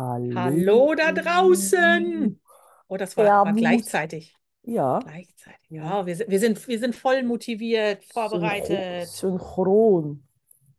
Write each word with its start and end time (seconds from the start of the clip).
Hallo. 0.00 0.34
Hallo 0.34 0.94
da 0.94 1.12
draußen. 1.12 2.40
Oh, 2.88 2.96
das 2.96 3.16
war, 3.18 3.24
Servus. 3.44 3.60
gleichzeitig. 3.60 4.34
Ja, 4.62 4.98
Gleichzeitig. 5.00 5.68
ja. 5.68 5.84
Ja, 6.00 6.06
wir, 6.06 6.16
sind- 6.16 6.30
wir 6.30 6.40
sind, 6.40 6.68
wir 6.68 6.78
sind 6.78 6.94
voll 6.96 7.22
motiviert, 7.22 8.02
vorbereitet. 8.06 9.08
synchron. 9.08 10.26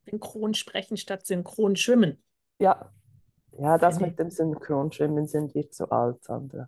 Synchron 0.10 0.54
sprechen 0.56 0.98
statt 0.98 1.26
synchron 1.28 1.76
schwimmen. 1.76 2.24
Ja. 2.60 2.92
Ja, 3.60 3.78
das 3.78 4.00
mit 4.00 4.18
dem 4.18 4.32
Synchronschwimmen 4.32 5.28
sind 5.28 5.54
wir 5.54 5.70
zu 5.70 5.90
alt, 5.92 6.24
Sandra. 6.24 6.68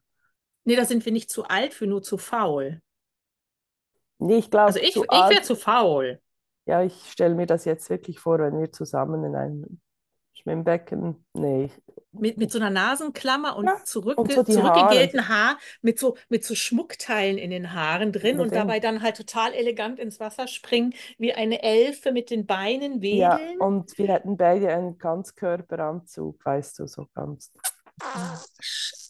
Nee, 0.64 0.76
da 0.76 0.86
sind 0.86 1.04
wir 1.06 1.12
nicht 1.12 1.32
zu 1.32 1.46
alt 1.46 1.74
für, 1.74 1.88
nur 1.88 2.04
zu 2.04 2.18
faul. 2.20 2.82
Nee, 4.20 4.38
ich 4.38 4.54
Also 4.54 4.78
glaube, 4.78 4.80
ich, 4.80 4.94
zu 4.94 5.04
ich 5.04 5.30
wäre 5.30 5.41
zu 5.41 5.55
faul. 5.55 6.20
Ja, 6.66 6.84
ich 6.84 7.10
stelle 7.12 7.35
mir 7.35 7.48
das 7.48 7.66
jetzt 7.66 7.90
wirklich 7.90 8.20
vor, 8.20 8.38
wenn 8.40 8.60
wir 8.60 8.72
zusammen 8.72 9.24
in 9.24 9.35
einem 9.35 9.82
Schwimmbecken. 10.36 11.23
Nee, 11.34 11.72
Mit, 12.12 12.38
mit 12.38 12.52
so 12.52 12.60
einer 12.60 12.70
Nasenklammer 12.70 13.55
und 13.55 13.66
ja. 13.66 13.74
Und 13.74 13.88
so 13.88 14.02
zurückgegelten 14.44 15.28
Haar, 15.30 15.58
mit 15.82 16.00
so, 16.00 16.18
mit 16.30 16.44
so 16.44 16.54
Schmuckteilen 16.55 17.38
in 17.38 17.50
den 17.52 17.74
Haaren 17.74 18.12
drin 18.12 18.40
und 18.40 18.54
dabei 18.54 18.80
dann 18.80 19.02
halt 19.02 19.16
total 19.18 19.54
elegant 19.54 20.00
ins 20.00 20.20
Wasser 20.20 20.48
springen, 20.48 20.94
wie 21.18 21.34
eine 21.34 21.62
Elfe 21.64 22.12
mit 22.12 22.30
den 22.30 22.46
Beinen 22.46 23.02
Ja, 23.02 23.38
wedeln. 23.38 23.60
und 23.60 23.98
wir 23.98 24.08
hätten 24.10 24.38
beide 24.38 24.74
einen 24.74 24.98
Ganzkörperanzug, 24.98 26.44
weißt 26.46 26.80
du, 26.80 26.88
so 26.88 27.08
ganz. 27.13 27.52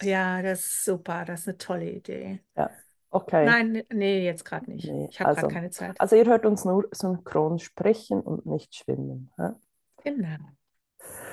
Ja, 0.02 0.42
das 0.42 0.60
ist 0.66 0.86
super, 0.86 1.26
das 1.26 1.42
ist 1.42 1.48
eine 1.48 1.58
tolle 1.58 1.90
Idee. 1.90 2.40
Ja, 2.56 2.70
okay. 3.10 3.46
Nein, 3.46 3.84
nee, 3.94 4.26
jetzt 4.26 4.44
gerade 4.46 4.70
nicht. 4.70 4.86
Nee, 4.86 5.08
Ich 5.10 5.20
habe 5.20 5.34
gerade 5.34 5.46
also, 5.48 5.54
keine 5.56 5.70
Zeit. 5.72 6.00
also 6.00 6.16
ihr 6.16 6.26
hört 6.26 6.46
uns 6.46 6.66
nur 6.66 6.88
synchron 6.92 7.60
sprechen 7.60 8.22
und 8.22 8.46
nicht 8.46 8.76
schwimmen. 8.76 9.32
hä? 9.38 9.50
Genau. 10.04 10.38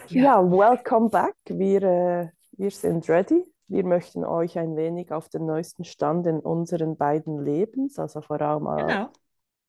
Ja, 0.09 0.23
Ja, 0.43 0.51
welcome 0.51 1.09
back. 1.11 1.35
Wir, 1.47 1.83
äh, 1.83 2.29
wir 2.53 2.71
sind 2.71 3.09
ready. 3.09 3.45
Wir 3.69 3.85
möchten 3.85 4.25
euch 4.25 4.59
ein 4.59 4.77
wenig 4.77 5.13
auf 5.13 5.29
den 5.29 5.47
neuesten 5.47 5.85
Stand 5.85 6.27
in 6.27 6.41
unseren 6.41 6.97
beiden 6.97 7.45
Lebens, 7.45 7.99
also 7.99 8.21
vor 8.21 8.41
allem, 8.41 8.67
auch- 8.67 8.87
genau. 8.87 9.09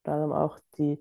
vor 0.04 0.14
allem 0.14 0.32
auch 0.32 0.60
die, 0.78 1.00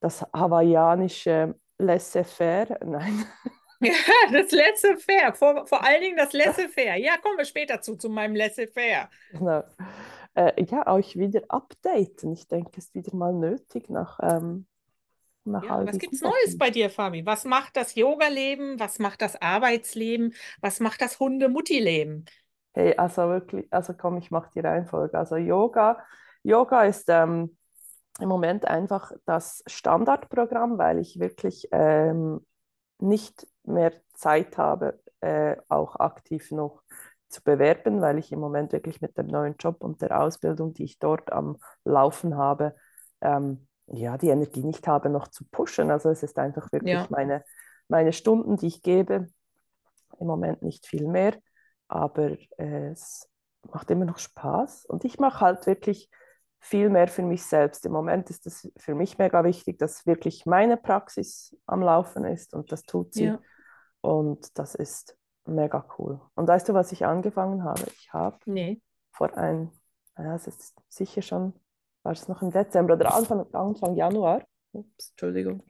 das 0.00 0.22
hawaiianische 0.32 1.54
Laissez-faire. 1.78 2.78
Nein, 2.84 3.24
Ja, 3.82 3.92
das 4.30 4.50
Laissez-faire, 4.52 5.34
vor, 5.34 5.66
vor 5.66 5.84
allen 5.84 6.00
Dingen 6.00 6.16
das 6.16 6.32
Laissez-faire. 6.32 6.96
Ja, 6.96 7.16
kommen 7.18 7.36
wir 7.36 7.44
später 7.44 7.80
zu, 7.80 7.96
zu 7.96 8.08
meinem 8.08 8.36
Laissez-faire. 8.36 9.10
genau. 9.32 9.62
Äh, 10.34 10.64
ja, 10.64 10.86
euch 10.90 11.18
wieder 11.18 11.42
updaten. 11.48 12.32
Ich 12.32 12.48
denke, 12.48 12.70
es 12.78 12.86
ist 12.86 12.94
wieder 12.94 13.14
mal 13.14 13.34
nötig 13.34 13.90
nach, 13.90 14.18
ähm, 14.22 14.66
nach 15.44 15.62
Ja, 15.64 15.70
all 15.70 15.86
was 15.86 15.98
gibt's 15.98 16.20
Neues 16.20 16.58
bei 16.58 16.70
dir, 16.70 16.90
Fabi? 16.90 17.24
Was 17.26 17.44
macht 17.44 17.76
das 17.76 17.94
Yoga-Leben? 17.94 18.78
Was 18.80 18.98
macht 18.98 19.22
das 19.22 19.40
Arbeitsleben? 19.40 20.34
Was 20.60 20.80
macht 20.80 21.00
das 21.00 21.18
Hunde-Mutti-Leben? 21.20 22.24
Hey, 22.74 22.94
also 22.96 23.28
wirklich, 23.28 23.66
also 23.72 23.92
komm, 23.94 24.16
ich 24.16 24.30
mache 24.30 24.50
die 24.54 24.60
Reihenfolge. 24.60 25.18
Also 25.18 25.36
Yoga, 25.36 25.98
Yoga 26.42 26.84
ist 26.84 27.08
ähm, 27.08 27.56
im 28.20 28.28
Moment 28.28 28.66
einfach 28.66 29.12
das 29.26 29.62
Standardprogramm, 29.66 30.78
weil 30.78 30.98
ich 30.98 31.18
wirklich 31.18 31.68
ähm, 31.72 32.46
nicht 32.98 33.46
mehr 33.64 33.92
Zeit 34.14 34.56
habe, 34.58 35.00
äh, 35.20 35.56
auch 35.68 35.96
aktiv 35.96 36.50
noch 36.50 36.82
zu 37.28 37.42
bewerben, 37.42 38.00
weil 38.00 38.18
ich 38.18 38.32
im 38.32 38.40
Moment 38.40 38.72
wirklich 38.72 39.00
mit 39.00 39.18
dem 39.18 39.26
neuen 39.26 39.56
Job 39.58 39.82
und 39.82 40.02
der 40.02 40.20
Ausbildung, 40.20 40.74
die 40.74 40.84
ich 40.84 40.98
dort 40.98 41.32
am 41.32 41.58
Laufen 41.84 42.36
habe, 42.36 42.74
ähm, 43.20 43.66
ja, 43.86 44.18
die 44.18 44.28
Energie 44.28 44.64
nicht 44.64 44.86
habe, 44.88 45.08
noch 45.10 45.28
zu 45.28 45.44
pushen. 45.50 45.90
Also 45.90 46.10
es 46.10 46.22
ist 46.22 46.38
einfach 46.38 46.72
wirklich 46.72 46.90
Ja, 46.90 47.10
meine, 47.10 47.44
meine 47.88 48.12
Stunden, 48.12 48.56
die 48.56 48.68
ich 48.68 48.82
gebe, 48.82 49.28
im 50.18 50.26
Moment 50.26 50.62
nicht 50.62 50.86
viel 50.86 51.06
mehr, 51.08 51.36
aber 51.88 52.36
äh, 52.58 52.90
es 52.90 53.28
macht 53.72 53.90
immer 53.90 54.04
noch 54.04 54.18
Spaß 54.18 54.86
und 54.86 55.04
ich 55.04 55.18
mache 55.18 55.40
halt 55.40 55.66
wirklich 55.66 56.10
viel 56.60 56.90
mehr 56.90 57.08
für 57.08 57.22
mich 57.22 57.44
selbst. 57.44 57.84
Im 57.86 57.92
Moment 57.92 58.30
ist 58.30 58.46
es 58.46 58.70
für 58.76 58.94
mich 58.94 59.18
mega 59.18 59.44
wichtig, 59.44 59.78
dass 59.78 60.06
wirklich 60.06 60.46
meine 60.46 60.76
Praxis 60.76 61.56
am 61.66 61.82
Laufen 61.82 62.24
ist 62.24 62.54
und 62.54 62.70
das 62.72 62.82
tut 62.84 63.14
sie 63.14 63.24
ja. 63.26 63.40
und 64.00 64.58
das 64.58 64.74
ist 64.74 65.16
mega 65.46 65.84
cool. 65.98 66.20
Und 66.34 66.48
weißt 66.48 66.68
du, 66.68 66.74
was 66.74 66.92
ich 66.92 67.04
angefangen 67.06 67.64
habe? 67.64 67.82
Ich 67.96 68.12
habe 68.12 68.38
Nee. 68.46 68.80
vor 69.12 69.36
ein, 69.36 69.70
ja, 70.18 70.34
es 70.36 70.46
ist 70.46 70.74
sicher 70.88 71.22
schon, 71.22 71.54
war 72.02 72.12
es 72.12 72.28
noch 72.28 72.42
im 72.42 72.50
Dezember 72.50 72.94
oder 72.94 73.14
Anfang, 73.14 73.46
Anfang 73.52 73.94
Januar, 73.96 74.42
ups, 74.72 75.10
Entschuldigung, 75.10 75.62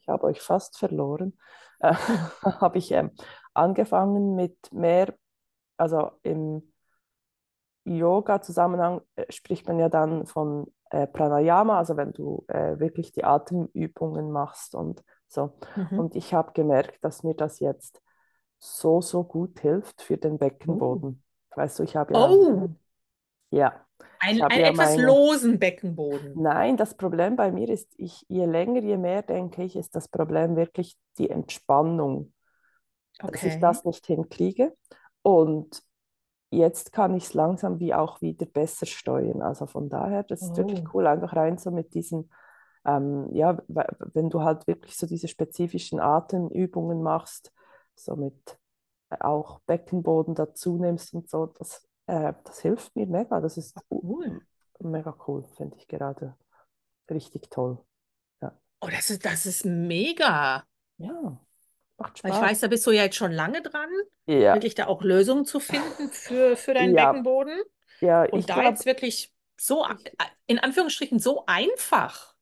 ich 0.00 0.08
habe 0.08 0.24
euch 0.24 0.40
fast 0.40 0.78
verloren, 0.78 1.38
äh, 1.80 1.94
habe 2.42 2.78
ich 2.78 2.92
ähm, 2.92 3.10
angefangen 3.54 4.34
mit 4.34 4.56
mehr, 4.72 5.14
also 5.76 6.12
im 6.22 6.62
Yoga-Zusammenhang 7.84 9.02
äh, 9.16 9.30
spricht 9.30 9.66
man 9.68 9.78
ja 9.78 9.88
dann 9.88 10.26
von 10.26 10.72
äh, 10.90 11.06
Pranayama, 11.06 11.78
also 11.78 11.96
wenn 11.96 12.12
du 12.12 12.44
äh, 12.48 12.78
wirklich 12.78 13.12
die 13.12 13.24
Atemübungen 13.24 14.30
machst 14.30 14.74
und 14.74 15.02
so. 15.28 15.52
Mhm. 15.76 15.98
Und 15.98 16.16
ich 16.16 16.32
habe 16.32 16.52
gemerkt, 16.52 17.02
dass 17.04 17.22
mir 17.22 17.34
das 17.34 17.60
jetzt 17.60 18.00
so, 18.58 19.00
so 19.00 19.24
gut 19.24 19.60
hilft 19.60 20.00
für 20.02 20.16
den 20.16 20.34
Oh. 20.34 20.38
Beckenboden. 20.38 21.22
Weißt 21.54 21.78
du, 21.78 21.82
ich 21.82 21.96
habe 21.96 22.14
ja, 22.14 22.20
Oh, 22.20 22.70
ja, 23.50 23.83
ein, 24.18 24.42
ein 24.48 24.60
ja 24.60 24.72
etwas 24.72 24.96
meine, 24.96 24.96
losen 24.96 25.58
Beckenboden. 25.60 26.42
Nein, 26.42 26.76
das 26.76 26.96
Problem 26.96 27.36
bei 27.36 27.52
mir 27.52 27.68
ist, 27.68 27.92
ich, 27.96 28.24
je 28.28 28.44
länger, 28.46 28.80
je 28.82 28.96
mehr 28.96 29.22
denke 29.22 29.62
ich, 29.62 29.76
ist 29.76 29.94
das 29.94 30.08
Problem 30.08 30.56
wirklich 30.56 30.96
die 31.18 31.30
Entspannung, 31.30 32.32
dass 33.26 33.44
ich 33.46 33.58
Okay. 33.58 33.60
das 33.60 33.84
nicht 33.84 34.06
hinkriege. 34.06 34.74
Und 35.22 35.82
jetzt 36.50 36.92
kann 36.92 37.14
ich 37.16 37.24
es 37.26 37.34
langsam 37.34 37.80
wie 37.80 37.94
auch 37.94 38.22
wieder 38.22 38.46
besser 38.46 38.86
steuern. 38.86 39.42
Also 39.42 39.66
von 39.66 39.88
daher, 39.90 40.24
das 40.24 40.42
ist 40.50 40.56
wirklich 40.58 40.82
Oh. 40.82 40.94
cool, 40.94 41.06
einfach 41.06 41.36
rein 41.36 41.58
so 41.58 41.70
mit 41.72 41.94
diesen, 41.94 42.30
ähm, 42.86 43.28
ja, 43.32 43.58
wenn 43.68 44.30
du 44.30 44.42
halt 44.42 44.66
wirklich 44.66 44.96
so 44.96 45.06
diese 45.06 45.28
spezifischen 45.28 46.00
Atemübungen 46.00 47.02
machst, 47.02 47.52
so 47.96 48.16
mit 48.16 48.58
äh, 49.10 49.18
auch 49.20 49.60
Beckenboden 49.60 50.34
dazu 50.34 50.78
nimmst 50.78 51.14
und 51.14 51.28
so, 51.30 51.46
das, 51.46 51.86
äh, 52.06 52.32
das 52.44 52.60
hilft 52.60 52.94
mir 52.96 53.06
mega. 53.06 53.40
Das 53.40 53.56
ist 53.56 53.76
Cool. 53.90 54.42
mega 54.80 55.16
cool, 55.26 55.44
finde 55.56 55.76
ich 55.78 55.88
gerade 55.88 56.36
richtig 57.10 57.50
toll. 57.50 57.78
Ja, 58.42 58.52
Oh, 58.80 58.88
das 58.88 59.10
ist, 59.10 59.24
das 59.24 59.46
ist 59.46 59.64
mega. 59.64 60.64
ja 60.98 61.38
macht 61.98 62.18
Weil 62.22 62.32
ich 62.32 62.40
Spaß. 62.40 62.40
weiß, 62.40 62.60
da 62.60 62.68
bist 62.68 62.86
du 62.86 62.90
ja 62.90 63.04
jetzt 63.04 63.16
schon 63.16 63.32
lange 63.32 63.62
dran, 63.62 63.90
Ja, 64.26 64.50
wirklich 64.50 64.74
da 64.74 64.86
auch 64.86 65.02
Lösungen 65.02 65.44
zu 65.44 65.60
finden 65.60 66.10
für, 66.10 66.56
für 66.56 66.74
deinen 66.74 66.94
ja, 66.94 66.94
Beckenboden. 66.94 67.60
ja, 68.00 68.24
Und 68.30 68.50
da 68.50 68.62
glaube, 68.62 68.64
jetzt 68.64 68.86
wirklich 68.86 69.32
so, 69.58 69.86
in 70.46 70.58
Anführungsstrichen, 70.58 71.18
so 71.18 71.44
einfach. 71.46 72.33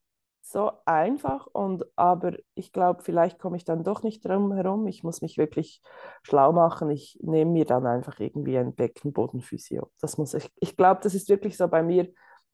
So 0.53 0.71
einfach 0.85 1.47
und 1.47 1.83
aber 1.95 2.33
ich 2.53 2.71
glaube, 2.71 3.01
vielleicht 3.03 3.39
komme 3.39 3.57
ich 3.57 3.65
dann 3.65 3.83
doch 3.83 4.03
nicht 4.03 4.23
drum 4.23 4.53
herum. 4.53 4.87
Ich 4.87 5.03
muss 5.03 5.21
mich 5.21 5.37
wirklich 5.39 5.81
schlau 6.21 6.51
machen. 6.53 6.91
Ich 6.91 7.19
nehme 7.21 7.51
mir 7.51 7.65
dann 7.65 7.87
einfach 7.87 8.19
irgendwie 8.19 8.57
ein 8.57 8.75
Beckenbodenphysio. 8.75 9.91
Das 9.99 10.17
muss 10.19 10.35
ich, 10.35 10.49
ich 10.59 10.77
glaube, 10.77 11.01
das 11.03 11.15
ist 11.15 11.27
wirklich 11.29 11.57
so 11.57 11.67
bei 11.67 11.81
mir 11.83 12.07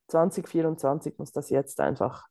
2024 0.08 1.18
muss 1.18 1.30
das 1.30 1.50
jetzt 1.50 1.78
einfach 1.78 2.26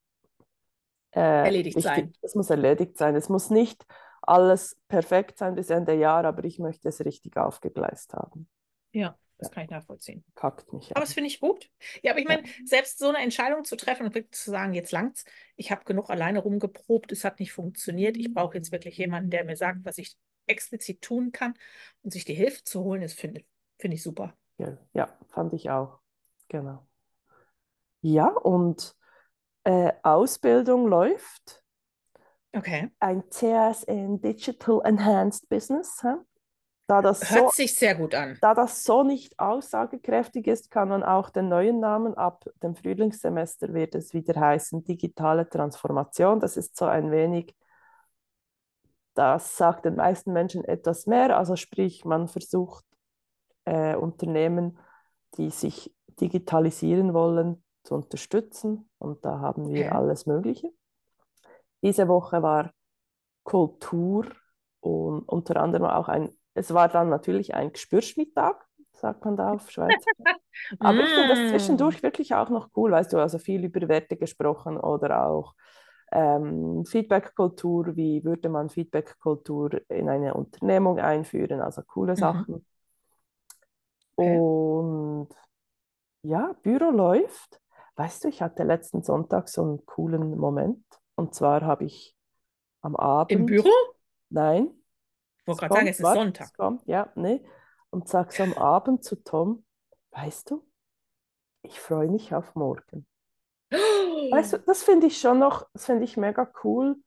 äh, 1.12 1.22
Erledigt 1.22 1.80
sein. 1.81 2.06
richtig, 2.06 2.19
es 2.24 2.36
muss 2.36 2.50
erledigt 2.50 2.97
sein. 2.97 3.16
Es 3.16 3.30
muss 3.30 3.51
nicht 3.51 3.86
alles 4.24 4.75
perfekt 4.88 5.38
sein 5.38 5.56
bis 5.56 5.69
Ende 5.69 5.94
Jahr, 5.94 6.25
aber 6.25 6.44
ich 6.46 6.59
möchte 6.59 6.90
es 6.90 7.06
richtig 7.06 7.38
aufgegleist 7.38 8.13
haben. 8.13 8.50
Ja, 8.91 9.16
das 9.39 9.50
Ja, 9.50 9.51
kann 9.51 9.63
ich 9.66 9.69
nachvollziehen. 9.72 10.25
packt 10.35 10.73
mich 10.73 10.91
Aber 10.94 11.05
das 11.05 11.13
an. 11.13 11.16
finde 11.16 11.29
ich 11.29 11.39
gut. 11.39 11.69
Ja, 12.03 12.11
aber 12.11 12.19
ich 12.22 12.27
Ja. 12.27 12.35
meine, 12.35 12.44
selbst 12.66 13.00
so 13.00 13.09
eine 13.09 13.19
Entscheidung 13.19 13.63
zu 13.65 13.77
treffen 13.77 14.06
und 14.07 14.15
wirklich 14.15 14.33
zu 14.33 14.51
sagen, 14.51 14.74
jetzt 14.74 14.91
langt's, 14.91 15.25
ich 15.56 15.71
habe 15.71 15.86
genug 15.86 16.09
alleine 16.09 16.39
rumgeprobt, 16.39 17.12
es 17.12 17.24
hat 17.24 17.39
nicht 17.39 17.53
funktioniert, 17.53 18.18
ich 18.18 18.33
brauche 18.33 18.57
jetzt 18.57 18.71
wirklich 18.71 18.97
jemanden, 18.97 19.30
der 19.31 19.45
mir 19.45 19.56
sagt, 19.57 19.86
was 19.86 19.97
ich 20.00 20.18
explizit 20.47 21.01
tun 21.01 21.31
kann 21.31 21.53
und 22.03 22.12
sich 22.12 22.25
die 22.25 22.33
Hilfe 22.36 22.63
zu 22.63 22.83
holen, 22.83 23.01
das 23.01 23.13
finde 23.13 23.44
finde 23.80 23.95
ich 23.95 24.03
super. 24.03 24.36
Ja, 24.57 24.77
ja, 24.94 25.18
fand 25.30 25.53
ich 25.53 25.69
auch. 25.71 26.00
Genau. 26.50 26.88
Ja, 28.01 28.27
und 28.30 28.95
äh, 29.65 29.94
Ausbildung 30.03 30.88
läuft. 30.88 31.63
Okay. 32.56 32.89
Ein 33.00 33.24
CS 33.30 33.83
in 33.83 34.21
Digital 34.21 34.81
Enhanced 34.86 35.50
Business. 35.50 36.01
hä? 36.03 36.15
Da 36.89 37.01
das 37.03 37.30
Hört 37.30 37.51
so, 37.51 37.51
sich 37.51 37.75
sehr 37.75 37.95
gut 37.95 38.15
an. 38.15 38.39
da 38.41 38.53
das 38.56 38.83
so 38.83 39.03
nicht 39.03 39.39
aussagekräftig 39.39 40.47
ist, 40.47 40.71
kann 40.71 40.89
man 40.89 41.03
auch 41.03 41.30
den 41.30 41.50
neuen 41.50 41.80
Namen 41.80 42.15
ab 42.15 42.45
dem 42.63 42.75
Frühlingssemester 42.75 43.74
wird 43.74 43.95
es 43.95 44.13
wieder 44.13 44.39
heißen 44.39 44.83
digitale 44.86 45.47
Transformation. 45.47 46.39
Das 46.39 46.57
ist 46.57 46.75
so 46.77 46.86
ein 46.86 47.12
wenig, 47.12 47.56
das 49.13 49.57
sagt 49.57 49.86
den 49.86 49.95
meisten 49.95 50.33
Menschen 50.33 50.63
etwas 50.63 51.06
mehr. 51.06 51.38
Also 51.38 51.56
sprich, 51.56 52.06
man 52.06 52.27
versucht 52.27 52.86
äh, 53.65 53.95
Unternehmen, 53.95 54.80
die 55.38 55.51
sich 55.51 55.94
digitalisieren 56.19 57.13
wollen, 57.13 57.63
zu 57.83 57.95
unterstützen. 57.95 58.89
Und 58.97 59.25
da 59.25 59.39
haben 59.39 59.69
wir 59.69 59.91
Okay. 59.91 59.95
alles 59.95 60.25
Mögliche. 60.25 60.71
Diese 61.81 62.07
Woche 62.07 62.41
war 62.41 62.74
Kultur 63.44 64.25
und 64.81 65.24
unter 65.30 65.57
anderem 65.57 65.86
auch 65.86 66.07
ein 66.09 66.38
es 66.59 66.73
war 66.73 66.89
dann 66.89 67.09
natürlich 67.09 67.56
ein 67.56 67.71
Gespürschmittag, 67.73 68.56
sagt 68.94 69.25
man 69.25 69.38
da 69.38 69.53
auf 69.53 69.69
Schweiz. 69.71 70.09
Aber 70.79 71.03
ich 71.03 71.13
finde 71.13 71.33
das 71.33 71.45
Mm. 71.45 71.47
zwischendurch 71.47 72.03
wirklich 72.03 72.35
auch 72.35 72.50
noch 72.50 72.69
cool, 72.75 72.91
weißt 72.91 73.13
du, 73.13 73.19
also 73.19 73.39
viel 73.39 73.65
über 73.65 73.88
Werte 73.89 74.17
gesprochen 74.17 74.77
oder 74.79 75.25
auch 75.27 75.56
ähm, 76.11 76.85
Feedback-Kultur, 76.85 77.95
wie 77.95 78.23
würde 78.23 78.50
man 78.50 78.69
Feedback-Kultur 78.69 79.81
in 79.89 80.09
eine 80.09 80.33
Unternehmung 80.35 81.00
einführen, 81.00 81.61
also 81.61 81.81
coole 81.83 82.15
Mhm. 82.17 82.45
Sachen. 82.45 82.65
Okay. 84.17 84.44
Und 84.95 85.29
ja, 86.23 86.53
Büro 86.63 86.91
läuft. 86.91 87.62
Weißt 87.95 88.23
du, 88.25 88.29
ich 88.29 88.41
hatte 88.41 88.63
letzten 88.63 89.03
Sonntag 89.03 89.50
so 89.50 89.63
einen 89.63 89.85
coolen 89.85 90.38
Moment. 90.38 90.83
Und 91.15 91.35
zwar 91.35 91.62
habe 91.63 91.85
ich 91.85 92.15
am 92.81 92.95
Im 93.27 93.45
Abend, 93.45 93.45
Büro? 93.45 93.71
nein, 94.29 94.71
wollte 95.50 95.62
gerade 95.62 95.74
sagen, 95.74 95.88
es 95.88 96.00
ist 96.00 96.13
Sonntag. 96.13 96.54
kommt, 96.56 96.86
ja, 96.88 97.12
nee. 97.16 97.44
Und 97.90 98.07
sag 98.07 98.31
so 98.31 98.44
am 98.44 98.54
Abend 98.54 99.04
zu 99.04 99.16
Tom, 99.24 99.66
weißt 100.12 100.51
du, 100.51 100.66
ich 101.62 101.80
freue 101.80 102.07
mich 102.07 102.34
auf 102.34 102.56
morgen. 102.56 103.06
Weißt 104.31 104.54
du, 104.54 104.60
das 104.60 104.84
finde 104.84 105.07
ich 105.07 105.19
schon 105.19 105.40
noch, 105.40 105.68
das 105.74 105.86
finde 105.86 106.04
ich 106.04 106.18
mega 106.18 106.51
cool. 106.63 106.98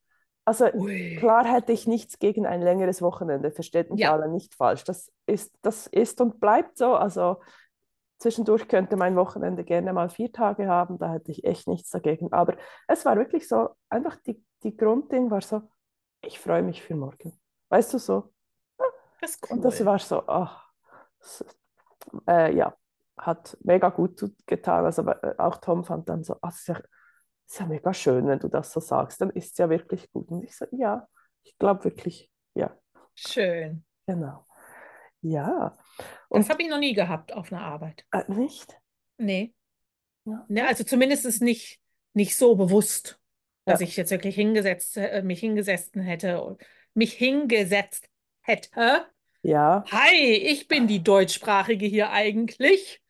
Also 0.45 0.67
Ui. 0.73 1.17
klar 1.19 1.45
hätte 1.45 1.73
ich 1.73 1.87
nichts 1.87 2.19
gegen 2.19 2.47
ein 2.47 2.61
längeres 2.63 3.01
Wochenende, 3.01 3.53
versteht 3.53 3.91
mich 3.91 4.01
Ja, 4.01 4.13
alle 4.13 4.29
nicht 4.29 4.55
falsch. 4.55 4.85
Das 4.85 5.13
ist, 5.27 5.55
das 5.63 5.87
ist 5.87 6.21
und 6.21 6.41
bleibt 6.41 6.79
so. 6.79 6.95
Also 6.95 7.37
zwischendurch 8.19 8.69
könnte 8.69 8.97
mein 8.97 9.17
Wochenende 9.17 9.65
gerne 9.65 9.93
mal 9.93 10.09
vier 10.09 10.33
Tage 10.33 10.67
haben, 10.67 10.99
da 10.99 11.13
hätte 11.13 11.31
ich 11.31 11.45
echt 11.45 11.69
nichts 11.69 11.91
dagegen. 11.91 12.33
Aber 12.33 12.57
es 12.89 13.05
war 13.05 13.17
wirklich 13.17 13.49
so, 13.49 13.71
einfach 13.89 14.17
die, 14.17 14.43
die 14.63 14.77
Grundding 14.77 15.31
war 15.31 15.43
so, 15.43 15.63
ich 16.25 16.39
freue 16.39 16.63
mich 16.63 16.83
für 16.83 16.95
morgen. 16.95 17.39
Weißt 17.73 17.93
du 17.95 17.99
so? 17.99 18.33
das 19.21 19.33
ist 19.37 19.41
Und 19.49 19.63
das 19.65 19.81
cool. 19.81 19.87
war 19.87 19.99
so, 20.01 20.27
ach, 20.27 20.73
äh, 22.29 22.55
ja, 22.57 22.75
hat 23.19 23.57
mega 23.63 23.89
gut 23.91 24.25
getan. 24.47 24.85
Also 24.85 25.03
äh, 25.09 25.35
auch 25.39 25.59
Tom 25.59 25.85
fand 25.85 26.09
dann 26.09 26.25
so, 26.25 26.37
es 26.49 26.61
ist 26.61 26.69
ja, 26.69 26.81
ist 27.49 27.61
ja 27.61 27.67
mega 27.67 27.95
schön, 27.95 28.27
wenn 28.27 28.39
du 28.39 28.49
das 28.49 28.73
so 28.73 28.81
sagst, 28.81 29.21
dann 29.21 29.31
ist 29.31 29.53
es 29.53 29.59
ja 29.59 29.69
wirklich 29.71 30.11
gut. 30.13 30.31
Und 30.31 30.45
ich 30.45 30.57
so, 30.57 30.67
ja, 30.73 31.07
ich 31.45 31.57
glaube 31.59 31.85
wirklich, 31.85 32.31
ja, 32.55 32.77
Schön. 33.15 33.85
genau. 34.07 34.47
Ja, 35.23 35.77
Das 36.35 36.49
und 36.49 36.49
habe 36.51 36.63
ich 36.63 36.69
noch 36.69 36.79
nie 36.79 36.95
gehabt 36.95 37.33
auf 37.33 37.53
einer 37.53 37.63
Arbeit. 37.63 38.07
äh, 38.13 38.25
nicht? 38.33 38.81
Nee. 39.19 39.55
Ja, 40.25 40.49
Ne, 40.49 40.67
also 40.67 40.85
zumindest 40.85 41.43
nicht, 41.43 41.81
nicht 42.15 42.37
so 42.37 42.57
bewusst, 42.57 43.21
dass 43.67 43.81
ja, 43.81 43.83
ich 43.83 43.97
jetzt 43.97 44.11
wirklich 44.11 44.35
hingesetzt, 44.35 44.97
äh, 44.97 45.23
mich 45.23 45.41
hingesetzt 45.41 45.97
hätte 45.97 46.43
mich 46.95 47.15
hingesetzt 47.15 48.09
hätte. 48.41 49.07
ja. 49.43 49.85
Hi, 49.91 50.15
ich 50.15 50.69
bin 50.69 50.87
die 50.87 51.03
Deutschsprachige 51.03 51.87
hier 51.87 52.11
eigentlich. 52.11 53.01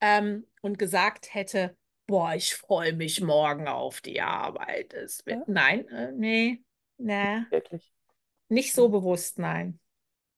Ähm, 0.00 0.46
und 0.60 0.78
gesagt 0.78 1.32
hätte, 1.32 1.76
boah, 2.06 2.34
ich 2.34 2.54
freue 2.54 2.92
mich 2.92 3.20
morgen 3.20 3.68
auf 3.68 4.00
die 4.00 4.20
Arbeit. 4.20 4.92
Es 4.94 5.24
wird, 5.24 5.38
ja, 5.38 5.44
nein, 5.46 5.88
äh, 5.88 6.12
nee, 6.12 6.62
nee, 6.98 7.42
wirklich. 7.50 7.92
nicht 8.48 8.74
so 8.74 8.88
bewusst, 8.88 9.38
nein. 9.38 9.80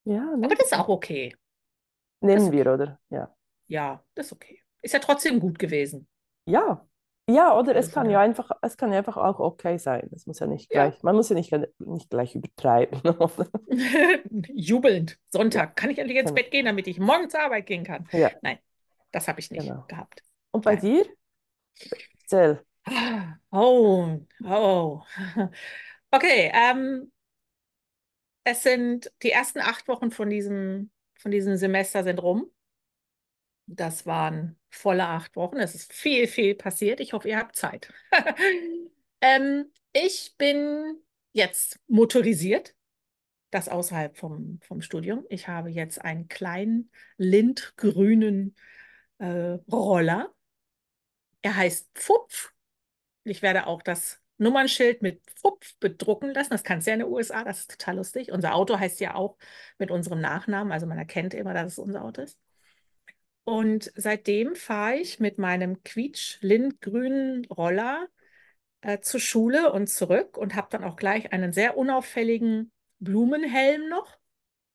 Ja, 0.04 0.28
Aber 0.28 0.36
nicht? 0.36 0.60
das 0.60 0.66
ist 0.68 0.74
auch 0.74 0.88
okay. 0.88 1.34
Das 2.20 2.28
Nehmen 2.30 2.52
wir, 2.52 2.62
okay. 2.62 2.74
oder? 2.74 3.00
Ja. 3.10 3.34
Ja, 3.66 4.04
das 4.14 4.26
ist 4.26 4.32
okay. 4.32 4.62
Ist 4.82 4.94
ja 4.94 5.00
trotzdem 5.00 5.40
gut 5.40 5.58
gewesen. 5.58 6.08
Ja. 6.46 6.87
Ja, 7.30 7.56
oder 7.58 7.76
Also 7.76 7.88
es 7.88 7.90
von 7.90 7.92
kann 7.92 8.08
ja 8.08 8.20
einfach, 8.20 8.50
es 8.62 8.76
kann 8.78 8.90
ja 8.90 8.98
einfach 8.98 9.18
auch 9.18 9.38
okay 9.38 9.76
sein. 9.78 10.08
Es 10.14 10.26
muss 10.26 10.38
ja 10.38 10.46
nicht 10.46 10.70
Ja. 10.70 10.92
gleich, 10.92 11.02
man 11.02 11.14
muss 11.14 11.28
ja 11.28 11.34
nicht, 11.36 11.52
nicht 11.78 12.08
gleich 12.10 12.34
übertreiben. 12.34 13.02
Jubelnd. 14.54 15.18
Ja, 15.52 15.60
Sonntag. 15.60 15.76
Kann 15.76 15.90
ich 15.90 15.98
endlich 15.98 16.18
ins. 16.18 16.32
Bett 16.32 16.50
gehen, 16.50 16.64
damit 16.66 16.86
ich 16.86 16.98
morgen 16.98 17.28
zur 17.30 17.40
Arbeit 17.40 17.66
gehen 17.66 17.84
kann? 17.84 18.08
Ja, 18.12 18.30
Nein, 18.40 18.58
das 19.10 19.28
habe 19.28 19.40
ich 19.40 19.50
nicht 19.50 19.74
genau. 19.74 19.86
gehabt. 19.88 20.22
Und 20.52 20.64
bei 20.64 20.76
Nein. 20.76 20.78
dir? 20.78 21.06
Erzähl. 22.22 22.64
Oh, 23.52 24.20
oh. 24.44 25.02
Okay, 26.12 26.50
ähm, 26.54 27.12
es 28.44 28.62
sind 28.62 29.12
die 29.22 29.30
ersten 29.30 29.60
acht 29.60 29.86
Wochen 29.88 30.10
von 30.10 30.30
diesem, 30.30 30.90
von 31.18 31.30
diesem 31.30 31.56
Semester 31.56 32.02
sind 32.04 32.18
rum. 32.22 32.50
Das 33.70 34.06
waren 34.06 34.56
volle 34.70 35.06
acht 35.06 35.36
Wochen. 35.36 35.58
Es 35.58 35.74
ist 35.74 35.92
viel, 35.92 36.26
viel 36.26 36.54
passiert. 36.54 37.00
Ich 37.00 37.12
hoffe, 37.12 37.28
ihr 37.28 37.38
habt 37.38 37.56
Zeit. 37.56 37.92
Ähm, 39.20 39.72
ich 39.92 40.36
bin 40.38 41.02
jetzt 41.32 41.80
motorisiert, 41.88 42.76
das 43.50 43.68
außerhalb 43.68 44.16
vom, 44.16 44.60
vom 44.62 44.80
Studium. 44.80 45.24
Ich 45.28 45.48
habe 45.48 45.70
jetzt 45.70 46.00
einen 46.04 46.28
kleinen 46.28 46.90
lindgrünen 47.16 48.54
äh, 49.18 49.58
Roller. 49.72 50.32
Er 51.42 51.56
heißt 51.56 51.88
Pfupf. 51.94 52.52
Ich 53.24 53.42
werde 53.42 53.66
auch 53.66 53.82
das 53.82 54.20
Nummernschild 54.36 55.02
mit 55.02 55.20
Pfupf 55.30 55.76
bedrucken 55.78 56.32
lassen. 56.32 56.50
Das 56.50 56.62
kannst 56.62 56.86
du 56.86 56.90
ja 56.92 56.94
in 56.94 57.00
den 57.00 57.08
USA, 57.08 57.42
das 57.42 57.60
ist 57.60 57.72
total 57.72 57.96
lustig. 57.96 58.30
Unser 58.30 58.54
Auto 58.54 58.78
heißt 58.78 59.00
ja 59.00 59.16
auch 59.16 59.36
mit 59.78 59.90
unserem 59.90 60.20
Nachnamen, 60.20 60.72
also 60.72 60.86
man 60.86 60.98
erkennt 60.98 61.34
immer, 61.34 61.54
dass 61.54 61.72
es 61.72 61.78
unser 61.78 62.04
Auto 62.04 62.22
ist. 62.22 62.38
Und 63.48 63.90
seitdem 63.96 64.54
fahre 64.56 64.96
ich 64.96 65.20
mit 65.20 65.38
meinem 65.38 65.82
quietsch-lindgrünen 65.82 67.46
Roller 67.46 68.06
äh, 68.82 69.00
zur 69.00 69.20
Schule 69.20 69.72
und 69.72 69.86
zurück 69.86 70.36
und 70.36 70.54
habe 70.54 70.68
dann 70.70 70.84
auch 70.84 70.96
gleich 70.96 71.32
einen 71.32 71.54
sehr 71.54 71.78
unauffälligen 71.78 72.70
Blumenhelm 72.98 73.88
noch. 73.88 74.18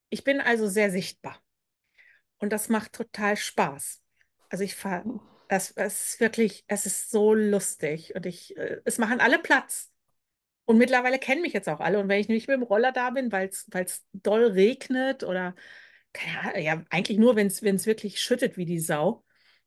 Ich 0.08 0.24
bin 0.24 0.40
also 0.40 0.66
sehr 0.66 0.90
sichtbar 0.90 1.40
und 2.38 2.52
das 2.52 2.68
macht 2.68 2.94
total 2.94 3.36
Spaß. 3.36 4.02
Also 4.48 4.64
ich 4.64 4.74
fahre, 4.74 5.20
das, 5.46 5.70
es 5.76 6.14
ist 6.14 6.20
wirklich, 6.20 6.64
es 6.66 6.84
ist 6.84 7.12
so 7.12 7.32
lustig 7.32 8.16
und 8.16 8.26
ich, 8.26 8.56
äh, 8.56 8.80
es 8.84 8.98
machen 8.98 9.20
alle 9.20 9.38
Platz. 9.38 9.92
Und 10.64 10.78
mittlerweile 10.78 11.20
kennen 11.20 11.42
mich 11.42 11.52
jetzt 11.52 11.68
auch 11.68 11.78
alle. 11.78 12.00
Und 12.00 12.08
wenn 12.08 12.18
ich 12.18 12.28
nicht 12.28 12.48
mit 12.48 12.56
dem 12.56 12.64
Roller 12.64 12.90
da 12.90 13.10
bin, 13.10 13.30
weil 13.30 13.50
es 13.50 14.04
doll 14.12 14.46
regnet 14.46 15.22
oder, 15.22 15.54
keine 16.14 16.40
Ahnung, 16.40 16.62
ja, 16.62 16.84
eigentlich 16.88 17.18
nur, 17.18 17.36
wenn 17.36 17.48
es 17.48 17.62
wirklich 17.62 18.22
schüttet 18.22 18.56
wie 18.56 18.64
die 18.64 18.80
Sau, 18.80 19.22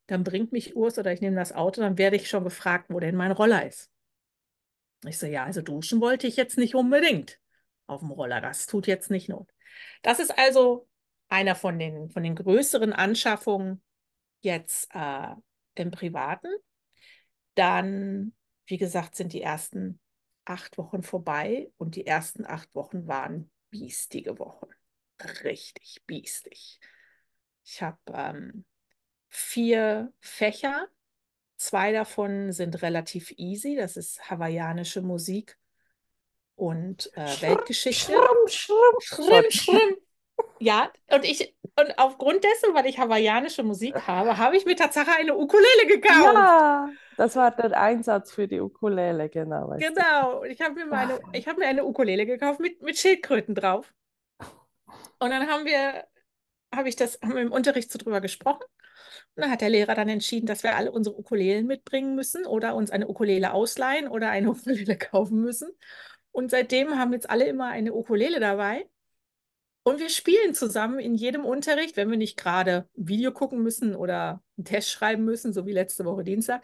dann 0.07 0.23
bringt 0.23 0.51
mich 0.51 0.75
Urs 0.75 0.97
oder 0.97 1.13
ich 1.13 1.21
nehme 1.21 1.35
das 1.35 1.53
Auto, 1.53 1.81
dann 1.81 1.97
werde 1.97 2.15
ich 2.15 2.29
schon 2.29 2.43
gefragt, 2.43 2.85
wo 2.89 2.99
denn 2.99 3.15
mein 3.15 3.31
Roller 3.31 3.67
ist. 3.67 3.91
Ich 5.05 5.19
so, 5.19 5.27
ja, 5.27 5.43
also 5.43 5.61
duschen 5.61 6.01
wollte 6.01 6.25
ich 6.25 6.37
jetzt 6.37 6.57
nicht 6.57 6.73
unbedingt 6.73 7.39
auf 7.85 7.99
dem 7.99 8.11
Roller. 8.11 8.41
Das 8.41 8.65
tut 8.65 8.87
jetzt 8.87 9.11
nicht 9.11 9.29
Not. 9.29 9.47
Das 10.01 10.19
ist 10.19 10.37
also 10.37 10.87
einer 11.29 11.55
von 11.55 11.77
den, 11.77 12.09
von 12.09 12.23
den 12.23 12.35
größeren 12.35 12.93
Anschaffungen 12.93 13.83
jetzt 14.41 14.89
äh, 14.93 15.35
im 15.75 15.91
Privaten. 15.91 16.49
Dann, 17.55 18.33
wie 18.65 18.77
gesagt, 18.77 19.15
sind 19.15 19.33
die 19.33 19.41
ersten 19.41 19.99
acht 20.45 20.77
Wochen 20.77 21.03
vorbei 21.03 21.69
und 21.77 21.95
die 21.95 22.07
ersten 22.07 22.45
acht 22.45 22.73
Wochen 22.73 23.07
waren 23.07 23.51
biestige 23.69 24.39
Wochen. 24.39 24.67
Richtig 25.43 26.03
biestig. 26.05 26.79
Ich 27.65 27.81
habe 27.81 27.97
ähm, 28.13 28.65
vier 29.29 30.13
Fächer. 30.19 30.87
Zwei 31.57 31.91
davon 31.91 32.51
sind 32.51 32.81
relativ 32.81 33.33
easy. 33.37 33.75
Das 33.75 33.97
ist 33.97 34.29
hawaiianische 34.29 35.01
Musik 35.01 35.57
und 36.55 37.11
äh, 37.15 37.27
Schrumm, 37.27 37.49
Weltgeschichte. 37.49 38.13
Schrimm, 38.47 38.75
Sorry. 38.99 39.51
schrimm. 39.51 39.95
Ja, 40.59 40.91
und 41.11 41.23
ich, 41.25 41.55
und 41.79 41.97
aufgrund 41.97 42.43
dessen, 42.43 42.73
weil 42.73 42.85
ich 42.85 42.99
hawaiianische 42.99 43.63
Musik 43.63 43.95
habe, 44.07 44.37
habe 44.37 44.55
ich 44.55 44.65
mir 44.65 44.75
tatsächlich 44.75 45.15
eine 45.15 45.35
Ukulele 45.35 45.87
gekauft. 45.87 46.33
Ja, 46.33 46.89
das 47.15 47.35
war 47.35 47.55
der 47.55 47.79
Einsatz 47.79 48.31
für 48.31 48.47
die 48.47 48.59
Ukulele, 48.59 49.29
genau. 49.29 49.75
Genau. 49.77 50.43
Ich 50.43 50.61
habe 50.61 50.75
mir 50.75 50.85
meine, 50.85 51.19
ich 51.33 51.47
habe 51.47 51.59
mir 51.59 51.67
eine 51.67 51.85
Ukulele 51.85 52.25
gekauft 52.25 52.59
mit, 52.59 52.81
mit 52.81 52.97
Schildkröten 52.97 53.55
drauf. 53.55 53.93
Und 55.19 55.29
dann 55.29 55.47
haben 55.47 55.65
wir, 55.65 56.05
habe 56.73 56.89
ich 56.89 56.95
das, 56.95 57.19
haben 57.21 57.35
wir 57.35 57.41
im 57.41 57.51
Unterricht 57.51 57.91
so 57.91 57.97
drüber 57.99 58.21
gesprochen. 58.21 58.63
Und 59.35 59.41
dann 59.41 59.51
hat 59.51 59.61
der 59.61 59.69
Lehrer 59.69 59.95
dann 59.95 60.09
entschieden, 60.09 60.47
dass 60.47 60.63
wir 60.63 60.75
alle 60.75 60.91
unsere 60.91 61.17
Ukulelen 61.17 61.67
mitbringen 61.67 62.15
müssen 62.15 62.45
oder 62.45 62.75
uns 62.75 62.91
eine 62.91 63.07
Ukulele 63.07 63.53
ausleihen 63.53 64.07
oder 64.07 64.29
eine 64.29 64.49
Ukulele 64.51 64.97
kaufen 64.97 65.41
müssen. 65.41 65.69
Und 66.31 66.51
seitdem 66.51 66.97
haben 66.97 67.13
jetzt 67.13 67.29
alle 67.29 67.45
immer 67.47 67.67
eine 67.69 67.93
Ukulele 67.93 68.39
dabei. 68.39 68.87
Und 69.83 69.99
wir 69.99 70.09
spielen 70.09 70.53
zusammen 70.53 70.99
in 70.99 71.15
jedem 71.15 71.45
Unterricht, 71.45 71.95
wenn 71.95 72.09
wir 72.09 72.17
nicht 72.17 72.37
gerade 72.37 72.89
Video 72.93 73.31
gucken 73.31 73.63
müssen 73.63 73.95
oder 73.95 74.43
einen 74.57 74.65
Test 74.65 74.91
schreiben 74.91 75.23
müssen, 75.23 75.53
so 75.53 75.65
wie 75.65 75.71
letzte 75.71 76.03
Woche 76.03 76.25
Dienstag, 76.25 76.61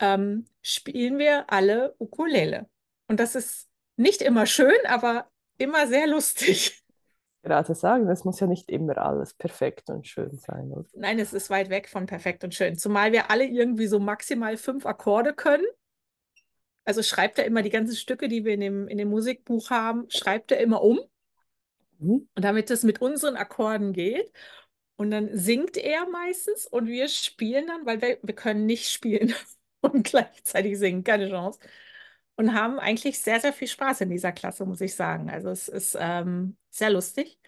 ähm, 0.00 0.46
spielen 0.60 1.18
wir 1.18 1.50
alle 1.52 1.94
Ukulele. 1.98 2.68
Und 3.06 3.20
das 3.20 3.36
ist 3.36 3.68
nicht 3.96 4.22
immer 4.22 4.46
schön, 4.46 4.74
aber 4.86 5.30
immer 5.58 5.86
sehr 5.86 6.08
lustig. 6.08 6.81
Gerade 7.42 7.74
sagen, 7.74 8.08
es 8.08 8.24
muss 8.24 8.40
ja 8.40 8.46
nicht 8.46 8.70
immer 8.70 8.96
alles 8.98 9.34
perfekt 9.34 9.90
und 9.90 10.06
schön 10.06 10.38
sein, 10.38 10.70
oder? 10.72 10.88
Nein, 10.94 11.18
es 11.18 11.32
ist 11.32 11.50
weit 11.50 11.70
weg 11.70 11.88
von 11.88 12.06
perfekt 12.06 12.44
und 12.44 12.54
schön. 12.54 12.76
Zumal 12.76 13.12
wir 13.12 13.30
alle 13.30 13.44
irgendwie 13.44 13.86
so 13.86 13.98
maximal 13.98 14.56
fünf 14.56 14.86
Akkorde 14.86 15.34
können. 15.34 15.66
Also 16.84 17.02
schreibt 17.02 17.38
er 17.38 17.44
immer 17.44 17.62
die 17.62 17.70
ganzen 17.70 17.96
Stücke, 17.96 18.28
die 18.28 18.44
wir 18.44 18.54
in 18.54 18.60
dem, 18.60 18.88
in 18.88 18.98
dem 18.98 19.08
Musikbuch 19.08 19.70
haben, 19.70 20.06
schreibt 20.08 20.52
er 20.52 20.60
immer 20.60 20.82
um. 20.82 21.00
Mhm. 21.98 22.28
Und 22.34 22.44
damit 22.44 22.70
es 22.70 22.82
mit 22.82 23.00
unseren 23.00 23.36
Akkorden 23.36 23.92
geht. 23.92 24.32
Und 24.96 25.10
dann 25.10 25.36
singt 25.36 25.76
er 25.76 26.08
meistens 26.08 26.66
und 26.66 26.86
wir 26.86 27.08
spielen 27.08 27.66
dann, 27.66 27.86
weil 27.86 28.00
wir, 28.00 28.18
wir 28.22 28.34
können 28.34 28.66
nicht 28.66 28.90
spielen 28.90 29.34
und 29.80 30.04
gleichzeitig 30.04 30.78
singen, 30.78 31.02
keine 31.02 31.28
Chance. 31.28 31.58
Und 32.42 32.54
haben 32.54 32.80
eigentlich 32.80 33.20
sehr, 33.20 33.38
sehr 33.38 33.52
viel 33.52 33.68
Spaß 33.68 34.00
in 34.00 34.10
dieser 34.10 34.32
Klasse, 34.32 34.66
muss 34.66 34.80
ich 34.80 34.96
sagen. 34.96 35.30
Also 35.30 35.48
es 35.50 35.68
ist 35.68 35.96
ähm, 35.96 36.56
sehr 36.70 36.90
lustig. 36.90 37.38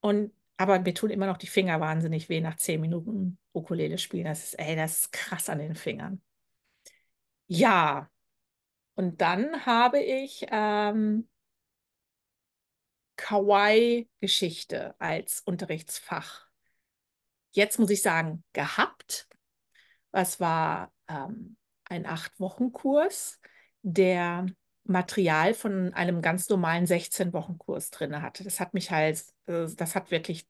Und 0.00 0.32
aber 0.56 0.80
mir 0.80 0.94
tun 0.94 1.10
immer 1.10 1.26
noch 1.26 1.36
die 1.36 1.46
Finger 1.46 1.78
wahnsinnig 1.78 2.28
weh 2.28 2.40
nach 2.40 2.56
zehn 2.56 2.80
Minuten 2.80 3.38
Ukulele 3.52 3.98
spielen. 3.98 4.24
Das 4.24 4.42
ist, 4.42 4.54
ey, 4.58 4.74
das 4.74 5.02
ist 5.02 5.12
krass 5.12 5.48
an 5.48 5.60
den 5.60 5.76
Fingern. 5.76 6.20
Ja, 7.46 8.10
und 8.96 9.20
dann 9.20 9.64
habe 9.64 10.00
ich 10.00 10.44
ähm, 10.50 11.28
Kawaii-Geschichte 13.14 14.96
als 14.98 15.40
Unterrichtsfach. 15.42 16.48
Jetzt 17.52 17.78
muss 17.78 17.90
ich 17.90 18.02
sagen, 18.02 18.42
gehabt. 18.52 19.28
Es 20.10 20.40
war 20.40 20.92
ähm, 21.06 21.56
ein 21.84 22.06
Acht-Wochen-Kurs, 22.06 23.40
der 23.88 24.46
Material 24.84 25.54
von 25.54 25.94
einem 25.94 26.22
ganz 26.22 26.48
normalen 26.48 26.86
16-Wochen-Kurs 26.86 27.90
drin 27.90 28.20
hatte. 28.20 28.42
Das 28.44 28.58
hat 28.60 28.74
mich 28.74 28.90
halt, 28.90 29.22
äh, 29.46 29.66
das 29.76 29.94
hat 29.94 30.10
wirklich 30.10 30.46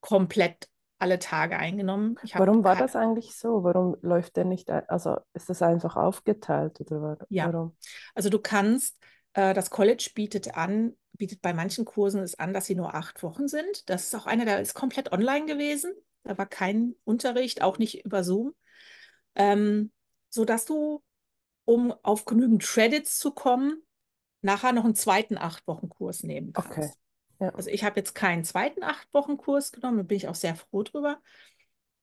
komplett 0.00 0.68
alle 0.98 1.18
Tage 1.18 1.58
eingenommen. 1.58 2.18
Warum 2.34 2.64
war 2.64 2.76
das 2.76 2.96
eigentlich 2.96 3.34
so? 3.34 3.62
Warum 3.62 3.96
läuft 4.00 4.36
der 4.36 4.46
nicht, 4.46 4.70
also 4.70 5.18
ist 5.34 5.50
das 5.50 5.60
einfach 5.60 5.96
aufgeteilt 5.96 6.80
oder 6.80 7.02
wa- 7.02 7.16
Ja, 7.28 7.52
warum? 7.52 7.76
also 8.14 8.30
du 8.30 8.38
kannst, 8.38 8.98
äh, 9.34 9.52
das 9.52 9.68
College 9.68 10.10
bietet 10.14 10.54
an, 10.54 10.94
bietet 11.12 11.42
bei 11.42 11.52
manchen 11.52 11.84
Kursen 11.84 12.22
es 12.22 12.38
an, 12.38 12.54
dass 12.54 12.66
sie 12.66 12.74
nur 12.74 12.94
acht 12.94 13.22
Wochen 13.22 13.48
sind. 13.48 13.88
Das 13.90 14.04
ist 14.04 14.14
auch 14.14 14.26
einer, 14.26 14.46
der 14.46 14.60
ist 14.60 14.74
komplett 14.74 15.12
online 15.12 15.44
gewesen. 15.44 15.92
Da 16.24 16.38
war 16.38 16.46
kein 16.46 16.94
Unterricht, 17.04 17.60
auch 17.62 17.78
nicht 17.78 18.04
über 18.04 18.24
Zoom. 18.24 18.54
Ähm, 19.34 19.92
sodass 20.30 20.64
du, 20.64 21.02
um 21.66 21.92
auf 22.02 22.24
genügend 22.24 22.62
Credits 22.62 23.18
zu 23.18 23.32
kommen, 23.32 23.82
nachher 24.40 24.72
noch 24.72 24.84
einen 24.84 24.94
zweiten 24.94 25.36
Acht-Wochen-Kurs 25.36 26.22
nehmen 26.22 26.54
Okay. 26.54 26.80
kannst. 26.80 26.98
Ja. 27.38 27.50
Also 27.50 27.68
ich 27.68 27.84
habe 27.84 28.00
jetzt 28.00 28.14
keinen 28.14 28.44
zweiten 28.44 28.82
Acht-Wochen-Kurs 28.82 29.72
genommen, 29.72 29.98
da 29.98 30.02
bin 30.04 30.16
ich 30.16 30.28
auch 30.28 30.34
sehr 30.34 30.56
froh 30.56 30.82
drüber. 30.82 31.20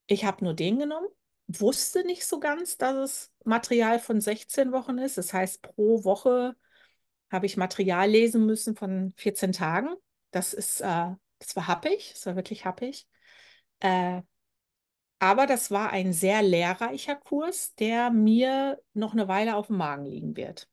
Ich 0.06 0.24
habe 0.24 0.44
nur 0.44 0.54
den 0.54 0.78
genommen, 0.78 1.08
wusste 1.48 2.04
nicht 2.04 2.24
so 2.26 2.38
ganz, 2.38 2.76
dass 2.76 2.96
es 2.96 3.32
Material 3.44 3.98
von 3.98 4.20
16 4.20 4.70
Wochen 4.70 4.98
ist. 4.98 5.18
Das 5.18 5.32
heißt, 5.32 5.62
pro 5.62 6.04
Woche 6.04 6.54
habe 7.30 7.46
ich 7.46 7.56
Material 7.56 8.08
lesen 8.08 8.46
müssen 8.46 8.76
von 8.76 9.12
14 9.16 9.52
Tagen. 9.52 9.94
Das 10.30 10.52
ist, 10.52 10.80
äh, 10.80 11.10
das 11.38 11.56
war 11.56 11.66
happig, 11.66 12.12
das 12.12 12.26
war 12.26 12.36
wirklich 12.36 12.64
happig. 12.64 13.08
Äh, 13.80 14.22
aber 15.18 15.46
das 15.46 15.70
war 15.70 15.90
ein 15.90 16.12
sehr 16.12 16.42
lehrreicher 16.42 17.16
Kurs, 17.16 17.74
der 17.76 18.10
mir 18.10 18.80
noch 18.92 19.12
eine 19.12 19.28
Weile 19.28 19.56
auf 19.56 19.68
dem 19.68 19.76
Magen 19.76 20.06
liegen 20.06 20.36
wird. 20.36 20.68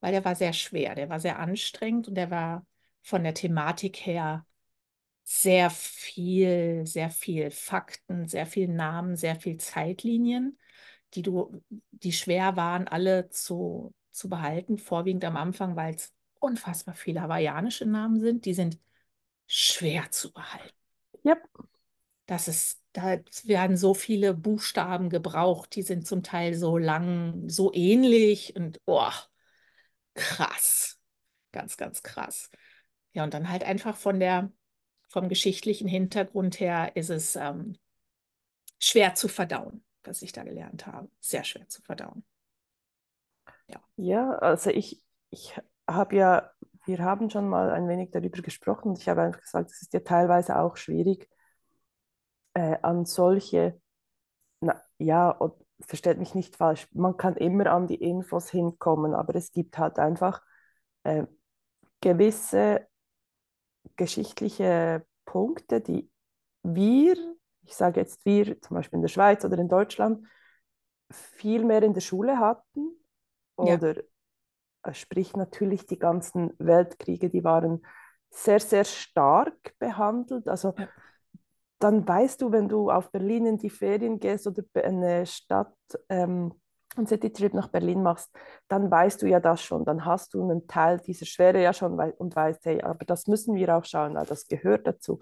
Weil 0.00 0.12
der 0.12 0.24
war 0.24 0.34
sehr 0.34 0.52
schwer, 0.52 0.94
der 0.94 1.08
war 1.10 1.20
sehr 1.20 1.38
anstrengend 1.38 2.08
und 2.08 2.14
der 2.14 2.30
war 2.30 2.66
von 3.02 3.22
der 3.22 3.34
Thematik 3.34 3.96
her 4.06 4.46
sehr 5.24 5.70
viel, 5.70 6.86
sehr 6.86 7.10
viel 7.10 7.50
Fakten, 7.50 8.26
sehr 8.26 8.46
viel 8.46 8.68
Namen, 8.68 9.16
sehr 9.16 9.36
viel 9.36 9.58
Zeitlinien, 9.58 10.58
die 11.14 11.22
du, 11.22 11.62
die 11.90 12.12
schwer 12.12 12.56
waren, 12.56 12.88
alle 12.88 13.28
zu, 13.30 13.94
zu 14.10 14.28
behalten, 14.28 14.78
vorwiegend 14.78 15.24
am 15.24 15.36
Anfang, 15.36 15.76
weil 15.76 15.94
es 15.94 16.12
unfassbar 16.40 16.94
viele 16.94 17.22
hawaiianische 17.22 17.86
Namen 17.86 18.20
sind, 18.20 18.44
die 18.44 18.54
sind 18.54 18.78
schwer 19.46 20.10
zu 20.10 20.32
behalten. 20.32 20.74
Yep. 21.24 21.48
Das 22.26 22.48
ist, 22.48 22.79
da 22.92 23.18
werden 23.44 23.76
so 23.76 23.94
viele 23.94 24.34
Buchstaben 24.34 25.10
gebraucht, 25.10 25.74
die 25.74 25.82
sind 25.82 26.06
zum 26.06 26.22
Teil 26.22 26.54
so 26.54 26.76
lang, 26.76 27.48
so 27.48 27.72
ähnlich 27.72 28.56
und 28.56 28.80
oh, 28.86 29.10
krass. 30.14 30.98
Ganz, 31.52 31.76
ganz 31.76 32.02
krass. 32.02 32.50
Ja, 33.12 33.24
und 33.24 33.34
dann 33.34 33.50
halt 33.50 33.64
einfach 33.64 33.96
von 33.96 34.20
der, 34.20 34.52
vom 35.08 35.28
geschichtlichen 35.28 35.88
Hintergrund 35.88 36.60
her 36.60 36.92
ist 36.94 37.10
es 37.10 37.36
ähm, 37.36 37.76
schwer 38.78 39.14
zu 39.14 39.28
verdauen, 39.28 39.84
was 40.04 40.22
ich 40.22 40.32
da 40.32 40.44
gelernt 40.44 40.86
habe. 40.86 41.10
Sehr 41.20 41.44
schwer 41.44 41.68
zu 41.68 41.82
verdauen. 41.82 42.24
Ja, 43.96 44.30
also 44.38 44.70
ich, 44.70 45.02
ich 45.30 45.54
habe 45.86 46.16
ja, 46.16 46.50
wir 46.86 47.00
haben 47.00 47.28
schon 47.30 47.48
mal 47.48 47.70
ein 47.70 47.86
wenig 47.86 48.10
darüber 48.10 48.40
gesprochen 48.40 48.90
und 48.90 48.98
ich 48.98 49.08
habe 49.08 49.22
einfach 49.22 49.42
gesagt, 49.42 49.70
es 49.70 49.82
ist 49.82 49.92
ja 49.92 50.00
teilweise 50.00 50.58
auch 50.58 50.76
schwierig, 50.76 51.28
äh, 52.54 52.76
an 52.82 53.04
solche, 53.04 53.80
na, 54.60 54.82
ja, 54.98 55.38
versteht 55.80 56.18
mich 56.18 56.34
nicht 56.34 56.56
falsch, 56.56 56.88
man 56.92 57.16
kann 57.16 57.36
immer 57.36 57.66
an 57.68 57.86
die 57.86 57.96
Infos 57.96 58.50
hinkommen, 58.50 59.14
aber 59.14 59.34
es 59.36 59.52
gibt 59.52 59.78
halt 59.78 59.98
einfach 59.98 60.42
äh, 61.04 61.24
gewisse 62.00 62.88
geschichtliche 63.96 65.04
Punkte, 65.24 65.80
die 65.80 66.10
wir, 66.62 67.16
ich 67.64 67.74
sage 67.74 68.00
jetzt 68.00 68.24
wir, 68.24 68.60
zum 68.60 68.76
Beispiel 68.76 68.96
in 68.98 69.02
der 69.02 69.08
Schweiz 69.08 69.44
oder 69.44 69.58
in 69.58 69.68
Deutschland, 69.68 70.26
viel 71.10 71.64
mehr 71.64 71.82
in 71.82 71.94
der 71.94 72.00
Schule 72.00 72.38
hatten 72.38 72.88
Ja. 73.60 73.76
oder 73.76 73.96
äh, 74.84 74.94
sprich 74.94 75.34
natürlich 75.36 75.86
die 75.86 75.98
ganzen 75.98 76.52
Weltkriege, 76.58 77.30
die 77.30 77.44
waren 77.44 77.84
sehr, 78.30 78.60
sehr 78.60 78.84
stark 78.84 79.74
behandelt. 79.78 80.48
Also 80.48 80.74
Ja. 80.76 80.88
Dann 81.80 82.06
weißt 82.06 82.42
du, 82.42 82.52
wenn 82.52 82.68
du 82.68 82.90
auf 82.90 83.10
Berlin 83.10 83.46
in 83.46 83.58
die 83.58 83.70
Ferien 83.70 84.20
gehst 84.20 84.46
oder 84.46 84.62
eine 84.74 85.26
Stadt, 85.26 85.74
ähm, 86.08 86.52
einen 86.96 87.06
Citytrip 87.06 87.54
nach 87.54 87.68
Berlin 87.68 88.02
machst, 88.02 88.30
dann 88.68 88.90
weißt 88.90 89.22
du 89.22 89.26
ja 89.26 89.40
das 89.40 89.62
schon. 89.62 89.84
Dann 89.84 90.04
hast 90.04 90.34
du 90.34 90.42
einen 90.42 90.66
Teil 90.66 91.00
dieser 91.00 91.24
Schwere 91.24 91.62
ja 91.62 91.72
schon 91.72 91.98
und 91.98 92.36
weißt, 92.36 92.64
hey, 92.66 92.82
aber 92.82 93.04
das 93.04 93.26
müssen 93.26 93.54
wir 93.54 93.76
auch 93.76 93.84
schauen, 93.84 94.14
weil 94.14 94.26
das 94.26 94.46
gehört 94.46 94.86
dazu. 94.86 95.20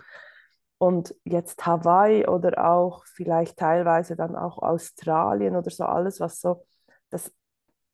Und 0.78 1.14
jetzt 1.24 1.64
Hawaii 1.64 2.26
oder 2.26 2.68
auch 2.68 3.04
vielleicht 3.06 3.58
teilweise 3.58 4.16
dann 4.16 4.34
auch 4.34 4.58
Australien 4.58 5.56
oder 5.56 5.70
so 5.70 5.84
alles, 5.84 6.20
was 6.20 6.40
so, 6.40 6.64
das 7.10 7.32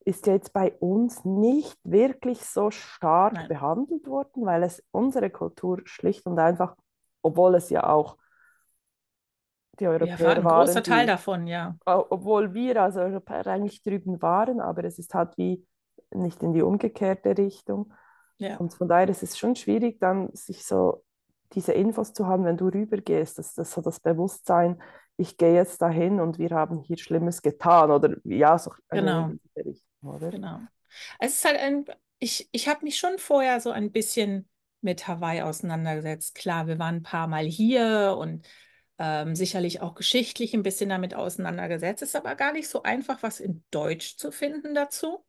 ist 0.05 0.27
jetzt 0.27 0.53
bei 0.53 0.73
uns 0.73 1.25
nicht 1.25 1.79
wirklich 1.83 2.45
so 2.45 2.71
stark 2.71 3.35
Nein. 3.35 3.49
behandelt 3.49 4.07
worden, 4.07 4.45
weil 4.45 4.63
es 4.63 4.83
unsere 4.91 5.31
Kultur 5.31 5.81
schlicht 5.85 6.27
und 6.27 6.39
einfach, 6.39 6.77
obwohl 7.23 7.55
es 7.55 7.71
ja 7.71 7.89
auch 7.89 8.19
die 9.81 9.85
Ja, 9.85 9.91
war 9.91 10.01
Europäer 10.01 10.37
ein 10.37 10.45
waren, 10.45 10.67
großer 10.67 10.83
Teil 10.83 11.03
die, 11.03 11.07
davon, 11.07 11.47
ja. 11.47 11.77
obwohl 11.85 12.55
wir 12.55 12.83
als 12.83 12.97
Europäer 12.97 13.47
eigentlich 13.47 13.83
drüben 13.83 14.21
waren, 14.23 14.61
aber 14.61 14.85
es 14.85 14.99
ist 14.99 15.15
halt 15.15 15.37
wie 15.37 15.67
nicht 16.11 16.43
in 16.43 16.53
die 16.53 16.63
umgekehrte 16.63 17.37
Richtung. 17.37 17.93
Ja, 18.39 18.57
Und 18.57 18.75
von 18.75 18.89
daher 18.89 19.09
ist 19.09 19.23
es 19.23 19.39
schon 19.39 19.57
schwierig, 19.57 20.01
dann 20.01 20.31
sich 20.35 20.65
so 20.65 21.05
diese 21.55 21.73
Infos 21.73 22.13
zu 22.13 22.27
haben, 22.27 22.45
wenn 22.45 22.57
du 22.57 22.69
rübergehst, 22.69 23.39
dass 23.39 23.55
das 23.55 23.73
so 23.73 23.81
das 23.81 24.01
Bewusstsein, 24.01 24.81
ich 25.17 25.37
gehe 25.37 25.55
jetzt 25.55 25.81
dahin 25.81 26.21
und 26.21 26.39
wir 26.39 26.51
haben 26.51 26.81
hier 26.81 26.99
Schlimmes 26.99 27.43
getan 27.43 27.91
oder 27.91 28.17
ja, 28.25 28.59
so 28.59 28.73
ein 28.89 28.99
genau. 29.01 29.31
Richtung, 29.57 30.11
oder? 30.11 30.31
Genau. 30.31 30.59
Es 31.21 31.35
ist 31.37 31.45
halt 31.45 31.59
ein, 31.59 31.85
ich, 32.19 32.49
ich 32.53 32.69
habe 32.69 32.85
mich 32.85 32.97
schon 32.97 33.19
vorher 33.19 33.61
so 33.61 33.71
ein 33.71 33.93
bisschen 33.93 34.49
mit 34.81 35.07
Hawaii 35.07 35.43
auseinandergesetzt. 35.43 36.35
Klar, 36.35 36.67
wir 36.67 36.79
waren 36.79 36.97
ein 36.97 37.03
paar 37.03 37.29
Mal 37.29 37.45
hier 37.45 38.17
und 38.19 38.47
ähm, 38.99 39.35
sicherlich 39.37 39.81
auch 39.81 39.95
geschichtlich 39.95 40.55
ein 40.55 40.63
bisschen 40.63 40.89
damit 40.91 41.15
auseinandergesetzt. 41.15 42.03
Es 42.03 42.11
ist 42.11 42.17
aber 42.17 42.35
gar 42.37 42.53
nicht 42.53 42.69
so 42.69 42.83
einfach, 42.83 43.23
was 43.23 43.41
in 43.41 43.65
Deutsch 43.71 44.17
zu 44.17 44.31
finden 44.33 44.75
dazu. 44.75 45.25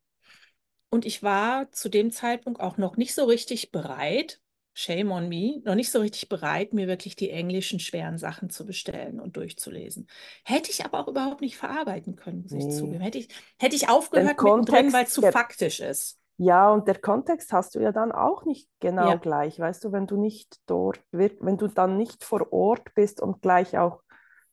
Und 0.90 1.06
ich 1.06 1.24
war 1.24 1.72
zu 1.72 1.90
dem 1.90 2.12
Zeitpunkt 2.12 2.60
auch 2.62 2.78
noch 2.78 2.98
nicht 2.98 3.14
so 3.14 3.26
richtig 3.26 3.72
bereit, 3.72 4.42
shame 4.74 5.12
on 5.12 5.28
me, 5.30 5.62
noch 5.66 5.76
nicht 5.76 5.92
so 5.92 6.00
richtig 6.00 6.30
bereit, 6.30 6.74
mir 6.74 6.88
wirklich 6.88 7.16
die 7.16 7.30
englischen 7.32 7.80
schweren 7.80 8.18
Sachen 8.18 8.50
zu 8.50 8.66
bestellen 8.66 9.20
und 9.20 9.36
durchzulesen. 9.38 10.08
Hätte 10.44 10.72
ich 10.72 10.86
aber 10.86 11.00
auch 11.00 11.08
überhaupt 11.08 11.42
nicht 11.42 11.58
verarbeiten 11.58 12.16
können, 12.16 12.44
muss 12.44 12.54
ich 12.54 12.64
Nee. 12.64 12.70
zugeben. 12.70 13.02
Hätte 13.02 13.18
ich, 13.20 13.30
hätte 13.60 13.76
ich 13.76 13.90
aufgehört 13.90 14.42
mittendrin, 14.42 14.94
weil 14.94 15.06
es 15.06 15.14
zu 15.14 15.22
faktisch 15.22 15.80
ist. 15.80 16.20
Ja, 16.38 16.72
und 16.72 16.88
der 16.88 17.00
Kontext 17.00 17.54
hast 17.54 17.76
du 17.76 17.80
ja 17.80 17.92
dann 17.92 18.12
auch 18.12 18.46
nicht 18.46 18.70
genau 18.80 19.18
Ja, 19.18 19.20
gleich, 19.20 19.60
weißt 19.60 19.84
du, 19.86 19.92
wenn 19.92 20.08
du 20.08 20.18
nicht 20.20 20.60
dort, 20.68 21.02
wenn 21.12 21.58
du 21.58 21.68
dann 21.68 21.98
nicht 21.98 22.24
vor 22.24 22.52
Ort 22.54 22.94
bist 22.96 23.22
und 23.22 23.42
gleich 23.42 23.78
auch 23.78 24.02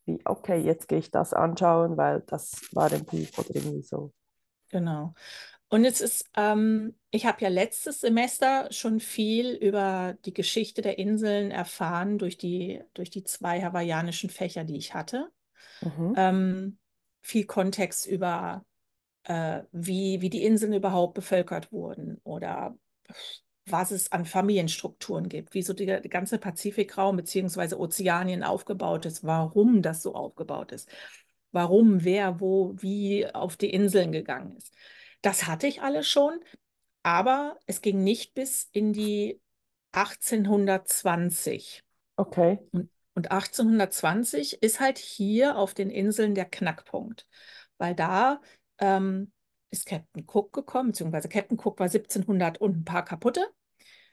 wie, 0.07 0.21
okay, 0.25 0.59
jetzt 0.61 0.89
gehe 0.89 0.99
ich 0.99 1.11
das 1.11 1.33
anschauen, 1.35 1.97
weil 1.97 2.23
das 2.27 2.67
war 2.73 2.93
ein 2.93 3.05
Buch 3.07 3.39
oder 3.39 3.55
irgendwie 3.55 3.83
so. 3.83 4.13
genau. 4.69 5.15
Und 5.69 5.85
jetzt 5.85 6.01
ist, 6.01 6.27
ähm, 6.37 6.97
ich 7.11 7.27
habe 7.27 7.43
ja 7.43 7.49
letztes 7.49 8.01
Semester 8.01 8.69
schon 8.73 9.01
viel 9.01 9.53
über 9.57 10.17
die 10.25 10.35
Geschichte 10.35 10.83
der 10.83 10.99
Inseln 10.99 11.51
erfahren 11.51 12.19
durch 12.19 12.39
die, 12.39 12.83
durch 12.95 13.11
die 13.11 13.25
zwei 13.25 13.63
hawaiianischen 13.63 14.31
Fächer, 14.31 14.65
die 14.65 14.79
ich 14.79 14.95
hatte. 14.95 15.33
Mhm. 15.83 16.15
Ähm, 16.15 16.79
viel 17.23 17.47
Kontext 17.47 18.07
über, 18.07 18.65
äh, 19.25 19.63
wie, 19.73 20.21
wie 20.21 20.31
die 20.31 20.45
Inseln 20.45 20.73
überhaupt 20.73 21.15
bevölkert 21.15 21.73
wurden 21.73 22.21
oder 22.25 22.77
was 23.67 23.91
es 23.93 24.11
an 24.11 24.25
Familienstrukturen 24.25 25.29
gibt, 25.29 25.55
wie 25.55 25.63
so 25.63 25.73
die 25.73 25.87
ganze 25.87 26.39
Pazifikraum 26.39 27.17
bzw. 27.17 27.77
Ozeanien 27.77 28.43
aufgebaut 28.43 29.07
ist, 29.07 29.25
warum 29.25 29.83
das 29.83 30.03
so 30.03 30.15
aufgebaut 30.15 30.73
ist, 30.73 30.89
warum, 31.53 32.03
wer, 32.05 32.41
wo, 32.41 32.75
wie 32.77 33.27
auf 33.33 33.57
die 33.57 33.71
Inseln 33.71 34.11
gegangen 34.11 34.57
ist. 34.57 34.75
Das 35.21 35.47
hatte 35.47 35.69
ich 35.69 35.83
alles 35.83 36.09
schon, 36.09 36.41
aber 37.05 37.59
es 37.67 37.81
ging 37.83 38.03
nicht 38.03 38.35
bis 38.35 38.69
in 38.73 38.93
die 38.93 39.41
1820. 39.93 41.85
Okay. 42.17 42.59
Und, 42.73 42.91
und 43.15 43.31
1820 43.31 44.63
ist 44.63 44.81
halt 44.81 44.99
hier 44.99 45.57
auf 45.57 45.75
den 45.75 45.91
Inseln 45.91 46.35
der 46.35 46.47
Knackpunkt, 46.47 47.29
weil 47.79 47.95
da 47.95 48.41
ähm, 48.83 49.33
ist 49.71 49.87
Captain 49.87 50.25
Cook 50.27 50.53
gekommen, 50.53 50.91
beziehungsweise 50.91 51.29
Captain 51.29 51.59
Cook 51.59 51.79
war 51.79 51.87
1700 51.87 52.59
und 52.59 52.79
ein 52.79 52.85
paar 52.85 53.05
kaputte. 53.05 53.47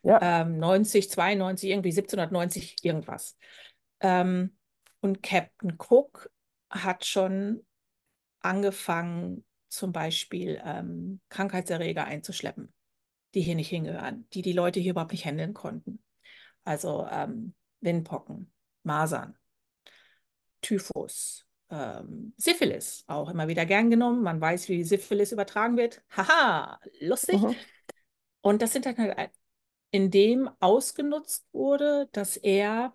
Ja. 0.04 0.42
Ähm, 0.42 0.58
90, 0.58 1.10
92, 1.10 1.70
irgendwie 1.70 1.90
1790 1.90 2.78
irgendwas. 2.84 3.36
Ähm, 4.00 4.56
und 5.02 5.22
Captain 5.22 5.76
Cook 5.78 6.32
hat 6.70 7.06
schon 7.06 7.66
angefangen, 8.42 9.44
zum 9.68 9.92
Beispiel 9.92 10.60
ähm, 10.64 11.20
Krankheitserreger 11.30 12.06
einzuschleppen, 12.06 12.74
die 13.36 13.42
hier 13.42 13.56
nicht 13.56 13.70
hingehören, 13.70 14.28
die 14.34 14.42
die 14.42 14.54
Leute 14.54 14.80
hier 14.80 14.92
überhaupt 14.92 15.12
nicht 15.12 15.26
handeln 15.26 15.54
konnten. 15.54 16.02
Also 16.64 17.08
ähm, 17.12 17.54
Windpocken, 17.82 18.52
Masern, 18.84 19.38
Typhus, 20.62 21.46
ähm, 21.70 22.34
Syphilis, 22.38 23.04
auch 23.08 23.30
immer 23.30 23.48
wieder 23.48 23.66
gern 23.66 23.90
genommen. 23.90 24.22
Man 24.24 24.42
weiß, 24.42 24.70
wie 24.70 24.84
Syphilis 24.84 25.32
übertragen 25.32 25.78
wird. 25.78 26.02
Haha, 26.16 26.80
lustig. 27.00 27.42
Mhm. 27.42 27.56
Und 28.42 28.62
das 28.62 28.74
sind 28.74 28.86
dann 28.86 28.98
halt, 28.98 29.32
in 29.92 30.12
dem 30.12 30.50
ausgenutzt 30.60 31.48
wurde, 31.52 32.10
dass 32.12 32.38
er 32.38 32.94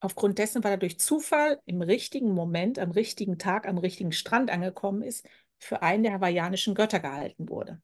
aufgrund 0.00 0.38
dessen, 0.38 0.62
weil 0.62 0.72
er 0.72 0.78
durch 0.78 0.98
Zufall 1.00 1.60
im 1.64 1.82
richtigen 1.82 2.32
Moment, 2.32 2.78
am 2.78 2.90
richtigen 2.90 3.38
Tag, 3.38 3.66
am 3.66 3.78
richtigen 3.78 4.12
Strand 4.12 4.50
angekommen 4.50 5.02
ist, 5.02 5.26
für 5.58 5.82
einen 5.82 6.04
der 6.04 6.12
hawaiianischen 6.12 6.74
Götter 6.74 7.00
gehalten 7.00 7.48
wurde. 7.48 7.82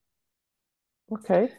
Okay. 1.08 1.50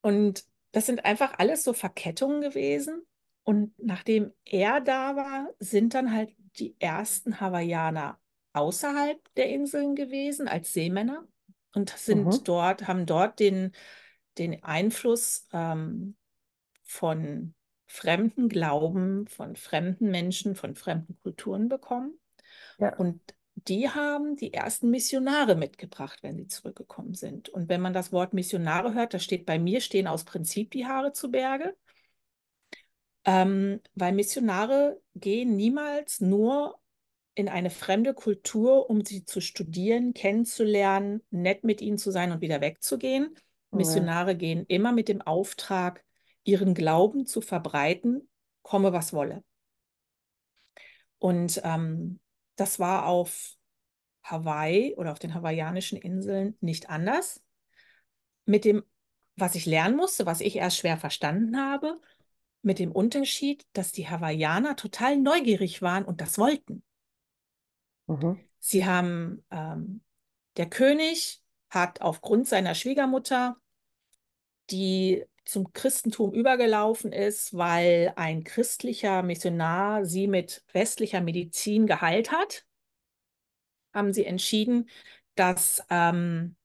Und 0.00 0.44
das 0.72 0.86
sind 0.86 1.04
einfach 1.04 1.38
alles 1.38 1.62
so 1.64 1.72
Verkettungen 1.72 2.40
gewesen. 2.40 3.02
Und 3.46 3.72
nachdem 3.78 4.32
er 4.44 4.80
da 4.80 5.14
war, 5.14 5.48
sind 5.60 5.94
dann 5.94 6.12
halt 6.12 6.34
die 6.58 6.74
ersten 6.80 7.40
Hawaiianer 7.40 8.18
außerhalb 8.52 9.20
der 9.36 9.50
Inseln 9.50 9.94
gewesen 9.94 10.48
als 10.48 10.72
Seemänner 10.72 11.28
und 11.72 11.90
sind 11.90 12.24
Mhm. 12.24 12.44
dort, 12.44 12.88
haben 12.88 13.06
dort 13.06 13.38
den, 13.38 13.70
den 14.36 14.64
Einfluss 14.64 15.46
ähm, 15.52 16.16
von 16.82 17.54
fremden 17.86 18.48
Glauben, 18.48 19.28
von 19.28 19.54
fremden 19.54 20.10
Menschen, 20.10 20.56
von 20.56 20.74
fremden 20.74 21.16
Kulturen 21.22 21.68
bekommen. 21.68 22.18
Ja. 22.78 22.96
Und 22.96 23.20
die 23.54 23.88
haben 23.90 24.34
die 24.36 24.52
ersten 24.52 24.90
Missionare 24.90 25.54
mitgebracht, 25.54 26.18
wenn 26.22 26.36
sie 26.36 26.48
zurückgekommen 26.48 27.14
sind. 27.14 27.48
Und 27.48 27.68
wenn 27.68 27.80
man 27.80 27.92
das 27.92 28.10
Wort 28.10 28.34
Missionare 28.34 28.92
hört, 28.94 29.14
da 29.14 29.20
steht 29.20 29.46
bei 29.46 29.60
mir, 29.60 29.80
stehen 29.80 30.08
aus 30.08 30.24
Prinzip 30.24 30.72
die 30.72 30.86
Haare 30.86 31.12
zu 31.12 31.30
Berge. 31.30 31.76
Ähm, 33.26 33.80
weil 33.94 34.12
Missionare 34.12 35.00
gehen 35.16 35.56
niemals 35.56 36.20
nur 36.20 36.78
in 37.34 37.48
eine 37.48 37.70
fremde 37.70 38.14
Kultur, 38.14 38.88
um 38.88 39.04
sie 39.04 39.24
zu 39.24 39.40
studieren, 39.40 40.14
kennenzulernen, 40.14 41.22
nett 41.30 41.64
mit 41.64 41.82
ihnen 41.82 41.98
zu 41.98 42.10
sein 42.10 42.32
und 42.32 42.40
wieder 42.40 42.60
wegzugehen. 42.60 43.34
Ja. 43.34 43.78
Missionare 43.78 44.36
gehen 44.36 44.64
immer 44.68 44.92
mit 44.92 45.08
dem 45.08 45.20
Auftrag, 45.20 46.04
ihren 46.44 46.72
Glauben 46.72 47.26
zu 47.26 47.40
verbreiten, 47.40 48.28
komme 48.62 48.92
was 48.92 49.12
wolle. 49.12 49.42
Und 51.18 51.60
ähm, 51.64 52.20
das 52.54 52.78
war 52.78 53.06
auf 53.06 53.56
Hawaii 54.22 54.94
oder 54.96 55.12
auf 55.12 55.18
den 55.18 55.34
hawaiianischen 55.34 55.98
Inseln 55.98 56.56
nicht 56.60 56.88
anders. 56.88 57.42
Mit 58.44 58.64
dem, 58.64 58.84
was 59.34 59.56
ich 59.56 59.66
lernen 59.66 59.96
musste, 59.96 60.26
was 60.26 60.40
ich 60.40 60.56
erst 60.56 60.78
schwer 60.78 60.96
verstanden 60.96 61.58
habe, 61.58 62.00
mit 62.66 62.80
dem 62.80 62.90
Unterschied, 62.90 63.64
dass 63.72 63.92
die 63.92 64.08
Hawaiianer 64.08 64.74
total 64.74 65.16
neugierig 65.16 65.82
waren 65.82 66.04
und 66.04 66.20
das 66.20 66.36
wollten. 66.36 66.82
Mhm. 68.08 68.40
Sie 68.58 68.84
haben, 68.84 69.44
ähm, 69.52 70.02
der 70.56 70.68
König 70.68 71.42
hat 71.70 72.00
aufgrund 72.00 72.48
seiner 72.48 72.74
Schwiegermutter, 72.74 73.56
die 74.70 75.24
zum 75.44 75.72
Christentum 75.72 76.34
übergelaufen 76.34 77.12
ist, 77.12 77.56
weil 77.56 78.12
ein 78.16 78.42
christlicher 78.42 79.22
Missionar 79.22 80.04
sie 80.04 80.26
mit 80.26 80.64
westlicher 80.72 81.20
Medizin 81.20 81.86
geheilt 81.86 82.32
hat, 82.32 82.66
haben 83.94 84.12
sie 84.12 84.24
entschieden, 84.24 84.90
dass 85.36 85.84
ähm, 85.88 86.56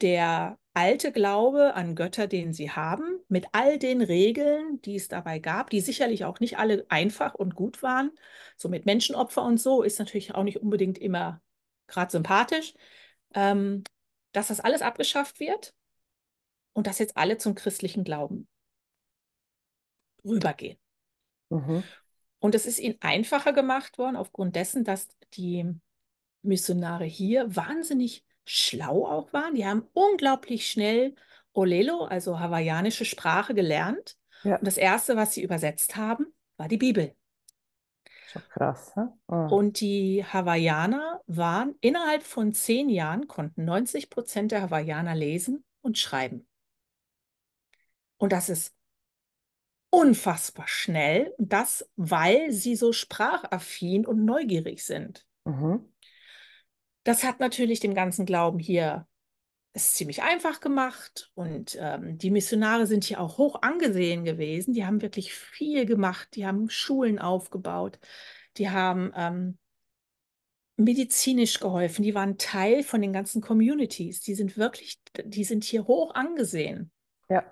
der 0.00 0.58
alte 0.76 1.10
Glaube 1.10 1.74
an 1.74 1.94
Götter, 1.94 2.26
den 2.26 2.52
sie 2.52 2.70
haben, 2.70 3.18
mit 3.28 3.46
all 3.52 3.78
den 3.78 4.02
Regeln, 4.02 4.78
die 4.82 4.96
es 4.96 5.08
dabei 5.08 5.38
gab, 5.38 5.70
die 5.70 5.80
sicherlich 5.80 6.26
auch 6.26 6.38
nicht 6.38 6.58
alle 6.58 6.84
einfach 6.90 7.34
und 7.34 7.54
gut 7.54 7.82
waren, 7.82 8.10
so 8.58 8.68
mit 8.68 8.84
Menschenopfer 8.84 9.42
und 9.42 9.58
so, 9.58 9.82
ist 9.82 9.98
natürlich 9.98 10.34
auch 10.34 10.42
nicht 10.42 10.60
unbedingt 10.60 10.98
immer 10.98 11.40
gerade 11.86 12.12
sympathisch, 12.12 12.74
ähm, 13.32 13.84
dass 14.32 14.48
das 14.48 14.60
alles 14.60 14.82
abgeschafft 14.82 15.40
wird 15.40 15.72
und 16.74 16.86
dass 16.86 16.98
jetzt 16.98 17.16
alle 17.16 17.38
zum 17.38 17.54
christlichen 17.54 18.04
Glauben 18.04 18.46
rübergehen. 20.26 20.76
Mhm. 21.48 21.84
Und 22.38 22.54
es 22.54 22.66
ist 22.66 22.80
ihnen 22.80 22.98
einfacher 23.00 23.54
gemacht 23.54 23.96
worden, 23.96 24.16
aufgrund 24.16 24.56
dessen, 24.56 24.84
dass 24.84 25.08
die 25.32 25.72
Missionare 26.42 27.06
hier 27.06 27.56
wahnsinnig 27.56 28.25
schlau 28.46 29.06
auch 29.06 29.32
waren. 29.32 29.54
Die 29.54 29.66
haben 29.66 29.86
unglaublich 29.92 30.70
schnell 30.70 31.14
Olelo, 31.52 32.04
also 32.04 32.38
hawaiianische 32.38 33.04
Sprache, 33.04 33.54
gelernt. 33.54 34.16
Ja. 34.44 34.56
Und 34.56 34.66
das 34.66 34.76
Erste, 34.76 35.16
was 35.16 35.34
sie 35.34 35.42
übersetzt 35.42 35.96
haben, 35.96 36.26
war 36.56 36.68
die 36.68 36.76
Bibel. 36.76 37.14
Schon 38.28 38.42
krass. 38.48 38.92
Ah. 39.28 39.46
Und 39.46 39.80
die 39.80 40.24
Hawaiianer 40.24 41.22
waren 41.26 41.74
innerhalb 41.80 42.22
von 42.22 42.52
zehn 42.52 42.88
Jahren, 42.88 43.28
konnten 43.28 43.64
90 43.64 44.10
Prozent 44.10 44.52
der 44.52 44.62
Hawaiianer 44.62 45.14
lesen 45.14 45.64
und 45.80 45.98
schreiben. 45.98 46.46
Und 48.18 48.32
das 48.32 48.48
ist 48.48 48.74
unfassbar 49.90 50.68
schnell. 50.68 51.34
Und 51.38 51.52
das, 51.52 51.88
weil 51.96 52.52
sie 52.52 52.76
so 52.76 52.92
sprachaffin 52.92 54.06
und 54.06 54.24
neugierig 54.24 54.84
sind. 54.84 55.26
Mhm. 55.44 55.92
Das 57.06 57.22
hat 57.22 57.38
natürlich 57.38 57.78
dem 57.78 57.94
ganzen 57.94 58.26
Glauben 58.26 58.58
hier 58.58 59.06
es 59.72 59.92
ziemlich 59.92 60.22
einfach 60.22 60.58
gemacht 60.60 61.30
und 61.34 61.78
ähm, 61.78 62.18
die 62.18 62.32
Missionare 62.32 62.88
sind 62.88 63.04
hier 63.04 63.20
auch 63.20 63.38
hoch 63.38 63.62
angesehen 63.62 64.24
gewesen. 64.24 64.74
Die 64.74 64.84
haben 64.84 65.02
wirklich 65.02 65.32
viel 65.32 65.86
gemacht. 65.86 66.30
Die 66.34 66.44
haben 66.44 66.68
Schulen 66.68 67.20
aufgebaut. 67.20 68.00
Die 68.56 68.70
haben 68.70 69.12
ähm, 69.14 69.56
medizinisch 70.76 71.60
geholfen. 71.60 72.02
Die 72.02 72.16
waren 72.16 72.38
Teil 72.38 72.82
von 72.82 73.00
den 73.00 73.12
ganzen 73.12 73.40
Communities. 73.40 74.20
Die 74.20 74.34
sind 74.34 74.56
wirklich, 74.56 74.98
die 75.24 75.44
sind 75.44 75.62
hier 75.62 75.86
hoch 75.86 76.12
angesehen. 76.16 76.90
Ja. 77.28 77.44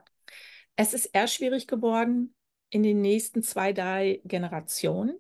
Es 0.75 0.95
ist 0.95 1.07
eher 1.13 1.29
schwierig 1.29 1.69
geworden 1.69 2.35
in 2.71 2.83
den 2.83 3.01
nächsten 3.01 3.45
zwei, 3.45 3.73
drei 3.73 4.21
Generationen, 4.25 5.17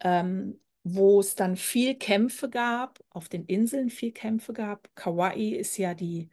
ähm, 0.00 0.60
wo 0.94 1.20
es 1.20 1.34
dann 1.34 1.56
viel 1.56 1.94
Kämpfe 1.96 2.48
gab, 2.48 3.00
auf 3.10 3.28
den 3.28 3.44
Inseln 3.46 3.90
viel 3.90 4.12
Kämpfe 4.12 4.52
gab. 4.52 4.94
Kauai 4.94 5.36
ist 5.36 5.76
ja 5.76 5.94
die 5.94 6.28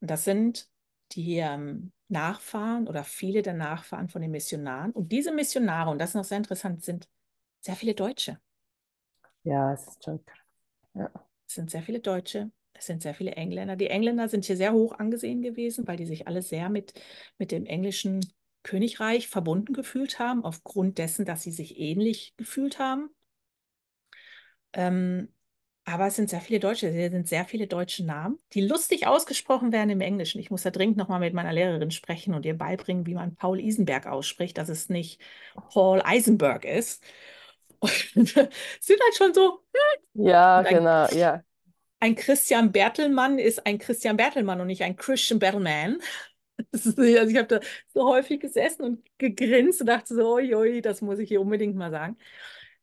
Und 0.00 0.10
das 0.10 0.24
sind 0.24 0.68
die 1.12 1.38
ähm, 1.38 1.92
Nachfahren 2.10 2.88
oder 2.88 3.04
viele 3.04 3.42
der 3.42 3.54
Nachfahren 3.54 4.08
von 4.08 4.22
den 4.22 4.30
Missionaren. 4.30 4.92
Und 4.92 5.12
diese 5.12 5.32
Missionare, 5.32 5.90
und 5.90 5.98
das 5.98 6.10
ist 6.10 6.14
noch 6.16 6.24
sehr 6.24 6.38
interessant, 6.38 6.84
sind 6.84 7.08
sehr 7.60 7.76
viele 7.76 7.94
Deutsche. 7.94 8.40
Ja, 9.44 9.72
es 9.72 9.86
ist 9.86 10.04
schon. 10.04 10.20
Ja. 10.94 11.10
Es 11.46 11.54
sind 11.54 11.70
sehr 11.70 11.82
viele 11.82 12.00
Deutsche, 12.00 12.50
es 12.74 12.86
sind 12.86 13.02
sehr 13.02 13.14
viele 13.14 13.32
Engländer. 13.32 13.76
Die 13.76 13.88
Engländer 13.88 14.28
sind 14.28 14.44
hier 14.44 14.56
sehr 14.56 14.72
hoch 14.72 14.92
angesehen 14.92 15.42
gewesen, 15.42 15.86
weil 15.86 15.96
die 15.96 16.06
sich 16.06 16.26
alle 16.26 16.42
sehr 16.42 16.68
mit, 16.68 16.94
mit 17.38 17.52
dem 17.52 17.66
englischen 17.66 18.20
Königreich 18.62 19.28
verbunden 19.28 19.72
gefühlt 19.72 20.18
haben, 20.18 20.44
aufgrund 20.44 20.98
dessen, 20.98 21.24
dass 21.24 21.42
sie 21.42 21.52
sich 21.52 21.78
ähnlich 21.78 22.34
gefühlt 22.36 22.78
haben. 22.78 23.10
Ähm, 24.72 25.28
aber 25.92 26.06
es 26.06 26.16
sind 26.16 26.30
sehr 26.30 26.40
viele 26.40 26.60
Deutsche, 26.60 26.88
es 26.88 27.12
sind 27.12 27.28
sehr 27.28 27.44
viele 27.44 27.66
deutsche 27.66 28.04
Namen, 28.04 28.38
die 28.52 28.60
lustig 28.60 29.06
ausgesprochen 29.06 29.72
werden 29.72 29.90
im 29.90 30.00
Englischen. 30.00 30.40
Ich 30.40 30.50
muss 30.50 30.62
da 30.62 30.70
dringend 30.70 30.96
nochmal 30.96 31.20
mit 31.20 31.34
meiner 31.34 31.52
Lehrerin 31.52 31.90
sprechen 31.90 32.34
und 32.34 32.46
ihr 32.46 32.56
beibringen, 32.56 33.06
wie 33.06 33.14
man 33.14 33.34
Paul 33.34 33.60
Isenberg 33.60 34.06
ausspricht, 34.06 34.58
dass 34.58 34.68
es 34.68 34.88
nicht 34.88 35.20
Paul 35.70 36.00
Eisenberg 36.04 36.64
ist. 36.64 37.02
Und 37.80 37.90
sind 38.14 39.00
halt 39.02 39.14
schon 39.16 39.34
so. 39.34 39.60
Hm. 40.14 40.26
Ja, 40.26 40.58
ein, 40.58 40.74
genau, 40.76 41.08
ja. 41.08 41.42
Ein 41.98 42.14
Christian 42.14 42.72
Bertelmann 42.72 43.38
ist 43.38 43.66
ein 43.66 43.78
Christian 43.78 44.16
Bertelmann 44.16 44.60
und 44.60 44.68
nicht 44.68 44.82
ein 44.82 44.96
Christian 44.96 45.38
Bertelmann. 45.38 45.98
also 46.72 47.02
ich 47.02 47.36
habe 47.36 47.46
da 47.46 47.60
so 47.88 48.08
häufig 48.08 48.40
gesessen 48.40 48.82
und 48.82 49.18
gegrinst 49.18 49.80
und 49.80 49.88
dachte 49.88 50.14
so, 50.14 50.34
oi, 50.34 50.80
das 50.80 51.02
muss 51.02 51.18
ich 51.18 51.28
hier 51.28 51.40
unbedingt 51.40 51.76
mal 51.76 51.90
sagen. 51.90 52.16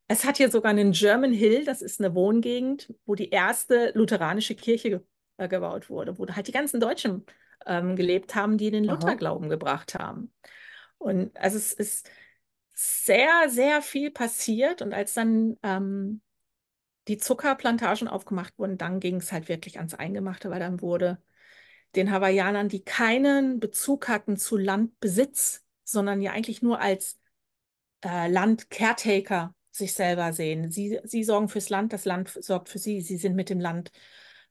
Es 0.07 0.23
hat 0.23 0.37
hier 0.37 0.49
sogar 0.49 0.71
einen 0.71 0.93
German 0.93 1.33
Hill, 1.33 1.65
das 1.65 1.81
ist 1.81 1.99
eine 1.99 2.15
Wohngegend, 2.15 2.93
wo 3.05 3.15
die 3.15 3.29
erste 3.29 3.91
lutheranische 3.93 4.55
Kirche 4.55 5.03
äh, 5.37 5.47
gebaut 5.47 5.89
wurde, 5.89 6.17
wo 6.17 6.27
halt 6.27 6.47
die 6.47 6.53
ganzen 6.53 6.79
Deutschen 6.79 7.25
ähm, 7.65 7.95
gelebt 7.95 8.35
haben, 8.35 8.57
die 8.57 8.71
den 8.71 8.85
Lutherglauben 8.85 9.49
gebracht 9.49 9.95
haben. 9.95 10.33
Und 10.97 11.35
also 11.37 11.57
es 11.57 11.73
ist 11.73 12.09
sehr, 12.73 13.49
sehr 13.49 13.81
viel 13.81 14.11
passiert. 14.11 14.81
Und 14.81 14.93
als 14.93 15.13
dann 15.13 15.57
ähm, 15.63 16.21
die 17.07 17.17
Zuckerplantagen 17.17 18.07
aufgemacht 18.07 18.57
wurden, 18.57 18.77
dann 18.77 18.99
ging 18.99 19.17
es 19.17 19.31
halt 19.31 19.49
wirklich 19.49 19.77
ans 19.77 19.93
Eingemachte, 19.93 20.49
weil 20.49 20.59
dann 20.59 20.81
wurde 20.81 21.21
den 21.95 22.11
Hawaiianern, 22.11 22.69
die 22.69 22.83
keinen 22.83 23.59
Bezug 23.59 24.07
hatten 24.07 24.37
zu 24.37 24.57
Landbesitz, 24.57 25.65
sondern 25.83 26.21
ja 26.21 26.31
eigentlich 26.31 26.61
nur 26.61 26.79
als 26.79 27.19
äh, 28.03 28.29
Land-Caretaker 28.29 29.55
sich 29.77 29.93
selber 29.93 30.33
sehen. 30.33 30.71
Sie, 30.71 30.99
sie 31.03 31.23
sorgen 31.23 31.49
fürs 31.49 31.69
Land, 31.69 31.93
das 31.93 32.05
Land 32.05 32.29
sorgt 32.29 32.69
für 32.69 32.79
sie. 32.79 33.01
Sie 33.01 33.17
sind 33.17 33.35
mit 33.35 33.49
dem 33.49 33.59
Land 33.59 33.91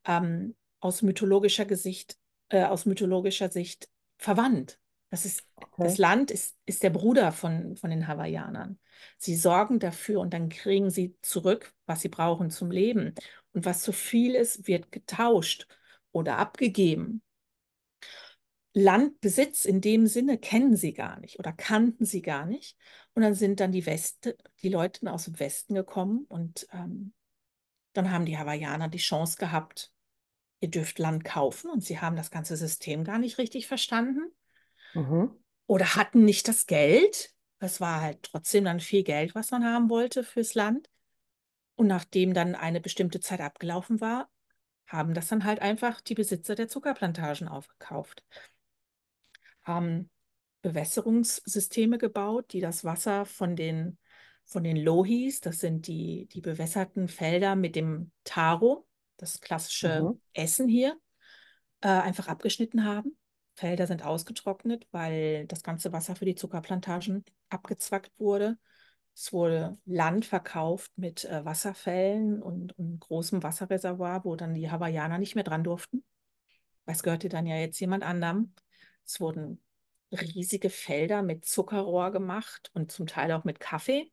ähm, 0.07 0.55
aus 0.81 1.03
mythologischer 1.03 1.65
Gesicht, 1.65 2.17
äh, 2.49 2.65
aus 2.65 2.87
mythologischer 2.87 3.51
Sicht 3.51 3.89
verwandt. 4.19 4.79
Das, 5.11 5.25
ist, 5.25 5.45
okay. 5.57 5.85
das 5.85 5.99
Land 5.99 6.31
ist, 6.31 6.57
ist 6.67 6.83
der 6.83 6.91
Bruder 6.91 7.33
von, 7.33 7.77
von 7.77 7.91
den 7.91 8.09
Hawaiianern. 8.09 8.79
Sie 9.19 9.37
sorgen 9.37 9.79
dafür 9.79 10.21
und 10.21 10.33
dann 10.33 10.49
kriegen 10.49 10.91
sie 10.91 11.17
zurück, 11.23 11.75
was 11.87 12.01
sie 12.01 12.09
brauchen 12.09 12.51
zum 12.51 12.71
Leben. 12.71 13.15
Und 13.53 13.65
was 13.65 13.83
zu 13.83 13.93
viel 13.93 14.35
ist, 14.35 14.67
wird 14.67 14.91
getauscht 14.91 15.67
oder 16.13 16.39
abgegeben. 16.39 17.23
Landbesitz 18.79 19.65
in 19.65 19.81
dem 19.81 20.07
Sinne 20.07 20.37
kennen 20.37 20.77
sie 20.77 20.93
gar 20.93 21.19
nicht 21.19 21.39
oder 21.39 21.51
kannten 21.51 22.05
sie 22.05 22.21
gar 22.21 22.45
nicht. 22.45 22.77
Und 23.15 23.23
dann 23.23 23.35
sind 23.35 23.59
dann 23.61 23.73
die 23.73 23.87
Weste, 23.87 24.37
die 24.63 24.69
Leute 24.69 25.11
aus 25.11 25.25
dem 25.25 25.41
Westen 25.41 25.73
gekommen 25.73 26.27
und 26.29 26.69
ähm, 26.73 27.15
dann 27.95 28.11
haben 28.11 28.27
die 28.27 28.37
Hawaiianer 28.37 28.89
die 28.89 28.99
Chance 28.99 29.39
gehabt, 29.39 29.93
ihr 30.61 30.69
dürft 30.69 30.99
Land 30.99 31.25
kaufen 31.25 31.71
und 31.71 31.83
sie 31.83 32.01
haben 32.01 32.17
das 32.17 32.31
ganze 32.31 32.55
System 32.55 33.03
gar 33.03 33.19
nicht 33.19 33.39
richtig 33.39 33.67
verstanden 33.67 34.31
mhm. 34.93 35.31
oder 35.67 35.97
hatten 35.97 36.27
nicht 36.27 36.47
das 36.47 36.67
Geld. 36.67 37.33
Es 37.59 37.81
war 37.81 38.03
halt 38.03 38.25
trotzdem 38.25 38.67
dann 38.67 38.81
viel 38.81 39.05
Geld, 39.05 39.35
was 39.35 39.53
man 39.53 39.65
haben 39.65 39.89
wollte 39.89 40.23
fürs 40.23 40.55
Land. 40.55 40.91
Und 41.77 41.87
nachdem 41.87 42.35
dann 42.35 42.55
eine 42.55 42.83
bestimmte 42.83 43.21
Zeit 43.21 43.41
abgelaufen 43.41 44.03
war, 44.03 44.29
haben 44.87 45.15
das 45.15 45.29
dann 45.29 45.45
halt 45.45 45.63
einfach 45.63 46.03
die 46.03 46.15
Besitzer 46.15 46.55
der 46.55 46.69
Zuckerplantagen 46.69 47.49
aufgekauft. 47.49 48.23
Haben 49.67 50.11
Bewässerungssysteme 50.63 51.99
gebaut, 51.99 52.53
die 52.53 52.61
das 52.61 52.85
Wasser 52.85 53.25
von 53.25 53.57
den, 53.57 53.99
von 54.45 54.65
den 54.65 54.77
Lohis, 54.77 55.41
das 55.41 55.61
sind 55.61 55.87
die, 55.87 56.27
die 56.33 56.41
bewässerten 56.41 57.09
Felder 57.09 57.57
mit 57.57 57.77
dem 57.77 58.11
Taro, 58.25 58.87
das 59.17 59.41
klassische 59.41 60.03
mhm. 60.03 60.21
Essen 60.33 60.69
hier, 60.69 60.97
äh, 61.83 61.89
einfach 61.89 62.29
abgeschnitten 62.29 62.85
haben. 62.85 63.17
Felder 63.55 63.87
sind 63.87 64.05
ausgetrocknet, 64.05 64.87
weil 64.91 65.47
das 65.47 65.63
ganze 65.63 65.93
Wasser 65.93 66.15
für 66.15 66.27
die 66.27 66.35
Zuckerplantagen 66.35 67.25
abgezwackt 67.49 68.13
wurde. 68.19 68.59
Es 69.15 69.33
wurde 69.33 69.79
Land 69.87 70.27
verkauft 70.27 70.93
mit 70.97 71.25
äh, 71.25 71.45
Wasserfällen 71.45 72.43
und, 72.43 72.79
und 72.79 73.01
großem 73.01 73.43
Wasserreservoir, 73.43 74.25
wo 74.25 74.37
dann 74.37 74.53
die 74.53 74.71
Hawaiianer 74.71 75.19
nicht 75.19 75.37
mehr 75.37 75.45
dran 75.45 75.65
durften. 75.65 76.05
Es 76.85 77.03
gehörte 77.03 77.29
dann 77.31 77.47
ja 77.47 77.57
jetzt 77.57 77.81
jemand 77.81 78.05
anderem. 78.05 78.53
Es 79.07 79.21
wurden 79.21 79.63
riesige 80.13 80.71
Felder 80.71 81.23
mit 81.23 81.45
Zuckerrohr 81.45 82.11
gemacht 82.11 82.71
und 82.75 82.91
zum 82.91 83.07
Teil 83.07 83.33
auch 83.33 83.45
mit 83.45 83.61
Kaffee. 83.61 84.11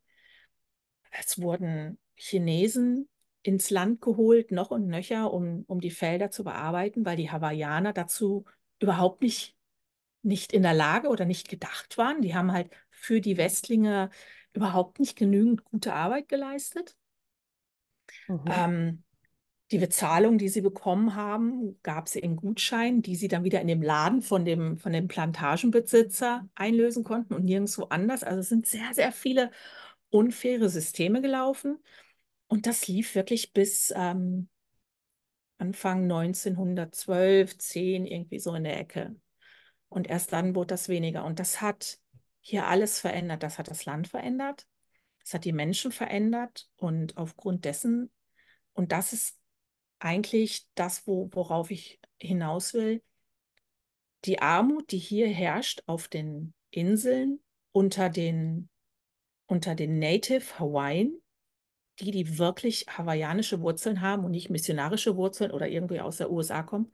Es 1.10 1.40
wurden 1.40 1.98
Chinesen 2.16 3.08
ins 3.42 3.70
Land 3.70 4.00
geholt, 4.00 4.50
noch 4.50 4.70
und 4.70 4.86
nöcher, 4.86 5.32
um, 5.32 5.64
um 5.66 5.80
die 5.80 5.90
Felder 5.90 6.30
zu 6.30 6.44
bearbeiten, 6.44 7.04
weil 7.04 7.16
die 7.16 7.30
Hawaiianer 7.30 7.92
dazu 7.92 8.44
überhaupt 8.78 9.22
nicht, 9.22 9.54
nicht 10.22 10.52
in 10.52 10.62
der 10.62 10.74
Lage 10.74 11.08
oder 11.08 11.24
nicht 11.24 11.48
gedacht 11.48 11.98
waren. 11.98 12.22
Die 12.22 12.34
haben 12.34 12.52
halt 12.52 12.70
für 12.90 13.20
die 13.20 13.36
Westlinge 13.36 14.10
überhaupt 14.54 14.98
nicht 14.98 15.16
genügend 15.16 15.64
gute 15.64 15.92
Arbeit 15.92 16.28
geleistet. 16.28 16.96
Mhm. 18.28 18.44
Ähm, 18.46 19.02
die 19.70 19.78
Bezahlung, 19.78 20.38
die 20.38 20.48
sie 20.48 20.60
bekommen 20.60 21.14
haben, 21.14 21.78
gab 21.82 22.08
sie 22.08 22.18
in 22.18 22.36
Gutscheinen, 22.36 23.02
die 23.02 23.16
sie 23.16 23.28
dann 23.28 23.44
wieder 23.44 23.60
in 23.60 23.66
dem 23.66 23.82
Laden 23.82 24.20
von 24.20 24.44
dem, 24.44 24.78
von 24.78 24.92
dem 24.92 25.08
Plantagenbesitzer 25.08 26.48
einlösen 26.54 27.02
konnten 27.02 27.34
und 27.34 27.44
nirgendwo 27.44 27.84
anders. 27.84 28.22
Also 28.22 28.40
es 28.40 28.48
sind 28.48 28.66
sehr, 28.66 28.92
sehr 28.92 29.10
viele 29.10 29.50
unfaire 30.10 30.68
Systeme 30.68 31.22
gelaufen. 31.22 31.78
Und 32.46 32.66
das 32.66 32.86
lief 32.86 33.14
wirklich 33.14 33.52
bis 33.52 33.92
ähm, 33.96 34.48
Anfang 35.58 36.02
1912, 36.02 37.56
10, 37.56 38.06
irgendwie 38.06 38.38
so 38.38 38.54
in 38.54 38.64
der 38.64 38.78
Ecke. 38.78 39.16
Und 39.88 40.08
erst 40.08 40.32
dann 40.32 40.54
wurde 40.54 40.68
das 40.68 40.88
weniger. 40.88 41.24
Und 41.24 41.38
das 41.38 41.62
hat 41.62 41.98
hier 42.40 42.66
alles 42.66 43.00
verändert. 43.00 43.42
Das 43.42 43.58
hat 43.58 43.68
das 43.68 43.86
Land 43.86 44.08
verändert. 44.08 44.66
Das 45.20 45.32
hat 45.32 45.44
die 45.46 45.52
Menschen 45.52 45.90
verändert. 45.90 46.68
Und 46.76 47.16
aufgrund 47.16 47.64
dessen, 47.64 48.10
und 48.74 48.92
das 48.92 49.14
ist 49.14 49.38
eigentlich 50.04 50.68
das, 50.74 51.06
wo, 51.06 51.30
worauf 51.32 51.70
ich 51.70 51.98
hinaus 52.20 52.74
will, 52.74 53.02
die 54.26 54.40
Armut, 54.40 54.92
die 54.92 54.98
hier 54.98 55.28
herrscht 55.28 55.82
auf 55.86 56.08
den 56.08 56.52
Inseln 56.70 57.40
unter 57.72 58.10
den, 58.10 58.68
unter 59.46 59.74
den 59.74 59.98
Native 59.98 60.58
Hawaiian, 60.58 61.14
die, 62.00 62.10
die 62.10 62.38
wirklich 62.38 62.86
hawaiianische 62.86 63.60
Wurzeln 63.62 64.02
haben 64.02 64.24
und 64.24 64.32
nicht 64.32 64.50
missionarische 64.50 65.16
Wurzeln 65.16 65.50
oder 65.50 65.68
irgendwie 65.68 66.00
aus 66.00 66.18
der 66.18 66.30
USA 66.30 66.62
kommen, 66.62 66.92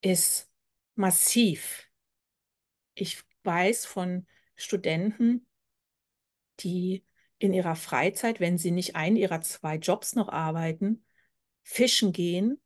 ist 0.00 0.48
massiv. 0.94 1.90
Ich 2.94 3.22
weiß 3.42 3.84
von 3.86 4.26
Studenten, 4.54 5.46
die 6.60 7.04
in 7.38 7.52
ihrer 7.52 7.74
Freizeit, 7.74 8.38
wenn 8.38 8.58
sie 8.58 8.70
nicht 8.70 8.94
einen 8.94 9.16
ihrer 9.16 9.40
zwei 9.40 9.76
Jobs 9.76 10.14
noch 10.14 10.28
arbeiten, 10.28 11.04
fischen 11.62 12.12
gehen, 12.12 12.60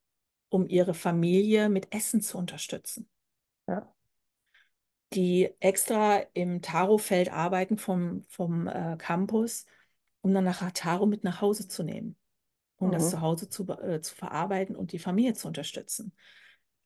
um 0.49 0.69
ihre 0.69 0.95
Familie 0.95 1.69
mit 1.69 1.95
Essen 1.95 2.21
zu 2.21 2.39
unterstützen. 2.39 3.09
Ja. 3.67 3.93
Die 5.13 5.51
extra 5.61 6.19
im 6.33 6.61
Tarofeld 6.63 7.31
arbeiten 7.31 7.79
vom, 7.79 8.25
vom 8.29 8.67
äh, 8.67 8.97
Campus, 8.99 9.67
um 10.23 10.35
dann 10.35 10.45
nachher 10.45 10.73
Taro 10.73 11.07
mit 11.07 11.25
nach 11.25 11.41
Hause 11.41 11.69
zu 11.69 11.83
nehmen 11.83 12.17
um 12.85 12.93
das 12.93 13.07
Mhm. 13.07 13.11
zu 13.11 13.21
Hause 13.21 13.49
zu, 13.49 13.67
äh, 13.69 14.01
zu 14.01 14.15
verarbeiten 14.15 14.77
und 14.77 14.93
die 14.93 14.99
Familie 14.99 15.35
zu 15.35 15.49
unterstützen. 15.49 16.13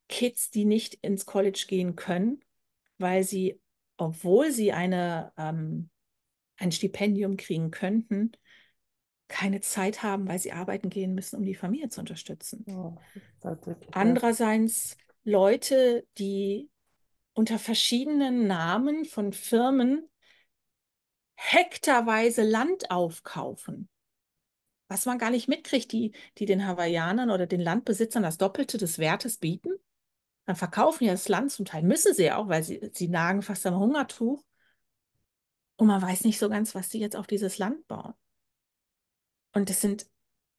Kids, 0.09 0.51
die 0.51 0.64
nicht 0.64 0.94
ins 0.94 1.27
College 1.27 1.66
gehen 1.68 1.97
können, 1.97 2.42
weil 2.99 3.25
sie, 3.25 3.61
obwohl 3.97 4.53
sie 4.53 4.73
eine, 4.73 5.33
ähm, 5.37 5.90
ein 6.57 6.73
Stipendium 6.73 7.37
kriegen 7.37 7.71
könnten, 7.71 8.33
keine 9.29 9.61
Zeit 9.61 10.03
haben, 10.03 10.27
weil 10.27 10.38
sie 10.38 10.53
arbeiten 10.53 10.91
gehen 10.91 11.14
müssen, 11.14 11.37
um 11.37 11.45
die 11.45 11.55
Familie 11.55 11.88
zu 11.91 12.01
unterstützen. 12.01 12.64
Wirklich 13.67 13.95
Andererseits 13.95 14.97
Leute, 15.25 16.07
die 16.19 16.71
unter 17.35 17.59
verschiedenen 17.59 18.47
Namen 18.47 19.05
von 19.05 19.33
Firmen 19.33 20.09
hektarweise 21.37 22.43
Land 22.43 22.91
aufkaufen. 22.91 23.88
Was 24.88 25.07
man 25.07 25.19
gar 25.19 25.31
nicht 25.31 25.49
mitkriegt, 25.49 25.93
die, 25.93 26.12
die 26.38 26.47
den 26.47 26.67
Hawaiianern 26.67 27.31
oder 27.31 27.47
den 27.47 27.61
Landbesitzern 27.61 28.23
das 28.23 28.38
Doppelte 28.38 28.79
des 28.79 28.99
Wertes 28.99 29.37
bieten. 29.37 29.71
Dann 30.47 30.57
verkaufen 30.57 31.05
ja 31.05 31.12
das 31.12 31.29
Land 31.29 31.53
zum 31.53 31.67
Teil, 31.67 31.83
müssen 31.83 32.14
sie 32.14 32.25
ja 32.25 32.38
auch, 32.38 32.49
weil 32.49 32.62
sie, 32.62 32.91
sie 32.95 33.09
nagen 33.09 33.43
fast 33.43 33.67
am 33.67 33.79
Hungertuch. 33.79 34.43
Und 35.77 35.87
man 35.87 36.01
weiß 36.03 36.25
nicht 36.25 36.38
so 36.38 36.49
ganz, 36.49 36.75
was 36.75 36.91
sie 36.91 36.99
jetzt 36.99 37.14
auf 37.14 37.27
dieses 37.27 37.59
Land 37.59 37.87
bauen. 37.87 38.14
Und 39.52 39.70
das 39.70 39.80
sind 39.80 40.06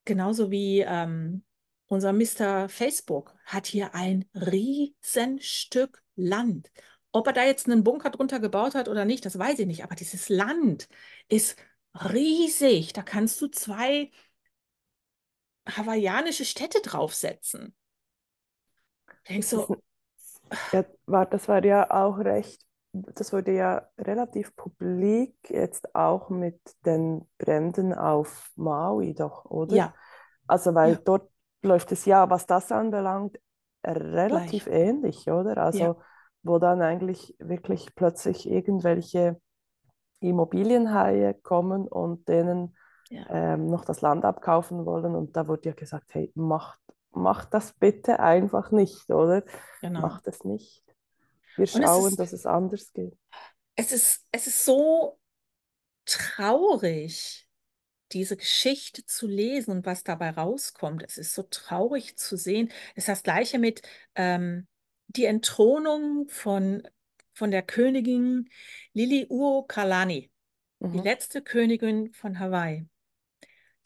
genauso 0.05 0.51
wie 0.51 0.81
ähm, 0.81 1.43
unser 1.87 2.13
Mr. 2.13 2.69
Facebook 2.69 3.35
hat 3.45 3.67
hier 3.67 3.95
ein 3.95 4.25
Riesenstück 4.33 6.03
Land. 6.15 6.71
Ob 7.11 7.25
er 7.27 7.33
da 7.33 7.43
jetzt 7.43 7.67
einen 7.67 7.83
Bunker 7.83 8.11
drunter 8.11 8.39
gebaut 8.39 8.75
hat 8.75 8.87
oder 8.87 9.05
nicht, 9.05 9.25
das 9.25 9.39
weiß 9.39 9.59
ich 9.59 9.67
nicht. 9.67 9.83
Aber 9.83 9.95
dieses 9.95 10.29
Land 10.29 10.87
ist 11.27 11.57
riesig. 11.95 12.93
Da 12.93 13.01
kannst 13.01 13.41
du 13.41 13.47
zwei 13.47 14.11
hawaiianische 15.67 16.45
Städte 16.45 16.81
draufsetzen. 16.81 17.75
Denkst 19.27 19.49
du, 19.49 19.61
ist, 19.61 20.41
ja, 20.71 20.85
war, 21.05 21.25
das 21.25 21.47
war 21.47 21.63
ja 21.63 21.89
auch 21.89 22.17
recht, 22.19 22.65
das 22.93 23.33
wurde 23.33 23.53
ja 23.53 23.87
relativ 23.97 24.55
publik 24.55 25.35
jetzt 25.49 25.95
auch 25.95 26.29
mit 26.29 26.59
den 26.85 27.27
Bränden 27.37 27.93
auf 27.93 28.51
Maui 28.55 29.13
doch, 29.13 29.45
oder? 29.45 29.81
ja, 29.81 29.93
Also, 30.47 30.75
weil 30.75 30.95
ja, 30.95 31.01
dort 31.05 31.29
läuft 31.63 31.91
es 31.91 32.05
ja, 32.05 32.29
was 32.29 32.47
das 32.47 32.71
anbelangt, 32.71 33.37
relativ 33.85 34.67
gleich. 34.67 34.67
ähnlich, 34.67 35.29
oder? 35.29 35.57
Ja, 35.71 35.89
Also, 35.89 36.01
wo 36.43 36.59
dann 36.59 36.81
eigentlich 36.81 37.35
wirklich 37.39 37.95
plötzlich 37.95 38.49
irgendwelche 38.49 39.39
Immobilienhaie 40.21 41.33
kommen 41.35 41.87
und 41.87 42.27
denen 42.27 42.75
ja, 43.09 43.25
ähm, 43.27 43.67
noch 43.67 43.85
das 43.85 44.01
Land 44.01 44.25
abkaufen 44.25 44.85
wollen. 44.85 45.15
Und 45.15 45.37
da 45.37 45.47
wurde 45.47 45.69
ja 45.69 45.75
gesagt, 45.75 46.13
hey, 46.15 46.31
macht, 46.35 46.79
macht 47.11 47.53
das 47.53 47.73
bitte 47.73 48.19
einfach 48.19 48.71
nicht, 48.71 49.09
oder? 49.11 49.43
genau. 49.81 50.11
Macht 50.11 50.27
es 50.27 50.43
nicht. 50.45 50.83
Wir 51.55 51.67
Und 51.71 51.83
es 51.83 51.97
schauen, 51.97 52.15
ist, 52.15 52.17
dass 52.17 52.33
es 52.33 52.45
anders 52.47 52.91
geht. 52.93 53.15
es 53.75 53.91
ist, 53.91 54.25
es 54.31 54.47
ist 54.47 54.65
so 54.65 55.19
traurig, 56.05 57.47
diese 58.13 58.37
Geschichte 58.37 59.05
zu 59.05 59.27
lesen 59.27 59.71
und 59.71 59.85
was 59.87 60.03
dabei 60.03 60.31
rauskommt. 60.31 61.03
Es 61.03 61.17
ist 61.17 61.35
so 61.35 61.43
traurig 61.43 62.17
zu 62.17 62.37
sehen. 62.37 62.69
Es 62.95 63.03
ist 63.05 63.09
das 63.09 63.23
Gleiche 63.23 63.59
mit 63.59 63.81
ähm, 64.15 64.67
die 65.07 65.25
Entthronung 65.25 66.29
von, 66.29 66.83
von 67.33 67.51
der 67.51 67.63
Königin 67.63 68.49
Liliuokalani, 68.93 70.31
die 70.93 70.97
Mhm. 70.97 71.01
letzte 71.01 71.41
Königin 71.43 72.13
von 72.13 72.39
Hawaii. 72.39 72.87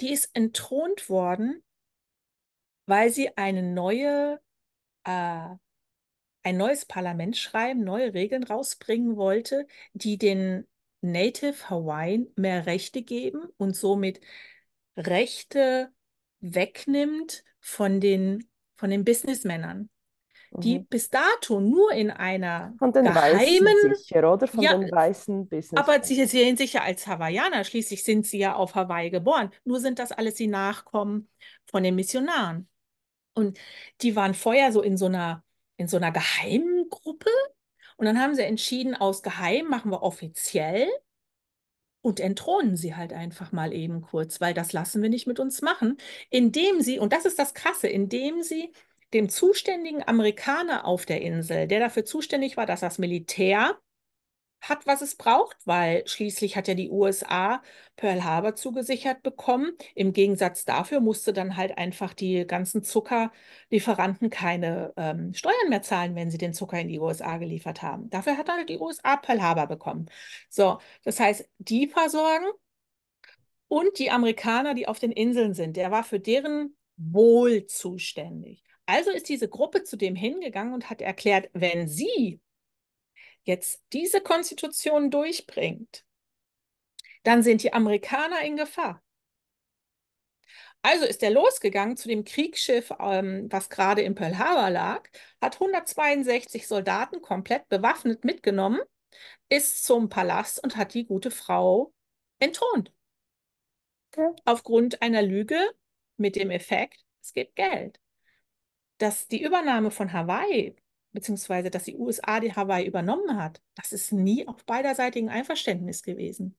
Die 0.02 0.12
ist 0.13 0.30
entthront 0.36 1.10
worden, 1.10 1.63
weil 2.86 3.10
sie 3.10 3.36
eine 3.38 3.63
neue, 3.63 4.39
äh, 5.06 5.49
ein 6.43 6.58
neues 6.58 6.86
Parlament 6.86 7.38
schreiben, 7.38 7.84
neue 7.84 8.13
Regeln 8.13 8.43
rausbringen 8.43 9.15
wollte, 9.17 9.67
die 9.93 10.17
den 10.17 10.67
Native 11.01 11.69
Hawaiian 11.69 12.27
mehr 12.36 12.65
Rechte 12.65 13.01
geben 13.03 13.47
und 13.58 13.75
somit 13.75 14.21
Rechte 14.97 15.91
wegnimmt 16.39 17.43
von 17.60 17.99
den, 17.99 18.49
von 18.75 18.89
den 18.89 19.03
Businessmännern, 19.06 19.89
die 20.51 20.79
Mhm. 20.79 20.86
bis 20.89 21.10
dato 21.10 21.60
nur 21.60 21.91
in 21.93 22.12
einer 22.12 22.77
Von 22.77 22.91
den 22.93 23.06
geheimen, 23.06 23.15
Weißen 23.15 23.95
sicher, 23.95 24.32
oder? 24.32 24.47
Von 24.47 24.63
ja, 24.63 24.71
den 24.71 24.91
weißen 24.91 25.47
aber 25.75 25.93
Businessmen. 25.93 26.03
sie 26.03 26.25
sehen 26.25 26.58
sich 26.58 26.73
ja 26.73 26.82
als 26.84 27.08
Hawaiianer, 27.08 27.63
schließlich 27.63 28.03
sind 28.03 28.25
sie 28.27 28.38
ja 28.39 28.56
auf 28.56 28.75
Hawaii 28.75 29.10
geboren. 29.10 29.51
Nur 29.65 29.79
sind 29.79 29.99
das 29.99 30.12
alles 30.12 30.36
die 30.36 30.47
Nachkommen 30.47 31.29
von 31.65 31.84
den 31.84 31.95
Missionaren. 31.95 32.69
Und 33.34 33.60
die 34.01 34.15
waren 34.15 34.34
vorher 34.36 34.71
so 34.71 34.82
in 34.82 34.97
so 34.97 35.08
einer, 35.08 35.43
in 35.77 35.88
so 35.88 35.97
einer 35.97 36.12
geheimen 36.12 36.89
Gruppe. 36.89 37.29
Und 37.97 38.05
dann 38.05 38.19
haben 38.19 38.36
sie 38.36 38.43
entschieden, 38.43 38.95
aus 38.95 39.23
geheim 39.23 39.67
machen 39.67 39.91
wir 39.91 40.03
offiziell 40.03 40.88
und 42.01 42.19
entthronen 42.19 42.75
sie 42.75 42.95
halt 42.95 43.13
einfach 43.13 43.51
mal 43.51 43.73
eben 43.73 44.01
kurz, 44.01 44.41
weil 44.41 44.53
das 44.53 44.73
lassen 44.73 45.01
wir 45.01 45.09
nicht 45.09 45.27
mit 45.27 45.39
uns 45.39 45.62
machen, 45.62 45.97
indem 46.29 46.81
sie, 46.81 46.99
und 46.99 47.13
das 47.13 47.25
ist 47.25 47.39
das 47.39 47.53
Krasse, 47.53 47.88
indem 47.88 48.41
sie 48.43 48.73
dem 49.13 49.29
zuständigen 49.29 50.05
Amerikaner 50.05 50.86
auf 50.86 51.05
der 51.05 51.21
Insel, 51.21 51.67
der 51.67 51.79
dafür 51.79 52.03
zuständig 52.03 52.57
war, 52.57 52.65
dass 52.65 52.81
das 52.81 52.97
Militär 52.97 53.77
hat, 54.63 54.88
was 54.88 55.02
es 55.02 55.15
braucht, 55.15 55.58
weil 55.65 56.08
schließlich 56.08 56.56
hat 56.56 56.67
ja 56.69 56.73
die 56.73 56.89
USA 56.89 57.62
Pearl 57.97 58.23
Harbor 58.23 58.56
zugesichert 58.56 59.21
bekommen. 59.21 59.73
Im 59.93 60.13
Gegensatz 60.13 60.63
dafür 60.63 61.02
musste 61.02 61.34
dann 61.34 61.58
halt 61.58 61.78
einfach 61.78 62.13
die 62.13 62.47
ganzen 62.47 62.82
Zuckerlieferanten 62.82 64.30
keine 64.30 64.93
ähm, 64.95 65.34
Steuern 65.34 65.69
mehr 65.69 65.82
zahlen, 65.82 66.15
wenn 66.15 66.32
sie 66.32 66.38
den 66.38 66.54
Zucker 66.54 66.80
in 66.80 66.88
die 66.88 66.99
USA 66.99 67.38
geliefert 67.38 67.82
haben. 67.82 68.10
Dafür 68.10 68.38
hat 68.38 68.49
halt 68.49 68.69
die 68.69 68.80
USA 68.80 69.17
Pearl 69.17 69.41
Harbor 69.41 69.67
bekommen. 69.67 70.10
So, 70.49 70.80
das 71.04 71.19
heißt, 71.19 71.47
die 71.58 71.88
versorgen 71.88 72.47
und 73.67 73.99
die 73.99 74.12
Amerikaner, 74.12 74.76
die 74.76 74.88
auf 74.88 74.99
den 74.99 75.12
Inseln 75.12 75.54
sind, 75.54 75.76
der 75.76 75.91
war 75.91 76.04
für 76.04 76.19
deren 76.19 76.76
Wohl 76.95 77.65
zuständig. 77.65 78.63
Also 78.86 79.12
ist 79.12 79.30
diese 79.30 79.49
Gruppe 79.49 79.84
zu 79.84 79.97
dem 79.97 80.15
hingegangen 80.15 80.73
und 80.73 80.89
hat 80.89 81.02
erklärt, 81.02 81.49
wenn 81.54 81.88
sie 81.88 82.39
jetzt 83.43 83.84
diese 83.93 84.21
Konstitution 84.21 85.12
durchbringt, 85.12 86.06
dann 87.23 87.43
sind 87.43 87.63
die 87.63 87.73
Amerikaner 87.73 88.41
in 88.41 88.58
Gefahr. 88.58 89.01
Also 90.82 91.06
ist 91.06 91.23
er 91.23 91.29
losgegangen 91.29 91.95
zu 91.95 92.10
dem 92.10 92.25
Kriegsschiff, 92.25 92.91
ähm, 92.99 93.47
was 93.49 93.69
gerade 93.69 94.01
in 94.01 94.15
Pearl 94.15 94.38
Harbor 94.38 94.69
lag, 94.69 95.08
hat 95.41 95.56
162 95.56 96.67
Soldaten 96.67 97.21
komplett 97.21 97.69
bewaffnet 97.69 98.25
mitgenommen, 98.25 98.82
ist 99.47 99.86
zum 99.86 100.10
Palast 100.10 100.62
und 100.62 100.75
hat 100.75 100.93
die 100.93 101.06
gute 101.06 101.32
Frau 101.32 101.93
entthront. 102.39 102.91
Ja. 104.17 104.36
Aufgrund 104.43 105.01
einer 105.01 105.21
Lüge 105.21 105.58
mit 106.17 106.36
dem 106.36 106.51
Effekt, 106.51 106.99
es 107.21 107.34
gibt 107.34 107.56
Geld. 107.56 107.99
Dass 108.97 109.27
die 109.27 109.41
Übernahme 109.41 109.89
von 109.89 110.12
Hawaii, 110.12 110.75
beziehungsweise 111.13 111.69
dass 111.69 111.84
die 111.84 111.95
USA 111.95 112.39
die 112.39 112.54
Hawaii 112.54 112.86
übernommen 112.86 113.38
hat, 113.38 113.62
das 113.76 113.91
ist 113.91 114.12
nie 114.12 114.47
auf 114.47 114.65
beiderseitigen 114.65 115.30
Einverständnis 115.30 116.04
gewesen. 116.04 116.58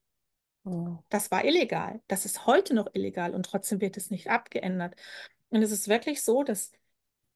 Mhm. 0.65 0.99
Das 1.09 1.31
war 1.31 1.45
illegal. 1.45 2.01
Das 2.07 2.25
ist 2.25 2.47
heute 2.47 2.75
noch 2.75 2.95
illegal 2.95 3.35
und 3.35 3.45
trotzdem 3.45 3.81
wird 3.81 3.97
es 3.97 4.11
nicht 4.11 4.31
abgeändert. 4.31 4.95
Und 5.51 5.63
es 5.63 5.73
ist 5.73 5.89
wirklich 5.89 6.23
so, 6.23 6.43
dass 6.43 6.73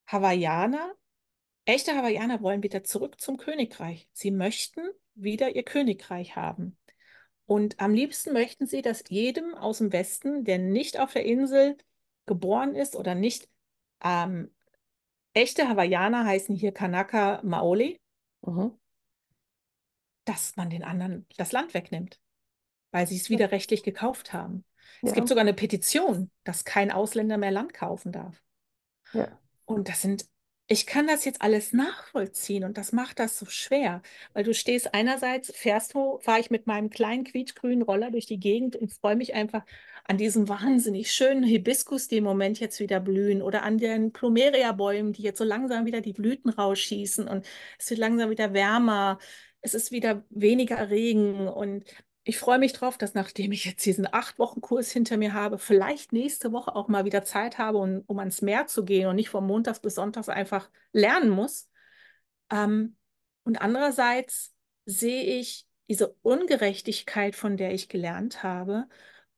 Hawaiianer, 0.07 0.95
echte 1.65 1.95
Hawaiianer 1.95 2.41
wollen 2.41 2.63
wieder 2.63 2.83
zurück 2.83 3.21
zum 3.21 3.37
Königreich. 3.37 4.09
Sie 4.13 4.31
möchten 4.31 4.81
wieder 5.15 5.55
ihr 5.55 5.65
Königreich 5.65 6.37
haben. 6.37 6.79
Und 7.47 7.81
am 7.81 7.95
liebsten 7.95 8.33
möchten 8.33 8.67
sie, 8.67 8.83
dass 8.83 9.05
jedem 9.09 9.55
aus 9.55 9.79
dem 9.79 9.93
Westen, 9.93 10.45
der 10.45 10.59
nicht 10.59 10.99
auf 10.99 11.13
der 11.13 11.25
Insel 11.25 11.77
geboren 12.27 12.75
ist 12.75 12.95
oder 12.95 13.15
nicht, 13.15 13.49
ähm, 14.03 14.55
echte 15.35 15.69
Hawaiianer 15.69 16.25
heißen 16.25 16.55
hier 16.55 16.73
Kanaka 16.73 17.41
Maoli, 17.45 18.01
Mhm. 18.43 18.79
dass 20.25 20.57
man 20.57 20.71
den 20.71 20.85
anderen 20.85 21.27
das 21.37 21.53
Land 21.53 21.75
wegnimmt, 21.75 22.21
weil 22.91 23.07
sie 23.07 23.17
es 23.17 23.29
Ja. 23.29 23.31
wieder 23.31 23.51
rechtlich 23.53 23.83
gekauft 23.83 24.33
haben. 24.33 24.65
Es 25.03 25.13
gibt 25.13 25.27
Ja. 25.27 25.29
sogar 25.29 25.43
eine 25.43 25.55
Petition, 25.55 26.31
dass 26.45 26.65
kein 26.65 26.91
Ausländer 26.91 27.39
mehr 27.39 27.51
Land 27.51 27.75
kaufen 27.75 28.13
darf. 28.13 28.43
Ja. 29.13 29.39
Und 29.65 29.89
das 29.89 30.03
sind, 30.03 30.27
ich 30.71 30.87
kann 30.87 31.07
das 31.07 31.25
jetzt 31.25 31.41
alles 31.41 31.73
nachvollziehen 31.73 32.65
und 32.65 32.77
das 32.77 32.93
macht 32.93 33.19
das 33.19 33.39
so 33.39 33.47
schwer, 33.47 34.03
weil 34.35 34.45
du 34.45 34.53
stehst 34.53 34.93
einerseits, 34.95 35.51
fährst 35.57 35.95
du, 35.95 36.19
fahre 36.21 36.41
ich 36.41 36.51
mit 36.51 36.67
meinem 36.67 36.91
kleinen 36.91 37.25
quietschgrünen 37.25 37.83
Roller 37.83 38.11
durch 38.11 38.27
die 38.27 38.39
Gegend 38.39 38.77
und 38.77 38.93
freue 38.93 39.17
mich 39.17 39.33
einfach 39.35 39.65
an 40.05 40.19
diesen 40.19 40.47
wahnsinnig 40.49 41.11
schönen 41.13 41.43
Hibiskus, 41.43 42.09
die 42.09 42.19
im 42.19 42.25
Moment 42.25 42.61
jetzt 42.61 42.81
wieder 42.81 43.01
blühen 43.01 43.41
oder 43.41 43.63
an 43.63 43.79
den 43.79 44.13
Plumeria-Bäumen, 44.13 45.15
die 45.15 45.23
jetzt 45.23 45.39
so 45.39 45.45
langsam 45.45 45.87
wieder 45.87 46.03
die 46.03 46.13
Blüten 46.13 46.51
rausschießen 46.51 47.29
und 47.29 47.47
es 47.79 47.89
wird 47.91 48.01
langsam 48.01 48.29
wieder 48.31 48.53
wärmer, 48.53 49.19
es 49.63 49.73
ist 49.75 49.91
wieder 49.91 50.25
weniger 50.31 50.91
Regen 50.91 51.49
und 51.49 51.85
ich 52.29 52.39
freue 52.39 52.59
mich 52.59 52.75
drauf, 52.75 52.99
dass 52.99 53.15
nachdem 53.15 53.53
ich 53.53 53.65
jetzt 53.65 53.87
diesen 53.87 54.07
acht 54.13 54.39
Wochen 54.39 54.61
Kurs 54.61 54.91
hinter 54.91 55.17
mir 55.17 55.33
habe, 55.33 55.59
vielleicht 55.59 56.13
nächste 56.13 56.53
Woche 56.53 56.77
auch 56.77 56.87
mal 56.87 57.07
wieder 57.07 57.25
Zeit 57.25 57.57
habe, 57.57 57.79
um, 57.79 58.03
um 58.07 58.19
ans 58.19 58.43
Meer 58.43 58.67
zu 58.67 58.85
gehen 58.85 59.09
und 59.09 59.17
nicht 59.17 59.31
von 59.31 59.47
Montags 59.47 59.81
bis 59.81 59.95
Sonntags 59.95 60.29
einfach 60.29 60.69
lernen 60.93 61.31
muss. 61.31 61.71
Ähm, 62.51 62.99
und 63.45 63.63
andererseits 63.63 64.55
sehe 64.85 65.23
ich 65.41 65.67
diese 65.89 66.17
Ungerechtigkeit, 66.21 67.35
von 67.35 67.57
der 67.57 67.73
ich 67.73 67.89
gelernt 67.89 68.43
habe, 68.43 68.87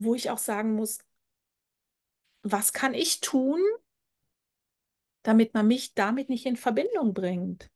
wo 0.00 0.16
ich 0.16 0.28
auch 0.30 0.38
sagen 0.38 0.74
muss, 0.74 0.98
was 2.42 2.72
kann 2.72 2.92
ich 2.92 3.20
tun, 3.20 3.60
damit 5.22 5.54
man 5.54 5.68
mich 5.68 5.94
damit 5.94 6.28
nicht 6.28 6.44
in 6.44 6.56
Verbindung 6.56 7.14
bringt? 7.14 7.70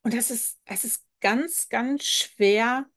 Und 0.00 0.14
das 0.14 0.30
ist, 0.30 0.58
es 0.64 0.84
ist 0.84 1.04
ganz, 1.20 1.68
ganz 1.68 2.04
schwer 2.04 2.88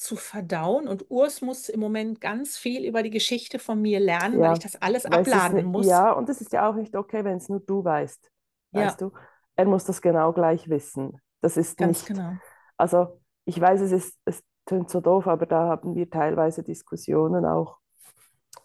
zu 0.00 0.16
verdauen. 0.16 0.88
Und 0.88 1.10
Urs 1.10 1.40
muss 1.42 1.68
im 1.68 1.80
Moment 1.80 2.20
ganz 2.20 2.56
viel 2.58 2.84
über 2.86 3.02
die 3.02 3.10
Geschichte 3.10 3.58
von 3.58 3.80
mir 3.82 4.00
lernen, 4.00 4.40
Ja, 4.40 4.42
weil 4.42 4.52
ich 4.52 4.58
das 4.60 4.76
alles 4.76 5.06
abladen 5.06 5.64
nicht, 5.64 5.66
muss. 5.66 6.04
ja, 6.04 6.12
und 6.12 6.28
es 6.28 6.40
ist 6.40 6.52
ja 6.52 6.68
auch 6.68 6.74
nicht 6.76 6.94
okay, 6.96 7.24
wenn 7.24 7.38
es 7.38 7.48
nur 7.48 7.60
du 7.60 7.84
weißt, 7.84 8.30
Ja, 8.72 8.96
weißt 8.96 9.00
du? 9.00 9.12
Er 9.56 9.64
muss 9.66 9.84
das 9.84 10.00
genau 10.00 10.32
gleich 10.32 10.68
wissen. 10.68 11.20
Das 11.40 11.56
ist 11.56 11.80
ganz 11.80 12.04
nicht, 12.04 12.04
genau. 12.04 12.40
also 12.76 13.20
ich 13.44 13.60
weiß, 13.60 13.80
es 13.82 13.92
ist, 13.92 14.18
es 14.24 14.42
klingt 14.66 14.90
so 14.90 15.00
doof, 15.00 15.26
aber 15.26 15.46
da 15.46 15.68
haben 15.68 15.94
wir 15.96 16.08
teilweise 16.10 16.62
Diskussionen 16.62 17.44
auch, 17.46 17.78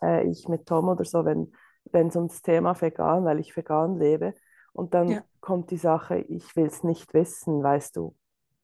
äh, 0.04 0.26
ich 0.30 0.48
mit 0.50 0.68
Tom 0.68 0.90
oder 0.90 1.06
so, 1.06 1.26
wenn 1.26 1.54
wenn 1.92 2.08
es 2.08 2.16
ums 2.18 2.42
Thema 2.42 2.80
vegan, 2.82 3.26
weil 3.26 3.40
ich 3.40 3.56
vegan 3.58 3.98
lebe, 4.00 4.34
und 4.74 4.94
dann 4.94 5.18
Ja, 5.18 5.26
kommt 5.42 5.72
die 5.72 5.78
Sache, 5.78 6.18
ich 6.20 6.56
will 6.56 6.66
es 6.68 6.84
nicht 6.84 7.14
wissen, 7.14 7.64
weißt 7.64 7.96
du, 7.98 8.16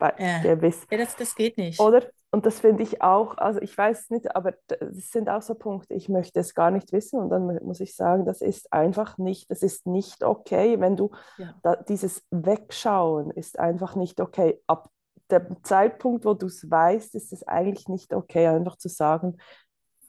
weil 0.01 0.13
äh, 0.17 0.41
der 0.41 0.61
Wiss, 0.61 0.85
ja 0.89 0.97
das, 0.97 1.15
das 1.15 1.35
geht 1.35 1.57
nicht. 1.57 1.79
oder? 1.79 2.03
Und 2.31 2.45
das 2.45 2.59
finde 2.59 2.81
ich 2.81 3.01
auch, 3.01 3.37
also 3.37 3.61
ich 3.61 3.77
weiß 3.77 4.09
nicht, 4.09 4.35
aber 4.35 4.53
es 4.79 5.11
sind 5.11 5.29
auch 5.29 5.41
so 5.41 5.53
Punkte, 5.53 5.93
ich 5.93 6.09
möchte 6.09 6.39
es 6.39 6.55
gar 6.55 6.71
nicht 6.71 6.91
wissen 6.91 7.19
und 7.19 7.29
dann 7.29 7.63
muss 7.63 7.79
ich 7.79 7.95
sagen, 7.95 8.25
das 8.25 8.41
ist 8.41 8.73
einfach 8.73 9.17
nicht, 9.17 9.51
das 9.51 9.61
ist 9.63 9.85
nicht 9.85 10.23
okay, 10.23 10.79
wenn 10.79 10.95
du 10.95 11.11
Ja, 11.37 11.53
da, 11.61 11.75
dieses 11.75 12.23
Wegschauen 12.31 13.31
ist 13.31 13.59
einfach 13.59 13.95
nicht 13.95 14.19
okay. 14.19 14.61
Ab 14.65 14.89
dem 15.29 15.63
Zeitpunkt, 15.63 16.25
wo 16.25 16.33
du 16.33 16.47
es 16.47 16.69
weißt, 16.69 17.15
ist 17.15 17.31
es 17.31 17.47
eigentlich 17.47 17.87
nicht 17.87 18.13
okay, 18.13 18.47
einfach 18.47 18.77
zu 18.77 18.89
sagen, 18.89 19.37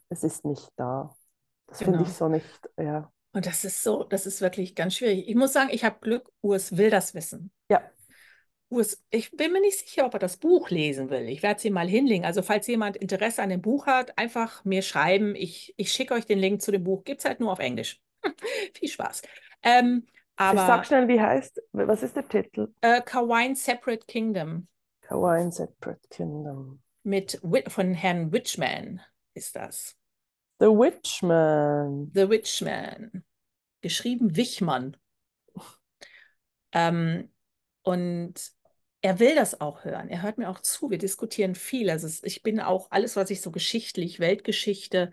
es 0.09 0.24
ist 0.24 0.44
nicht 0.44 0.68
da. 0.76 1.14
Das 1.66 1.78
finde 1.78 1.98
ich 1.98 2.07
genau. 2.07 2.16
so 2.16 2.28
nicht, 2.28 2.70
ja. 2.78 3.11
Und 3.35 3.46
das 3.46 3.64
ist 3.64 3.83
so, 3.83 4.05
das 4.05 4.26
ist 4.26 4.40
wirklich 4.40 4.74
ganz 4.74 4.94
schwierig. 4.94 5.26
Ich 5.26 5.35
muss 5.35 5.52
sagen, 5.52 5.70
ich 5.72 5.85
habe 5.85 5.96
Glück, 6.00 6.31
Urs 6.42 6.76
will 6.76 6.90
das 6.90 7.14
wissen. 7.14 7.50
Ja, 7.70 7.83
Ich 9.11 9.31
bin 9.37 9.53
mir 9.53 9.61
nicht 9.61 9.79
sicher, 9.79 10.07
ob 10.07 10.15
er 10.15 10.19
das 10.21 10.37
Buch 10.37 10.71
lesen 10.71 11.11
will. 11.11 11.29
Ich 11.29 11.43
werde 11.43 11.59
es 11.59 11.65
ihm 11.65 11.75
mal 11.75 11.89
hinlegen. 11.89 12.25
Also 12.25 12.43
falls 12.43 12.67
jemand 12.67 12.97
Interesse 12.97 13.43
an 13.43 13.51
dem 13.51 13.61
Buch 13.61 13.87
hat, 13.87 14.17
einfach 14.19 14.65
mir 14.65 14.83
schreiben. 14.83 15.35
Ich, 15.35 15.75
ich 15.77 15.93
schicke 15.93 16.15
euch 16.15 16.27
den 16.27 16.39
Link 16.39 16.63
zu 16.63 16.73
dem 16.73 16.85
Buch. 16.85 17.05
Gibt 17.05 17.21
es 17.21 17.25
halt 17.25 17.41
nur 17.41 17.53
auf 17.53 17.59
Englisch. 17.59 18.01
Viel 18.75 18.89
Spaß. 18.89 19.23
Ähm, 19.63 20.07
ich 20.09 20.59
sag 20.59 20.59
aber 20.59 20.85
schnell, 20.85 21.09
wie 21.09 21.21
heißt, 21.21 21.63
was 21.73 22.03
ist 22.03 22.17
der 22.17 22.29
Titel? 22.29 22.69
äh, 22.81 23.01
Kawine 23.03 23.55
Separate 23.55 24.07
Kingdom 24.07 24.67
Hawaiian 25.09 25.53
Separate 25.53 26.01
Kingdom. 26.09 26.81
mit, 27.03 27.41
von 27.69 27.95
Herrn 27.95 28.33
Witchman 28.33 29.03
ist 29.35 29.57
das. 29.57 29.97
The 30.59 30.67
Witchman. 30.67 32.11
The 32.15 32.29
Witchman. 32.29 33.25
Geschrieben 33.81 34.37
Wichmann. 34.37 34.97
Ähm, 36.75 37.29
und 37.83 38.33
er 39.03 39.19
will 39.19 39.35
das 39.35 39.61
auch 39.61 39.85
hören. 39.85 40.09
Er 40.09 40.23
hört 40.23 40.38
mir 40.38 40.49
auch 40.49 40.61
zu. 40.61 40.91
Wir 40.91 40.99
diskutieren 40.99 41.55
viel. 41.55 41.91
Also 41.91 42.09
ich 42.23 42.43
bin 42.43 42.61
auch 42.61 42.87
alles, 42.91 43.17
was 43.17 43.31
ich 43.31 43.41
so 43.41 43.51
geschichtlich, 43.51 44.21
Weltgeschichte, 44.21 45.12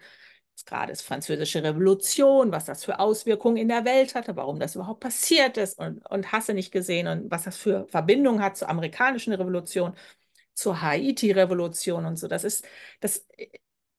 gerade 0.65 0.91
ist 0.91 1.01
Französische 1.01 1.63
Revolution, 1.63 2.51
was 2.51 2.65
das 2.65 2.85
für 2.85 2.99
Auswirkungen 2.99 3.57
in 3.57 3.69
der 3.69 3.85
Welt 3.85 4.15
hatte, 4.15 4.35
warum 4.35 4.59
das 4.59 4.75
überhaupt 4.75 4.99
passiert 4.99 5.57
ist 5.57 5.79
und, 5.79 6.05
und 6.09 6.31
hasse 6.31 6.53
nicht 6.53 6.71
gesehen 6.71 7.07
und 7.07 7.31
was 7.31 7.43
das 7.43 7.57
für 7.57 7.87
Verbindungen 7.87 8.43
hat 8.43 8.57
zur 8.57 8.69
amerikanischen 8.69 9.33
Revolution, 9.33 9.95
zur 10.53 10.81
Haiti-Revolution 10.81 12.05
und 12.05 12.17
so. 12.17 12.27
Das 12.27 12.43
ist, 12.43 12.65
das, 12.99 13.25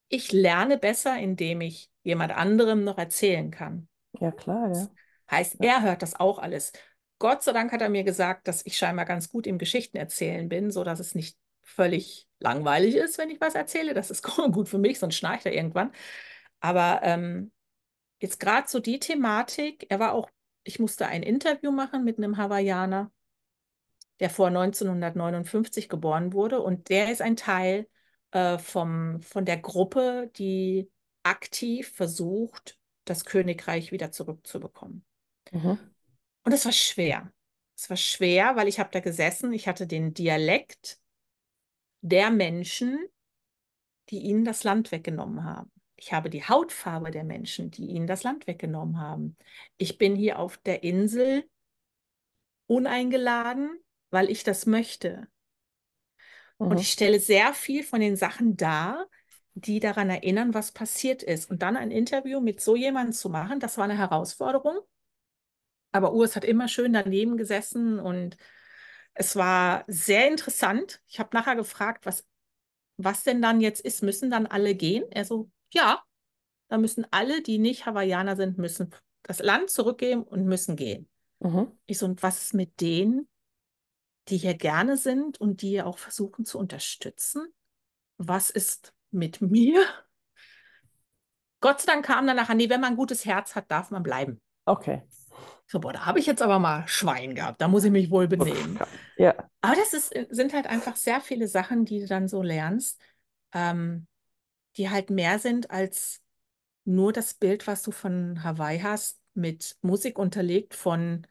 ich 0.08 0.32
lerne 0.32 0.78
besser, 0.78 1.18
indem 1.18 1.62
ich 1.62 1.90
jemand 2.02 2.32
anderem 2.32 2.84
noch 2.84 2.98
erzählen 2.98 3.50
kann. 3.50 3.88
Ja, 4.20 4.30
klar, 4.30 4.70
ja. 4.72 4.88
Heißt, 5.30 5.56
er 5.60 5.82
hört 5.82 6.02
das 6.02 6.18
auch 6.18 6.38
alles. 6.38 6.72
Gott 7.20 7.42
sei 7.42 7.52
Dank 7.52 7.70
hat 7.70 7.82
er 7.82 7.90
mir 7.90 8.02
gesagt, 8.02 8.48
dass 8.48 8.64
ich 8.64 8.78
scheinbar 8.78 9.04
ganz 9.04 9.28
gut 9.28 9.46
im 9.46 9.58
Geschichten 9.58 9.98
erzählen 9.98 10.48
bin, 10.48 10.70
so 10.70 10.84
dass 10.84 11.00
es 11.00 11.14
nicht 11.14 11.38
völlig 11.62 12.26
langweilig 12.38 12.96
ist, 12.96 13.18
wenn 13.18 13.28
ich 13.28 13.40
was 13.40 13.54
erzähle. 13.54 13.92
Das 13.92 14.10
ist 14.10 14.22
gut 14.52 14.68
für 14.68 14.78
mich, 14.78 14.98
sonst 14.98 15.16
schnarcht 15.16 15.44
er 15.44 15.52
irgendwann. 15.52 15.92
Aber 16.60 17.00
ähm, 17.04 17.52
jetzt 18.20 18.40
gerade 18.40 18.68
so 18.68 18.80
die 18.80 18.98
Thematik, 18.98 19.86
er 19.90 20.00
war 20.00 20.12
auch, 20.12 20.30
ich 20.64 20.80
musste 20.80 21.06
ein 21.06 21.22
Interview 21.22 21.70
machen 21.70 22.04
mit 22.04 22.16
einem 22.16 22.38
Hawaiianer, 22.38 23.12
der 24.18 24.30
vor 24.30 24.48
1959 24.48 25.90
geboren 25.90 26.32
wurde 26.32 26.62
und 26.62 26.88
der 26.88 27.12
ist 27.12 27.20
ein 27.20 27.36
Teil 27.36 27.86
äh, 28.30 28.56
vom, 28.56 29.20
von 29.20 29.44
der 29.44 29.58
Gruppe, 29.58 30.30
die 30.36 30.90
aktiv 31.22 31.92
versucht, 31.94 32.78
das 33.04 33.26
Königreich 33.26 33.92
wieder 33.92 34.10
zurückzubekommen. 34.10 35.04
Mhm. 35.52 35.78
Und 36.44 36.52
es 36.52 36.64
war 36.64 36.72
schwer. 36.72 37.32
Es 37.76 37.88
war 37.90 37.96
schwer, 37.96 38.56
weil 38.56 38.68
ich 38.68 38.78
habe 38.78 38.90
da 38.92 39.00
gesessen, 39.00 39.52
ich 39.52 39.66
hatte 39.68 39.86
den 39.86 40.12
Dialekt 40.14 40.98
der 42.02 42.30
Menschen, 42.30 43.08
die 44.10 44.18
ihnen 44.20 44.44
das 44.44 44.64
Land 44.64 44.92
weggenommen 44.92 45.44
haben. 45.44 45.70
Ich 45.96 46.12
habe 46.12 46.30
die 46.30 46.44
Hautfarbe 46.44 47.10
der 47.10 47.24
Menschen, 47.24 47.70
die 47.70 47.86
ihnen 47.86 48.06
das 48.06 48.22
Land 48.22 48.46
weggenommen 48.46 48.98
haben. 48.98 49.36
Ich 49.76 49.98
bin 49.98 50.16
hier 50.16 50.38
auf 50.38 50.56
der 50.58 50.82
Insel 50.82 51.44
uneingeladen, 52.68 53.80
weil 54.10 54.30
ich 54.30 54.44
das 54.44 54.64
möchte. 54.66 55.28
Und 56.68 56.78
Mhm. 56.78 56.80
ich 56.80 56.90
stelle 56.92 57.20
sehr 57.20 57.52
viel 57.54 57.82
von 57.82 58.00
den 58.00 58.16
Sachen 58.16 58.56
dar, 58.56 59.06
die 59.54 59.80
daran 59.80 60.10
erinnern, 60.10 60.54
was 60.54 60.72
passiert 60.72 61.22
ist. 61.22 61.50
Und 61.50 61.62
dann 61.62 61.76
ein 61.76 61.90
Interview 61.90 62.40
mit 62.40 62.60
so 62.60 62.76
jemandem 62.76 63.12
zu 63.12 63.28
machen, 63.30 63.60
das 63.60 63.76
war 63.78 63.84
eine 63.84 63.98
Herausforderung. 63.98 64.78
Aber 65.92 66.12
Urs 66.12 66.36
hat 66.36 66.44
immer 66.44 66.68
schön 66.68 66.92
daneben 66.92 67.36
gesessen 67.36 67.98
und 67.98 68.36
es 69.14 69.36
war 69.36 69.84
sehr 69.86 70.28
interessant. 70.28 71.02
Ich 71.08 71.18
habe 71.18 71.30
nachher 71.32 71.56
gefragt, 71.56 72.06
was, 72.06 72.26
was 72.96 73.24
denn 73.24 73.42
dann 73.42 73.60
jetzt 73.60 73.80
ist. 73.80 74.02
Müssen 74.02 74.30
dann 74.30 74.46
alle 74.46 74.74
gehen? 74.74 75.04
Er 75.10 75.24
so, 75.24 75.50
ja, 75.72 76.02
da 76.68 76.78
müssen 76.78 77.06
alle, 77.10 77.42
die 77.42 77.58
nicht 77.58 77.86
Hawaiianer 77.86 78.36
sind, 78.36 78.56
müssen 78.56 78.90
das 79.22 79.40
Land 79.40 79.70
zurückgeben 79.70 80.22
und 80.22 80.46
müssen 80.46 80.76
gehen. 80.76 81.08
Mhm. 81.40 81.76
Ich 81.86 81.98
so, 81.98 82.06
und 82.06 82.22
was 82.22 82.42
ist 82.42 82.54
mit 82.54 82.80
denen, 82.80 83.28
die 84.28 84.36
hier 84.36 84.54
gerne 84.54 84.96
sind 84.96 85.40
und 85.40 85.62
die 85.62 85.82
auch 85.82 85.98
versuchen 85.98 86.44
zu 86.44 86.58
unterstützen? 86.58 87.52
Was 88.16 88.50
ist 88.50 88.94
mit 89.10 89.40
mir? 89.40 89.84
Gott 91.60 91.80
sei 91.80 91.92
Dank 91.92 92.06
kam 92.06 92.26
dann 92.26 92.36
nachher, 92.36 92.54
nee, 92.54 92.70
wenn 92.70 92.80
man 92.80 92.92
ein 92.92 92.96
gutes 92.96 93.24
Herz 93.24 93.54
hat, 93.54 93.70
darf 93.70 93.90
man 93.90 94.02
bleiben. 94.02 94.40
Okay. 94.64 95.02
So, 95.70 95.78
boah, 95.78 95.92
da 95.92 96.04
habe 96.04 96.18
ich 96.18 96.26
jetzt 96.26 96.42
aber 96.42 96.58
mal 96.58 96.86
Schwein 96.88 97.34
gehabt. 97.36 97.60
Da 97.60 97.68
muss 97.68 97.84
ich 97.84 97.92
mich 97.92 98.10
wohl 98.10 98.26
benehmen. 98.26 98.82
Ja, 99.16 99.34
Aber 99.60 99.76
das 99.76 99.94
ist, 99.94 100.14
sind 100.30 100.54
halt 100.54 100.66
einfach 100.66 100.96
sehr 100.96 101.20
viele 101.20 101.48
Sachen, 101.48 101.84
die 101.84 102.00
du 102.00 102.06
dann 102.06 102.28
so 102.28 102.42
lernst, 102.42 103.00
ähm, 103.52 104.06
die 104.76 104.90
halt 104.90 105.10
mehr 105.10 105.38
sind 105.38 105.70
als 105.70 106.22
nur 106.84 107.12
das 107.12 107.34
Bild, 107.34 107.66
was 107.66 107.82
du 107.82 107.92
von 107.92 108.44
Hawaii 108.44 108.80
hast, 108.80 109.20
mit 109.34 109.76
Musik 109.82 110.18
unterlegt 110.18 110.74
von 110.74 111.26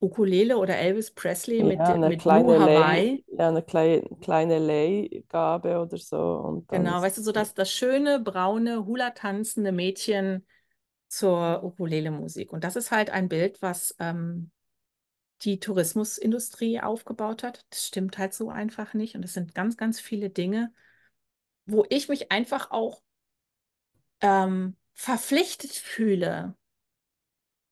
Ukulele 0.00 0.56
oder 0.58 0.78
Elvis 0.78 1.10
Presley 1.10 1.64
mit, 1.64 1.78
ja, 1.78 1.96
mit 1.98 2.20
kleine 2.20 2.58
Lay, 2.58 2.84
Hawaii. 2.86 3.24
ja, 3.28 3.48
eine 3.48 3.62
kleine, 3.62 4.02
kleine 4.20 4.58
Leihgabe 4.58 5.78
oder 5.80 5.96
so. 5.98 6.64
Genau, 6.70 7.00
weißt 7.02 7.18
du, 7.18 7.22
so 7.22 7.30
das, 7.32 7.54
das 7.54 7.70
schöne, 7.72 8.18
braune, 8.20 8.84
Hula-tanzende 8.86 9.70
Mädchen 9.70 10.44
zur 11.14 11.62
Ukulele-Musik. 11.62 12.52
Und 12.52 12.64
das 12.64 12.76
ist 12.76 12.90
halt 12.90 13.10
ein 13.10 13.28
Bild, 13.28 13.62
was 13.62 13.94
ähm, 14.00 14.50
die 15.42 15.60
Tourismusindustrie 15.60 16.80
aufgebaut 16.80 17.42
hat. 17.42 17.64
Das 17.70 17.86
stimmt 17.86 18.18
halt 18.18 18.34
so 18.34 18.50
einfach 18.50 18.94
nicht. 18.94 19.14
Und 19.14 19.24
es 19.24 19.32
sind 19.32 19.54
ganz, 19.54 19.76
ganz 19.76 20.00
viele 20.00 20.30
Dinge, 20.30 20.72
wo 21.66 21.84
ich 21.88 22.08
mich 22.08 22.32
einfach 22.32 22.70
auch 22.70 23.02
ähm, 24.20 24.76
verpflichtet 24.92 25.72
fühle, 25.72 26.56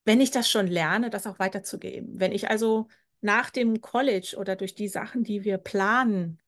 wenn 0.04 0.20
ich 0.20 0.30
das 0.30 0.48
schon 0.48 0.66
lerne, 0.66 1.10
das 1.10 1.26
auch 1.26 1.38
weiterzugeben. 1.38 2.20
Wenn 2.20 2.32
ich 2.32 2.48
also 2.48 2.88
nach 3.20 3.50
dem 3.50 3.80
College 3.80 4.36
oder 4.38 4.56
durch 4.56 4.74
die 4.74 4.88
Sachen, 4.88 5.24
die 5.24 5.44
wir 5.44 5.58
planen, 5.58 6.40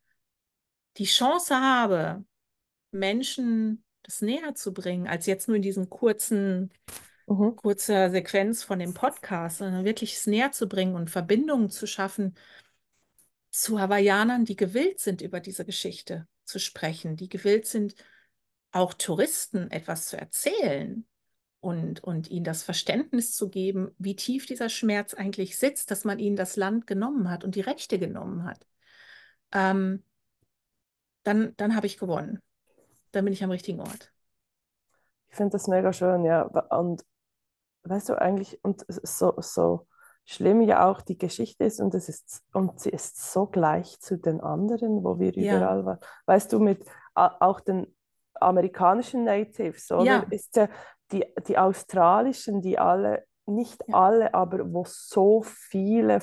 die 0.96 1.04
Chance 1.04 1.56
habe, 1.56 2.24
Menschen 2.92 3.83
das 4.04 4.22
näher 4.22 4.54
zu 4.54 4.72
bringen, 4.72 5.08
als 5.08 5.26
jetzt 5.26 5.48
nur 5.48 5.56
in 5.56 5.62
diesen 5.62 5.90
kurzen, 5.90 6.70
mhm. 7.26 7.56
kurzer 7.56 8.10
Sequenz 8.10 8.62
von 8.62 8.78
dem 8.78 8.94
Podcast, 8.94 9.58
sondern 9.58 9.84
wirklich 9.84 10.14
es 10.14 10.26
näher 10.26 10.52
zu 10.52 10.68
bringen 10.68 10.94
und 10.94 11.10
Verbindungen 11.10 11.70
zu 11.70 11.86
schaffen 11.86 12.34
zu 13.50 13.80
Hawaiianern, 13.80 14.44
die 14.44 14.56
gewillt 14.56 15.00
sind, 15.00 15.22
über 15.22 15.40
diese 15.40 15.64
Geschichte 15.64 16.26
zu 16.44 16.58
sprechen, 16.58 17.16
die 17.16 17.28
gewillt 17.28 17.66
sind, 17.66 17.94
auch 18.72 18.94
Touristen 18.94 19.70
etwas 19.70 20.08
zu 20.08 20.16
erzählen 20.18 21.06
und, 21.60 22.02
und 22.02 22.28
ihnen 22.30 22.44
das 22.44 22.64
Verständnis 22.64 23.34
zu 23.34 23.48
geben, 23.48 23.94
wie 23.98 24.16
tief 24.16 24.46
dieser 24.46 24.68
Schmerz 24.68 25.14
eigentlich 25.14 25.56
sitzt, 25.56 25.90
dass 25.90 26.04
man 26.04 26.18
ihnen 26.18 26.36
das 26.36 26.56
Land 26.56 26.86
genommen 26.86 27.30
hat 27.30 27.44
und 27.44 27.54
die 27.54 27.60
Rechte 27.60 27.98
genommen 27.98 28.44
hat, 28.44 28.66
ähm, 29.52 30.02
dann, 31.22 31.54
dann 31.56 31.76
habe 31.76 31.86
ich 31.86 31.96
gewonnen. 31.96 32.42
Dann 33.14 33.24
bin 33.24 33.32
ich 33.32 33.44
am 33.44 33.50
richtigen 33.50 33.80
Ort. 33.80 34.12
Ich 35.28 35.36
finde 35.36 35.52
das 35.52 35.68
mega 35.68 35.92
schön, 35.92 36.24
ja. 36.24 36.42
Und 36.42 37.04
weißt 37.84 38.08
du 38.08 38.20
eigentlich, 38.20 38.58
und 38.62 38.84
so, 38.88 39.34
so 39.38 39.86
schlimm 40.24 40.62
ja 40.62 40.88
auch 40.88 41.00
die 41.02 41.18
Geschichte 41.18 41.64
ist, 41.64 41.80
und 41.80 41.94
es 41.94 42.08
ist, 42.08 42.42
und 42.52 42.80
sie 42.80 42.90
ist 42.90 43.32
so 43.32 43.46
gleich 43.46 44.00
zu 44.00 44.16
den 44.16 44.40
anderen, 44.40 45.04
wo 45.04 45.18
wir 45.18 45.32
Ja. 45.32 45.56
überall 45.56 45.84
waren. 45.84 45.98
Weißt 46.26 46.52
du, 46.52 46.58
mit 46.58 46.84
auch 47.14 47.60
den 47.60 47.94
amerikanischen 48.40 49.24
Natives, 49.24 49.90
oder? 49.92 50.04
Ja. 50.04 50.26
Ist 50.30 50.56
ja 50.56 50.68
die, 51.12 51.24
die 51.46 51.56
australischen, 51.58 52.62
die 52.62 52.78
alle, 52.78 53.24
nicht 53.46 53.84
Ja. 53.86 54.06
alle, 54.06 54.34
aber 54.34 54.72
wo 54.72 54.84
so 54.86 55.42
viele 55.42 56.20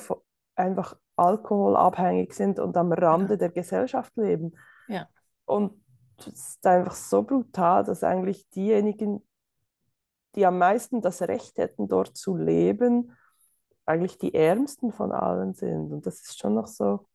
einfach 0.56 0.96
alkoholabhängig 1.16 2.34
sind 2.34 2.58
und 2.58 2.76
am 2.76 2.92
Rande 2.92 3.38
der 3.38 3.50
Gesellschaft 3.50 4.16
leben. 4.16 4.56
Ja. 4.88 5.08
Und 5.44 5.81
es 6.28 6.50
ist 6.56 6.66
einfach 6.66 6.94
so 6.94 7.22
brutal, 7.22 7.84
dass 7.84 8.04
eigentlich 8.04 8.48
diejenigen, 8.50 9.22
die 10.34 10.46
am 10.46 10.58
meisten 10.58 11.00
das 11.02 11.22
Recht 11.22 11.58
hätten, 11.58 11.88
dort 11.88 12.16
zu 12.16 12.36
leben, 12.36 13.16
eigentlich 13.86 14.18
die 14.18 14.34
Ärmsten 14.34 14.92
von 14.92 15.12
allen 15.12 15.54
sind. 15.54 15.92
Und 15.92 16.06
das 16.06 16.20
ist 16.22 16.38
schon 16.38 16.54
noch 16.54 16.66
so. 16.66 17.06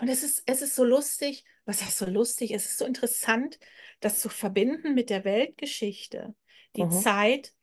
Und 0.00 0.08
es 0.08 0.22
ist, 0.22 0.42
es 0.46 0.62
ist 0.62 0.74
so 0.76 0.84
lustig, 0.84 1.44
was 1.64 1.82
heißt 1.82 1.98
so 1.98 2.06
lustig? 2.06 2.52
Es 2.52 2.66
ist 2.66 2.78
so 2.78 2.84
interessant, 2.84 3.58
das 4.00 4.20
zu 4.20 4.28
verbinden 4.28 4.94
mit 4.94 5.10
der 5.10 5.24
Weltgeschichte. 5.24 6.34
Die 6.76 6.84
Mhm. 6.84 6.90
Zeit 6.90 7.54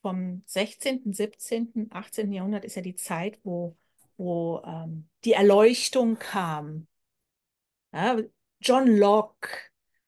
vom 0.00 0.42
16., 0.46 1.12
17., 1.12 1.88
18. 1.90 2.32
Jahrhundert 2.32 2.64
ist 2.64 2.76
ja 2.76 2.82
die 2.82 2.96
Zeit, 2.96 3.38
wo, 3.44 3.76
wo 4.16 4.62
ähm, 4.64 5.08
die 5.24 5.32
Erleuchtung 5.34 6.18
kam. 6.18 6.88
Ja, 7.92 8.18
John 8.60 8.86
Locke, 8.96 9.48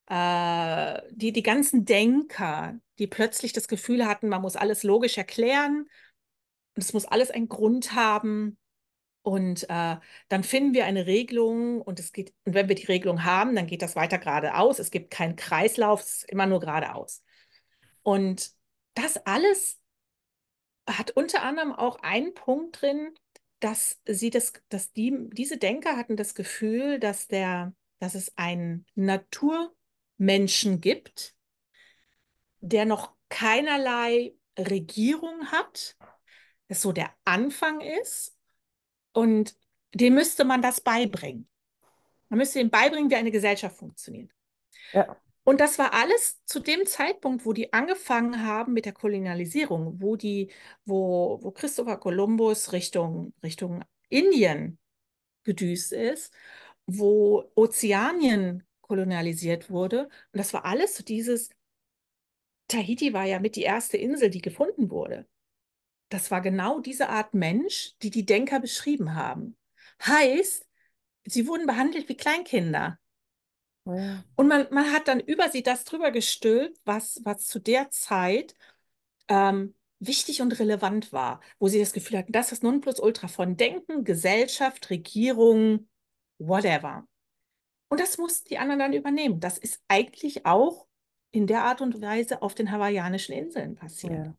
äh, 0.07 1.01
die, 1.11 1.33
die 1.33 1.43
ganzen 1.43 1.85
Denker, 1.85 2.79
die 2.99 3.07
plötzlich 3.07 3.53
das 3.53 3.69
Gefühl 3.69 4.07
hatten, 4.07 4.29
man 4.29 4.43
muss 4.43 4.57
alles 4.57 4.83
logisch 4.83 5.19
erklären 5.19 5.89
und 6.75 6.83
es 6.83 6.93
muss 6.93 7.07
alles 7.07 7.31
einen 7.31 7.49
Grund 7.49 7.95
haben. 7.95 8.59
Und 9.23 9.65
äh, 9.71 9.97
dann 10.29 10.45
finden 10.45 10.75
wir 10.75 10.85
eine 10.85 11.07
Regelung 11.07 11.81
und 11.81 11.99
es 11.99 12.13
geht, 12.13 12.35
und 12.45 12.53
wenn 12.53 12.69
wir 12.69 12.75
die 12.75 12.85
Regelung 12.85 13.25
haben, 13.25 13.57
dann 13.57 13.67
geht 13.67 13.81
das 13.81 13.97
weiter 13.97 14.19
geradeaus. 14.19 14.79
Es 14.79 14.91
gibt 14.91 15.11
keinen 15.11 15.37
Kreislauf, 15.37 16.01
es 16.01 16.17
ist 16.17 16.31
immer 16.31 16.47
nur 16.47 16.61
geradeaus. 16.61 17.23
Und 18.03 18.51
das 18.93 19.17
alles 19.25 19.81
hat 20.87 21.13
unter 21.13 21.43
anderem 21.43 21.73
auch 21.73 21.97
einen 22.03 22.35
Punkt 22.35 22.83
drin, 22.83 23.15
dass 23.61 23.99
sie 24.07 24.29
das, 24.29 24.53
dass 24.69 24.93
die, 24.93 25.17
diese 25.33 25.57
Denker 25.57 25.97
hatten 25.97 26.17
das 26.17 26.35
Gefühl, 26.35 26.99
dass 27.01 27.27
der, 27.27 27.75
dass 28.01 28.15
es 28.15 28.37
einen 28.37 28.85
Naturmenschen 30.19 30.81
gibt, 30.81 31.35
der 32.61 32.85
noch 32.85 33.15
keinerlei 33.29 34.35
Regierung 34.59 35.51
hat, 35.51 35.97
das 36.69 36.83
so 36.83 36.93
der 36.93 37.13
Anfang 37.25 37.81
ist 37.81 38.37
und 39.13 39.57
dem 39.93 40.15
müsste 40.15 40.45
man 40.45 40.63
das 40.63 40.81
beibringen. 40.81 41.49
Man 42.29 42.39
müsste 42.39 42.61
ihm 42.61 42.71
beibringen, 42.71 43.11
wie 43.11 43.17
eine 43.17 43.31
Gesellschaft 43.31 43.77
funktioniert. 43.77 44.31
Ja. 44.93 45.17
Und 45.45 45.61
das 45.61 45.79
war 45.79 45.93
alles 45.93 46.43
zu 46.47 46.59
dem 46.59 46.87
Zeitpunkt, 46.87 47.45
wo 47.45 47.53
die 47.53 47.73
angefangen 47.73 48.47
haben 48.47 48.73
mit 48.73 48.87
der 48.87 48.95
Kolonialisierung, 48.95 50.01
wo 50.01 50.17
die, 50.17 50.51
wo, 50.87 51.39
wo 51.43 51.51
Christopher 51.51 51.99
Columbus 51.99 52.73
Richtung, 52.73 53.35
Richtung 53.43 53.85
Indien 54.09 54.79
gedüst 55.43 55.93
ist, 55.93 56.33
wo 56.87 57.51
Ozeanien 57.55 58.65
kolonialisiert 58.87 59.71
wurde. 59.71 60.05
Und 60.05 60.39
das 60.39 60.53
war 60.53 60.65
alles 60.65 60.97
so 60.97 61.05
dieses, 61.05 61.51
Tahiti 62.69 63.13
war 63.13 63.25
ja 63.25 63.41
mit 63.41 63.57
die 63.57 63.63
erste 63.63 63.97
Insel, 63.97 64.31
die 64.31 64.41
gefunden 64.41 64.91
wurde. 64.91 65.27
Das 66.09 66.31
war 66.31 66.41
genau 66.41 66.81
diese 66.81 67.09
Art 67.09 67.35
Mensch, 67.35 67.95
die 68.03 68.11
die 68.11 68.27
Denker 68.27 68.61
beschrieben 68.61 69.15
haben. 69.15 69.57
Heißt, 70.05 70.67
sie 71.25 71.47
wurden 71.47 71.67
behandelt 71.67 72.09
wie 72.09 72.17
Kleinkinder. 72.17 72.99
Ja. 73.87 74.25
Und 74.37 74.49
man, 74.49 74.67
man 74.71 74.93
hat 74.93 75.09
dann 75.09 75.21
über 75.21 75.51
sie 75.51 75.63
das 75.63 75.85
drüber 75.85 76.11
gestülpt, 76.11 76.81
was, 76.85 77.21
was 77.25 77.47
zu 77.47 77.59
der 77.59 77.91
Zeit 77.91 78.55
ähm, 79.29 79.75
wichtig 79.99 80.41
und 80.41 80.59
relevant 80.59 81.13
war, 81.13 81.41
wo 81.59 81.69
sie 81.69 81.79
das 81.79 81.93
Gefühl 81.93 82.19
hatten, 82.19 82.33
das 82.33 82.53
ist 82.53 82.63
Nonplusultra 82.63 83.29
von 83.29 83.57
Denken, 83.57 84.05
Gesellschaft, 84.05 84.91
Regierung, 84.91 85.89
whatever. 86.39 87.07
Und 87.95 88.01
das 88.01 88.19
mussten 88.19 88.49
die 88.49 88.59
anderen 88.59 88.81
dann 88.81 88.93
übernehmen. 88.93 89.41
Das 89.41 89.57
ist 89.57 89.81
eigentlich 89.89 90.47
auch 90.47 90.87
in 91.31 91.47
der 91.47 91.65
Art 91.65 91.81
und 91.81 92.01
Weise 92.01 92.43
auf 92.43 92.55
den 92.55 92.71
hawaiianischen 92.71 93.35
Inseln 93.35 93.77
passiert. 93.77 94.13
Ja. 94.13 94.35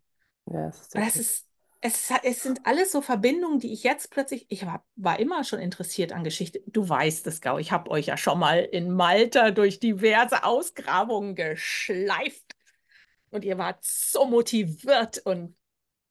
Ja, 0.51 0.67
es 0.67 0.81
ist 0.81 0.95
das 0.95 1.15
ist, 1.15 1.45
es, 1.81 2.11
es 2.23 2.43
sind 2.43 2.65
alles 2.65 2.91
so 2.91 3.01
Verbindungen, 3.01 3.59
die 3.59 3.73
ich 3.73 3.83
jetzt 3.83 4.11
plötzlich, 4.11 4.45
ich 4.49 4.65
war, 4.65 4.83
war 4.95 5.19
immer 5.19 5.43
schon 5.43 5.59
interessiert 5.59 6.11
an 6.11 6.23
Geschichte. 6.23 6.61
Du 6.67 6.87
weißt 6.87 7.27
es, 7.27 7.41
Gau, 7.41 7.57
ich 7.57 7.71
habe 7.71 7.91
euch 7.91 8.07
ja 8.07 8.17
schon 8.17 8.39
mal 8.39 8.59
in 8.59 8.91
Malta 8.91 9.51
durch 9.51 9.79
diverse 9.79 10.43
Ausgrabungen 10.43 11.35
geschleift. 11.35 12.55
Und 13.29 13.43
ihr 13.45 13.57
wart 13.57 13.83
so 13.83 14.25
motiviert 14.25 15.19
und 15.25 15.55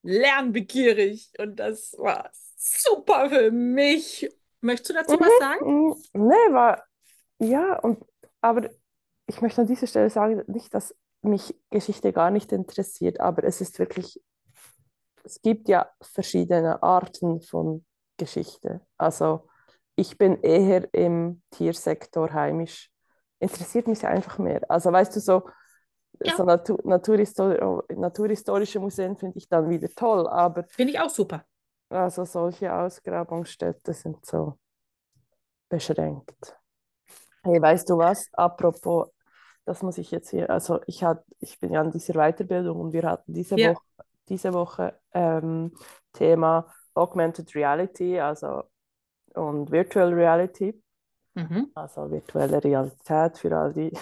lernbegierig. 0.03 1.33
Und 1.39 1.57
das 1.57 1.95
war 1.99 2.31
super 2.57 3.31
für 3.31 3.51
mich. 3.51 4.29
Möchtest 4.61 4.91
du 4.91 4.95
dazu 4.95 5.21
was 5.21 5.39
sagen? 5.39 5.89
Mm, 5.89 5.95
Nee, 6.15 6.53
war, 6.53 6.85
ja, 7.39 7.79
und, 7.81 8.05
aber 8.41 8.71
ich 9.27 9.41
möchte 9.41 9.61
an 9.63 9.67
dieser 9.67 9.87
Stelle 9.87 10.11
sagen, 10.11 10.43
nicht, 10.47 10.75
dass 10.75 10.95
mich 11.23 11.55
Geschichte 11.71 12.13
gar 12.13 12.31
nicht 12.31 12.53
interessiert, 12.53 13.21
aber 13.21 13.45
es 13.45 13.61
ist 13.61 13.79
wirklich, 13.79 14.21
es 15.25 15.41
gibt 15.41 15.69
ja 15.69 15.89
verschiedene 16.03 16.83
Arten 16.83 17.41
von 17.41 17.85
Geschichte. 18.19 18.83
Also 18.99 19.49
ich 19.97 20.19
bin 20.19 20.41
eher 20.43 20.93
im 20.93 21.43
Tiersektor 21.51 22.33
heimisch, 22.33 22.91
interessiert 23.41 23.87
mich 23.89 24.07
einfach 24.07 24.39
mehr. 24.39 24.63
Also 24.69 24.93
weißt 24.93 25.17
du, 25.17 25.21
so, 25.21 25.49
Ja. 26.23 26.37
so 26.37 26.45
Natur, 26.45 26.79
Naturhistor 26.85 27.85
naturhistorische 27.97 28.81
Museen 28.81 29.17
finde 29.17 29.39
ich 29.39 29.49
dann 29.49 29.69
wieder 29.69 29.89
toll, 29.97 30.29
aber 30.29 30.65
Finde 30.69 30.93
ich 30.93 31.01
auch 31.01 31.11
super. 31.11 31.45
also 31.91 32.25
solche 32.25 32.73
Ausgrabungsstätte 32.73 33.93
sind 33.95 34.25
so 34.27 34.59
beschränkt. 35.69 36.57
Hey, 37.45 37.61
weißt 37.61 37.91
du 37.91 37.99
was? 37.99 38.29
Apropos, 38.33 39.09
das 39.67 39.83
muss 39.83 39.99
ich 39.99 40.11
jetzt 40.11 40.31
hier, 40.31 40.51
also 40.51 40.81
ich, 40.87 41.05
hat, 41.05 41.25
ich 41.41 41.59
bin 41.61 41.73
ja 41.73 41.81
an 41.81 41.91
dieser 41.91 42.15
Weiterbildung 42.15 42.81
und 42.81 42.93
wir 42.93 43.03
hatten 43.05 43.33
diese 43.35 43.61
Ja. 43.61 43.75
Woche, 43.75 43.85
diese 44.29 44.53
Woche 44.55 44.99
ähm, 45.13 45.73
Thema 46.13 46.67
Augmented 46.95 47.55
Reality, 47.55 48.19
also 48.21 48.65
und 49.35 49.71
Virtual 49.73 50.13
Reality, 50.15 50.83
Mhm. 51.37 51.75
also 51.75 52.11
virtuelle 52.11 52.63
Realität 52.65 53.39
für 53.39 53.57
all 53.57 53.73
die. 53.75 53.93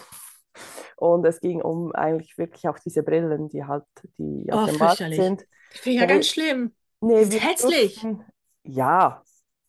Und 0.97 1.25
es 1.27 1.41
ging 1.41 1.63
um 1.63 1.93
eigentlich 1.95 2.39
wirklich 2.39 2.69
auch 2.69 2.79
diese 2.79 3.03
Brillen, 3.03 3.49
die 3.49 3.65
halt, 3.65 3.85
die 4.19 4.53
Oh, 4.53 4.55
auf 4.55 4.65
dem 4.65 4.79
Markt 4.79 5.13
sind. 5.15 5.47
Ich 5.71 5.81
finde 5.81 6.01
ja 6.01 6.07
Hey, 6.07 6.07
ganz 6.07 6.29
schlimm. 6.29 6.75
Nee, 7.01 7.31
Ist 7.31 7.33
wir 7.33 7.41
hässlich. 7.43 7.99
durften, 8.01 8.25
ja, 8.65 9.23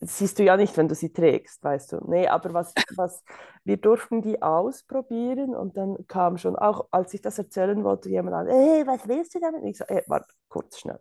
das 0.04 0.18
siehst 0.18 0.38
du 0.38 0.44
ja 0.44 0.58
nicht, 0.58 0.76
wenn 0.76 0.88
du 0.90 0.96
sie 0.96 1.14
trägst, 1.14 1.64
weißt 1.64 1.94
du. 1.94 2.02
Nee, 2.10 2.28
aber 2.28 2.54
was, 2.54 2.74
was, 2.98 3.24
wir 3.64 3.78
durften 3.78 4.22
die 4.22 4.42
ausprobieren 4.42 5.56
und 5.56 5.78
dann 5.78 6.06
kam 6.08 6.38
schon, 6.38 6.56
auch 6.56 6.88
als 6.92 7.14
ich 7.14 7.22
das 7.22 7.38
erzählen 7.38 7.84
wollte, 7.84 8.10
jemand 8.10 8.36
an, 8.36 8.48
hey, 8.48 8.86
was 8.86 9.08
willst 9.08 9.34
du 9.36 9.40
damit? 9.40 9.64
Ich 9.64 9.78
so, 9.78 9.86
hey, 9.88 10.04
warte, 10.08 10.28
kurz, 10.50 10.80
schnell. 10.80 11.00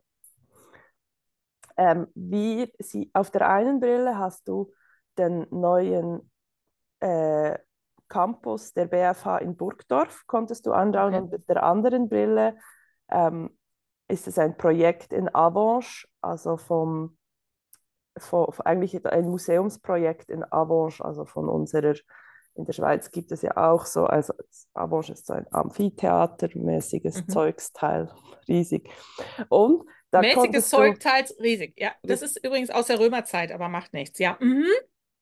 Ähm, 1.76 2.06
wir, 2.14 2.68
sie, 2.78 3.10
auf 3.12 3.30
der 3.30 3.48
einen 3.48 3.80
Brille 3.80 4.18
hast 4.18 4.46
du 4.46 4.72
den 5.18 5.46
neuen 5.50 6.30
äh, 7.00 7.58
Campus 8.08 8.72
der 8.72 8.86
BFH 8.86 9.38
in 9.38 9.56
Burgdorf, 9.56 10.24
konntest 10.26 10.66
du 10.66 10.72
anschauen, 10.72 11.14
Okay. 11.14 11.22
und 11.22 11.32
mit 11.32 11.48
der 11.48 11.62
anderen 11.62 12.08
Brille 12.08 12.56
ähm, 13.08 13.50
ist 14.06 14.28
es 14.28 14.38
ein 14.38 14.56
Projekt 14.56 15.12
in 15.12 15.34
Avanche, 15.34 16.06
also 16.20 16.56
vom, 16.56 17.16
von, 18.18 18.52
von- 18.52 18.66
eigentlich 18.66 19.04
ein 19.06 19.28
Museumsprojekt 19.28 20.30
in 20.30 20.44
Avanche, 20.44 21.04
also 21.04 21.24
von 21.24 21.48
unserer, 21.48 21.94
in 22.54 22.64
der 22.66 22.72
Schweiz 22.74 23.10
gibt 23.10 23.32
es 23.32 23.42
ja 23.42 23.56
auch 23.56 23.86
so, 23.86 24.04
also 24.04 24.34
Avanche 24.74 25.12
ist 25.14 25.26
so 25.26 25.32
ein 25.32 25.46
Amphitheatermäßiges 25.50 27.22
Mhm. 27.22 27.28
Zeugsteil, 27.28 28.10
riesig. 28.48 28.90
Und 29.48 29.84
da 30.10 30.20
Mäßiges 30.20 30.42
konntest 30.42 30.72
du, 30.72 30.76
Zeug, 30.76 31.00
teils 31.00 31.34
riesig. 31.40 31.74
Ja, 31.78 31.92
das 32.02 32.20
ist 32.22 32.44
übrigens 32.44 32.70
aus 32.70 32.86
der 32.86 32.98
Römerzeit, 33.00 33.52
aber 33.52 33.68
macht 33.68 33.92
nichts. 33.94 34.18
Ja. 34.18 34.36
Mhm. 34.40 34.66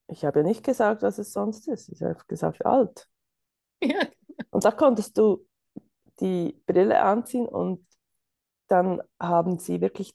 ich 0.08 0.24
habe 0.24 0.40
ja 0.40 0.44
nicht 0.46 0.64
gesagt, 0.64 1.02
was 1.02 1.18
es 1.18 1.32
sonst 1.32 1.68
ist, 1.68 1.88
ich 1.90 2.02
habe 2.02 2.18
gesagt, 2.26 2.64
alt. 2.66 3.06
Ja. 3.82 4.00
Und 4.50 4.64
da 4.64 4.72
konntest 4.72 5.16
du 5.16 5.46
die 6.20 6.60
Brille 6.66 7.00
anziehen 7.00 7.46
und 7.46 7.86
dann 8.66 9.00
haben 9.18 9.58
sie 9.58 9.80
wirklich 9.80 10.14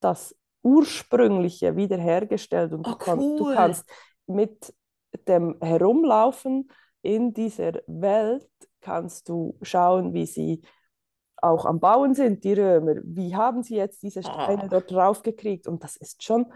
das 0.00 0.34
Ursprüngliche 0.62 1.76
wiederhergestellt 1.76 2.72
und 2.72 2.86
Oh, 2.86 2.90
du, 2.92 2.96
kon 2.96 3.18
du 3.18 3.44
kannst 3.54 3.84
mit 4.26 4.74
dem 5.26 5.56
Herumlaufen 5.60 6.70
in 7.02 7.32
dieser 7.32 7.80
Welt 7.86 8.48
kannst 8.80 9.28
du 9.28 9.56
schauen, 9.62 10.12
wie 10.14 10.26
sie 10.26 10.62
auch 11.42 11.64
am 11.64 11.80
Bauen 11.80 12.14
sind, 12.14 12.44
die 12.44 12.52
Römer. 12.52 12.96
Wie 13.02 13.34
haben 13.34 13.62
sie 13.62 13.76
jetzt 13.76 14.02
diese 14.02 14.22
Steine 14.22 14.64
Oh, 14.64 14.68
dort 14.68 14.90
drauf 14.90 15.22
gekriegt? 15.22 15.66
Und 15.66 15.82
das 15.82 15.96
ist 15.96 16.22
schon, 16.22 16.52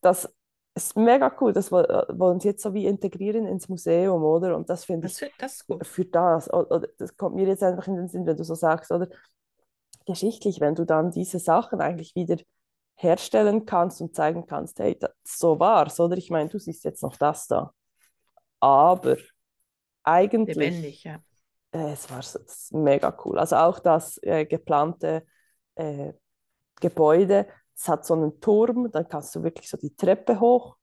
das 0.00 0.32
ist 0.74 0.96
mega 0.96 1.34
cool. 1.40 1.52
Das 1.52 1.72
wollen 1.72 2.40
sie 2.40 2.48
jetzt 2.48 2.62
so 2.62 2.74
wie 2.74 2.86
integrieren 2.86 3.46
ins 3.46 3.68
Museum, 3.68 4.22
oder? 4.22 4.56
Und 4.56 4.70
das 4.70 4.84
finde 4.84 5.08
ich 5.08 5.18
das, 5.18 5.30
das 5.38 5.52
ist 5.54 5.66
gut. 5.66 5.86
für 5.86 6.04
das, 6.04 6.52
oder, 6.52 6.86
das 6.98 7.16
kommt 7.16 7.36
mir 7.36 7.46
jetzt 7.46 7.62
einfach 7.62 7.86
in 7.88 7.96
den 7.96 8.08
Sinn, 8.08 8.26
wenn 8.26 8.36
du 8.36 8.44
so 8.44 8.54
sagst, 8.54 8.92
oder 8.92 9.08
geschichtlich, 10.06 10.60
wenn 10.60 10.74
du 10.74 10.84
dann 10.84 11.10
diese 11.10 11.38
Sachen 11.38 11.80
eigentlich 11.80 12.14
wieder 12.14 12.36
herstellen 12.96 13.66
kannst 13.66 14.00
und 14.00 14.14
zeigen 14.14 14.46
kannst, 14.46 14.78
hey, 14.78 14.98
das, 14.98 15.10
so 15.24 15.58
war's, 15.58 15.98
oder? 16.00 16.16
Ich 16.16 16.30
meine, 16.30 16.48
du 16.48 16.58
siehst 16.58 16.84
jetzt 16.84 17.02
noch 17.02 17.16
das 17.16 17.46
da. 17.46 17.72
Aber 18.60 19.16
eigentlich, 20.02 20.56
Lebendig, 20.56 21.04
ja. 21.04 21.18
äh, 21.72 21.92
es 21.92 22.10
war 22.10 22.20
es 22.20 22.70
mega 22.72 23.16
cool. 23.24 23.38
Also 23.38 23.56
auch 23.56 23.78
das 23.78 24.18
äh, 24.22 24.46
geplante 24.46 25.26
äh, 25.74 26.12
Gebäude, 26.80 27.46
es 27.76 27.88
hat 27.88 28.06
so 28.06 28.14
einen 28.14 28.40
Turm, 28.40 28.90
dann 28.90 29.08
kannst 29.08 29.34
du 29.34 29.42
wirklich 29.42 29.68
so 29.68 29.76
die 29.76 29.94
Treppe 29.94 30.38
hoch, 30.38 30.76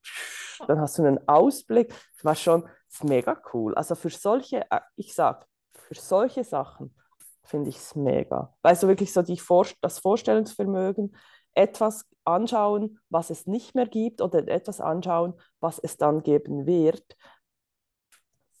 dann 0.66 0.80
hast 0.80 0.98
du 0.98 1.04
einen 1.04 1.26
Ausblick. 1.26 1.88
Das 2.16 2.24
war 2.24 2.34
schon 2.34 2.68
ist 2.92 3.04
mega 3.04 3.40
cool. 3.52 3.74
Also 3.74 3.94
für 3.94 4.10
solche, 4.10 4.70
äh, 4.70 4.80
ich 4.96 5.14
sag, 5.14 5.46
für 5.72 5.94
solche 5.94 6.44
Sachen 6.44 6.94
finde 7.42 7.70
ich 7.70 7.76
es 7.76 7.94
mega. 7.94 8.54
Weißt 8.62 8.82
du, 8.82 8.88
wirklich 8.88 9.12
so 9.12 9.22
die 9.22 9.38
Vor 9.38 9.66
das 9.80 9.98
Vorstellungsvermögen, 9.98 11.16
etwas 11.54 12.06
anschauen, 12.24 12.98
was 13.08 13.30
es 13.30 13.46
nicht 13.46 13.74
mehr 13.74 13.86
gibt 13.86 14.20
oder 14.20 14.46
etwas 14.48 14.80
anschauen, 14.80 15.34
was 15.60 15.78
es 15.78 15.96
dann 15.96 16.22
geben 16.22 16.66
wird. 16.66 17.16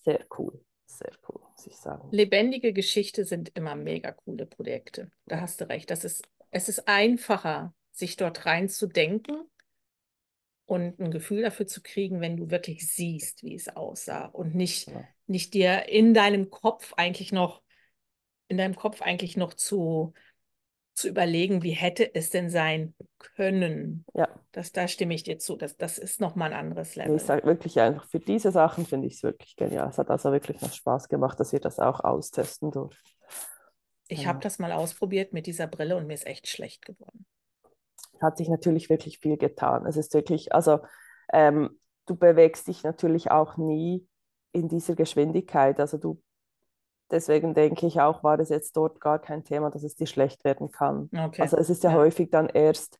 Sehr 0.04 0.24
cool, 0.38 0.64
sehr 0.84 1.12
cool, 1.28 1.40
muss 1.52 1.66
ich 1.66 1.76
sagen. 1.76 2.08
Lebendige 2.10 2.72
Geschichte 2.72 3.24
sind 3.24 3.50
immer 3.54 3.76
mega 3.76 4.12
coole 4.12 4.46
Projekte. 4.46 5.10
Da 5.26 5.40
hast 5.40 5.60
du 5.60 5.68
recht. 5.68 5.90
Das 5.90 6.04
ist, 6.04 6.24
es 6.50 6.68
ist 6.68 6.88
einfacher, 6.88 7.72
sich 7.92 8.16
dort 8.16 8.46
reinzudenken 8.46 9.48
und 10.66 10.98
ein 10.98 11.10
Gefühl 11.10 11.42
dafür 11.42 11.66
zu 11.66 11.82
kriegen, 11.82 12.20
wenn 12.20 12.36
du 12.36 12.50
wirklich 12.50 12.90
siehst, 12.90 13.42
wie 13.42 13.54
es 13.54 13.68
aussah 13.68 14.26
und 14.26 14.54
nicht, 14.54 14.88
Ja. 14.88 15.04
nicht 15.26 15.54
dir 15.54 15.88
in 15.88 16.14
deinem 16.14 16.50
Kopf 16.50 16.94
eigentlich 16.96 17.30
noch, 17.30 17.62
in 18.48 18.58
deinem 18.58 18.74
Kopf 18.74 19.02
eigentlich 19.02 19.36
noch 19.36 19.54
zu, 19.54 20.14
zu 20.94 21.08
überlegen, 21.08 21.62
wie 21.62 21.70
hätte 21.72 22.14
es 22.14 22.30
denn 22.30 22.50
sein 22.50 22.94
können. 23.18 24.04
Ja, 24.14 24.28
Das, 24.52 24.72
da 24.72 24.88
stimme 24.88 25.14
ich 25.14 25.22
dir 25.22 25.38
zu. 25.38 25.56
Das, 25.56 25.76
das 25.76 25.98
ist 25.98 26.20
nochmal 26.20 26.52
ein 26.52 26.58
anderes 26.58 26.96
Level. 26.96 27.16
ich 27.16 27.22
sage 27.22 27.46
wirklich 27.46 27.80
einfach, 27.80 28.06
für 28.08 28.20
diese 28.20 28.52
Sachen 28.52 28.84
finde 28.86 29.06
ich 29.06 29.14
es 29.14 29.22
wirklich 29.22 29.56
genial. 29.56 29.88
Es 29.88 29.98
hat 29.98 30.10
also 30.10 30.32
wirklich 30.32 30.60
noch 30.60 30.72
Spaß 30.72 31.08
gemacht, 31.08 31.40
dass 31.40 31.52
wir 31.52 31.60
das 31.60 31.78
auch 31.78 32.00
austesten 32.00 32.70
durften. 32.70 32.98
Ich 34.08 34.18
Genau. 34.18 34.28
habe 34.30 34.40
das 34.40 34.58
mal 34.58 34.72
ausprobiert 34.72 35.32
mit 35.32 35.46
dieser 35.46 35.66
Brille 35.66 35.96
und 35.96 36.06
mir 36.06 36.14
ist 36.14 36.26
echt 36.26 36.46
schlecht 36.48 36.84
geworden. 36.84 37.24
Hat 38.20 38.36
sich 38.36 38.48
natürlich 38.48 38.90
wirklich 38.90 39.18
viel 39.18 39.36
getan. 39.36 39.86
Es 39.86 39.96
ist 39.96 40.14
wirklich, 40.14 40.54
also 40.54 40.80
ähm, 41.32 41.78
du 42.06 42.16
bewegst 42.16 42.68
dich 42.68 42.84
natürlich 42.84 43.30
auch 43.30 43.56
nie 43.56 44.06
in 44.52 44.68
dieser 44.68 44.94
Geschwindigkeit. 44.94 45.80
Also 45.80 45.96
du, 45.98 46.22
deswegen 47.12 47.54
denke 47.54 47.86
ich 47.86 48.00
auch, 48.00 48.24
war 48.24 48.38
es 48.40 48.48
jetzt 48.48 48.76
dort 48.76 49.00
gar 49.00 49.18
kein 49.20 49.44
Thema, 49.44 49.70
dass 49.70 49.82
es 49.84 49.94
dir 49.94 50.06
schlecht 50.06 50.44
werden 50.44 50.70
kann. 50.70 51.08
Okay. 51.16 51.42
Also 51.42 51.56
es 51.56 51.70
ist 51.70 51.84
ja, 51.84 51.90
Ja. 51.90 51.96
häufig 51.96 52.30
dann 52.30 52.48
erst 52.48 52.98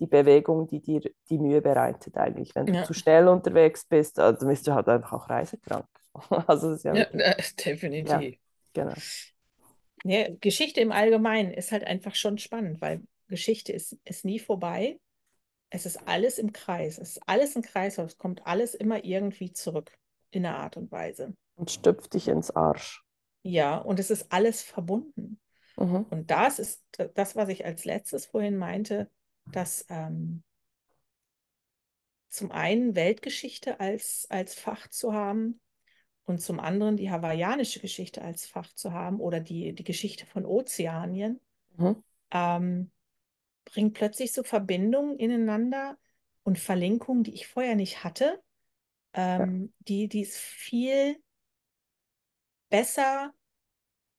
die 0.00 0.06
Bewegung, 0.06 0.66
die 0.66 0.80
dir 0.80 1.00
die 1.30 1.38
Mühe 1.38 1.62
bereitet 1.62 2.16
eigentlich. 2.16 2.54
Wenn 2.54 2.66
du 2.66 2.72
Ja. 2.74 2.84
zu 2.84 2.94
schnell 2.94 3.28
unterwegs 3.28 3.84
bist, 3.84 4.18
also 4.18 4.40
dann 4.40 4.48
bist 4.48 4.66
du 4.66 4.74
halt 4.74 4.88
einfach 4.88 5.12
auch 5.12 5.30
reisekrank. 5.30 5.86
Also 6.48 6.70
es 6.70 6.78
ist 6.78 6.84
ja, 6.84 6.94
Ja, 6.94 7.04
äh, 7.04 7.42
definitiv. 7.64 8.38
genau. 8.72 8.94
Geschichte 10.40 10.80
im 10.80 10.92
Allgemeinen 10.92 11.52
ist 11.52 11.70
halt 11.72 11.84
einfach 11.84 12.14
schon 12.14 12.38
spannend, 12.38 12.80
weil 12.80 13.02
Geschichte 13.28 13.72
ist, 13.72 13.96
ist 14.04 14.24
nie 14.24 14.38
vorbei. 14.40 14.98
Es 15.70 15.86
ist 15.86 16.06
alles 16.06 16.38
im 16.38 16.52
Kreis. 16.52 16.98
Es 16.98 17.16
ist 17.16 17.22
alles 17.26 17.56
ein 17.56 17.62
Kreislauf. 17.62 18.08
Es 18.08 18.18
kommt 18.18 18.46
alles 18.46 18.74
immer 18.74 19.04
irgendwie 19.04 19.52
zurück 19.52 19.92
in 20.30 20.44
einer 20.44 20.58
Art 20.58 20.76
und 20.76 20.90
Weise. 20.92 21.34
Und 21.54 21.70
stüpft 21.70 22.14
dich 22.14 22.28
ins 22.28 22.50
Arsch. 22.50 23.01
Ja, 23.42 23.78
und 23.78 23.98
es 23.98 24.10
ist 24.10 24.32
alles 24.32 24.62
verbunden. 24.62 25.40
Mhm. 25.76 26.06
Und 26.10 26.30
das 26.30 26.58
ist 26.58 26.82
das, 27.14 27.36
was 27.36 27.48
ich 27.48 27.64
als 27.64 27.84
letztes 27.84 28.26
vorhin 28.26 28.56
meinte, 28.56 29.10
dass 29.46 29.86
ähm, 29.88 30.42
zum 32.28 32.50
einen 32.50 32.94
Weltgeschichte 32.94 33.80
als, 33.80 34.26
als 34.30 34.54
Fach 34.54 34.88
zu 34.88 35.12
haben 35.12 35.60
und 36.24 36.40
zum 36.40 36.60
anderen 36.60 36.96
die 36.96 37.10
hawaiianische 37.10 37.80
Geschichte 37.80 38.22
als 38.22 38.46
Fach 38.46 38.72
zu 38.74 38.92
haben 38.92 39.20
oder 39.20 39.40
die, 39.40 39.74
die 39.74 39.84
Geschichte 39.84 40.26
von 40.26 40.46
Ozeanien, 40.46 41.40
Mhm. 41.78 42.02
ähm, 42.30 42.90
bringt 43.64 43.94
plötzlich 43.94 44.32
so 44.32 44.42
Verbindungen 44.42 45.18
ineinander 45.18 45.96
und 46.44 46.58
Verlinkungen, 46.58 47.24
die 47.24 47.34
ich 47.34 47.46
vorher 47.46 47.76
nicht 47.76 48.04
hatte, 48.04 48.42
ähm, 49.14 49.72
die, 49.80 50.08
die 50.08 50.22
es 50.22 50.36
viel 50.36 51.16
besser 52.72 53.34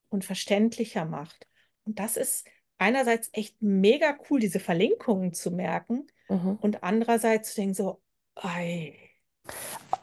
und 0.10 0.26
verständlicher 0.26 1.06
macht. 1.06 1.48
Und 1.86 2.00
das 2.00 2.18
ist 2.18 2.48
einerseits 2.78 3.30
echt 3.34 3.62
mega 3.62 4.18
cool, 4.30 4.40
diese 4.40 4.60
Verlinkungen 4.62 5.34
zu 5.34 5.52
merken 5.52 6.08
Mhm. 6.30 6.60
und 6.60 6.84
andererseits 6.84 7.52
zu 7.52 7.62
denken 7.62 7.76
so, 7.76 8.04
ei, 8.36 8.98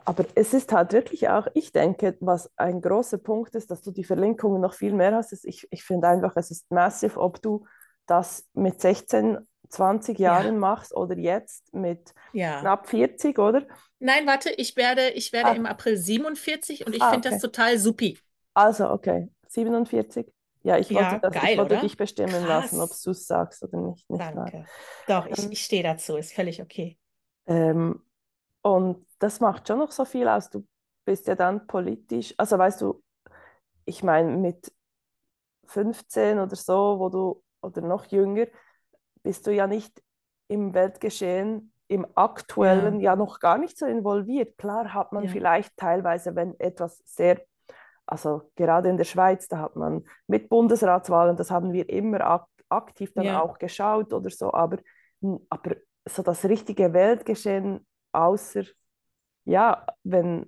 Aber 0.05 0.24
es 0.34 0.55
ist 0.55 0.72
halt 0.72 0.92
wirklich 0.92 1.28
auch, 1.28 1.46
ich 1.55 1.72
denke, 1.72 2.16
was 2.20 2.51
ein 2.57 2.80
großer 2.80 3.18
Punkt 3.18 3.55
ist, 3.55 3.70
dass 3.70 3.82
du 3.82 3.90
die 3.90 4.05
Verlinkungen 4.05 4.61
noch 4.61 4.74
viel 4.74 4.92
mehr 4.92 5.14
hast. 5.14 5.32
Ist, 5.32 5.44
ich 5.44 5.66
ich 5.70 5.82
finde 5.84 6.09
einfach, 6.09 6.36
es 6.36 6.51
ist 6.51 6.70
massiv, 6.70 7.16
ob 7.16 7.40
du 7.42 7.66
das 8.07 8.48
mit 8.55 8.80
16, 8.80 9.38
20 9.68 10.18
Jahren 10.18 10.59
machst 10.59 10.94
oder 10.94 11.16
jetzt 11.16 11.72
mit 11.74 12.12
ja. 12.32 12.61
knapp 12.61 12.88
40, 12.88 13.38
oder? 13.38 13.66
Nein, 13.98 14.26
warte, 14.26 14.51
ich 14.51 14.76
werde, 14.76 15.11
ich 15.11 15.32
werde 15.32 15.51
Ah. 15.51 15.55
im 15.55 15.66
April 15.66 15.96
47 15.96 16.86
und 16.86 16.94
ich 16.96 17.03
Ah, 17.03 17.11
finde 17.11 17.28
das 17.28 17.38
okay. 17.38 17.40
total 17.40 17.78
supi. 17.78 18.18
Also, 18.55 18.90
okay, 18.90 19.28
47. 19.48 20.32
Ja, 20.62 20.76
ich 20.78 20.92
wollte, 20.94 21.16
Ja, 21.16 21.20
das, 21.20 21.36
ich 21.40 21.57
geil, 21.57 21.57
wollte 21.57 21.78
oder? 21.78 21.78
dich 21.78 21.96
bestimmen 21.96 22.44
lassen, 22.44 22.80
ob 22.80 22.90
Krass. 22.90 23.03
du 23.03 23.11
es 23.12 23.26
sagst 23.26 23.62
oder 23.62 23.78
nicht. 23.78 24.09
nicht 24.11 24.34
wahr? 24.34 24.53
Danke. 24.53 24.70
Doch, 25.07 25.26
ich, 25.26 25.38
Ähm, 25.38 25.53
ich 25.53 25.64
stehe 25.64 25.82
dazu, 25.82 26.16
ist 26.16 26.32
völlig 26.32 26.62
okay. 26.62 26.98
Ähm, 27.46 28.03
und 28.62 29.07
das 29.18 29.40
macht 29.40 29.68
schon 29.68 29.78
noch 29.78 29.92
so 29.92 30.05
viel 30.05 30.28
aus. 30.28 30.51
Du 30.51 30.66
bist 31.05 31.26
ja 31.28 31.34
dann 31.34 31.66
politisch, 31.66 32.34
also 32.38 32.59
weißt 32.59 32.80
du, 32.82 33.03
ich 33.86 34.03
meine, 34.03 34.36
mit 34.38 34.72
15 35.66 36.38
oder 36.40 36.57
so, 36.57 36.98
wo 37.01 37.09
du, 37.11 37.44
oder 37.62 37.82
noch 37.82 38.07
jünger, 38.07 38.46
bist 39.22 39.46
du 39.48 39.53
ja 39.55 39.66
nicht 39.66 40.03
im 40.48 40.74
Weltgeschehen, 40.74 41.72
im 41.88 42.07
aktuellen, 42.16 43.01
ja 43.01 43.16
noch 43.16 43.40
gar 43.40 43.59
nicht 43.59 43.78
so 43.78 43.86
involviert. 43.86 44.59
Klar 44.59 44.94
hat 44.94 45.12
man 45.12 45.26
Ja. 45.26 45.28
vielleicht 45.28 45.76
teilweise, 45.78 46.36
wenn 46.36 46.59
etwas 46.61 47.03
sehr, 47.07 47.42
also 48.11 48.50
gerade 48.56 48.88
in 48.88 48.96
der 48.96 49.04
Schweiz, 49.04 49.48
da 49.48 49.58
hat 49.58 49.76
man 49.76 50.04
mit 50.26 50.48
Bundesratswahlen, 50.48 51.36
das 51.36 51.50
haben 51.50 51.72
wir 51.72 51.88
immer 51.88 52.20
ak 52.22 52.46
aktiv 52.68 53.12
dann 53.14 53.26
Ja. 53.26 53.42
auch 53.42 53.58
geschaut 53.58 54.12
oder 54.12 54.30
so, 54.30 54.52
aber, 54.54 54.78
aber 55.48 55.76
so 56.08 56.22
das 56.22 56.44
richtige 56.44 56.92
Weltgeschehen, 56.92 57.84
außer, 58.12 58.62
ja, 59.44 59.84
wenn 60.04 60.46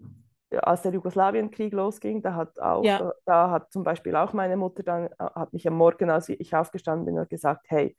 als 0.51 0.83
der 0.83 0.93
Jugoslawienkrieg 0.93 1.73
losging, 1.73 2.23
da 2.23 2.35
hat 2.35 2.61
auch, 2.61 2.85
Ja. 2.85 3.13
da 3.25 3.51
hat 3.51 3.73
zum 3.73 3.83
Beispiel 3.85 4.15
auch 4.17 4.33
meine 4.35 4.57
Mutter 4.57 4.83
dann, 4.83 5.07
äh, 5.07 5.11
hat 5.19 5.53
mich 5.53 5.67
am 5.67 5.75
Morgen, 5.75 6.11
als 6.11 6.29
ich 6.29 6.55
aufgestanden 6.55 7.07
bin, 7.15 7.29
gesagt, 7.29 7.67
hey, 7.71 7.97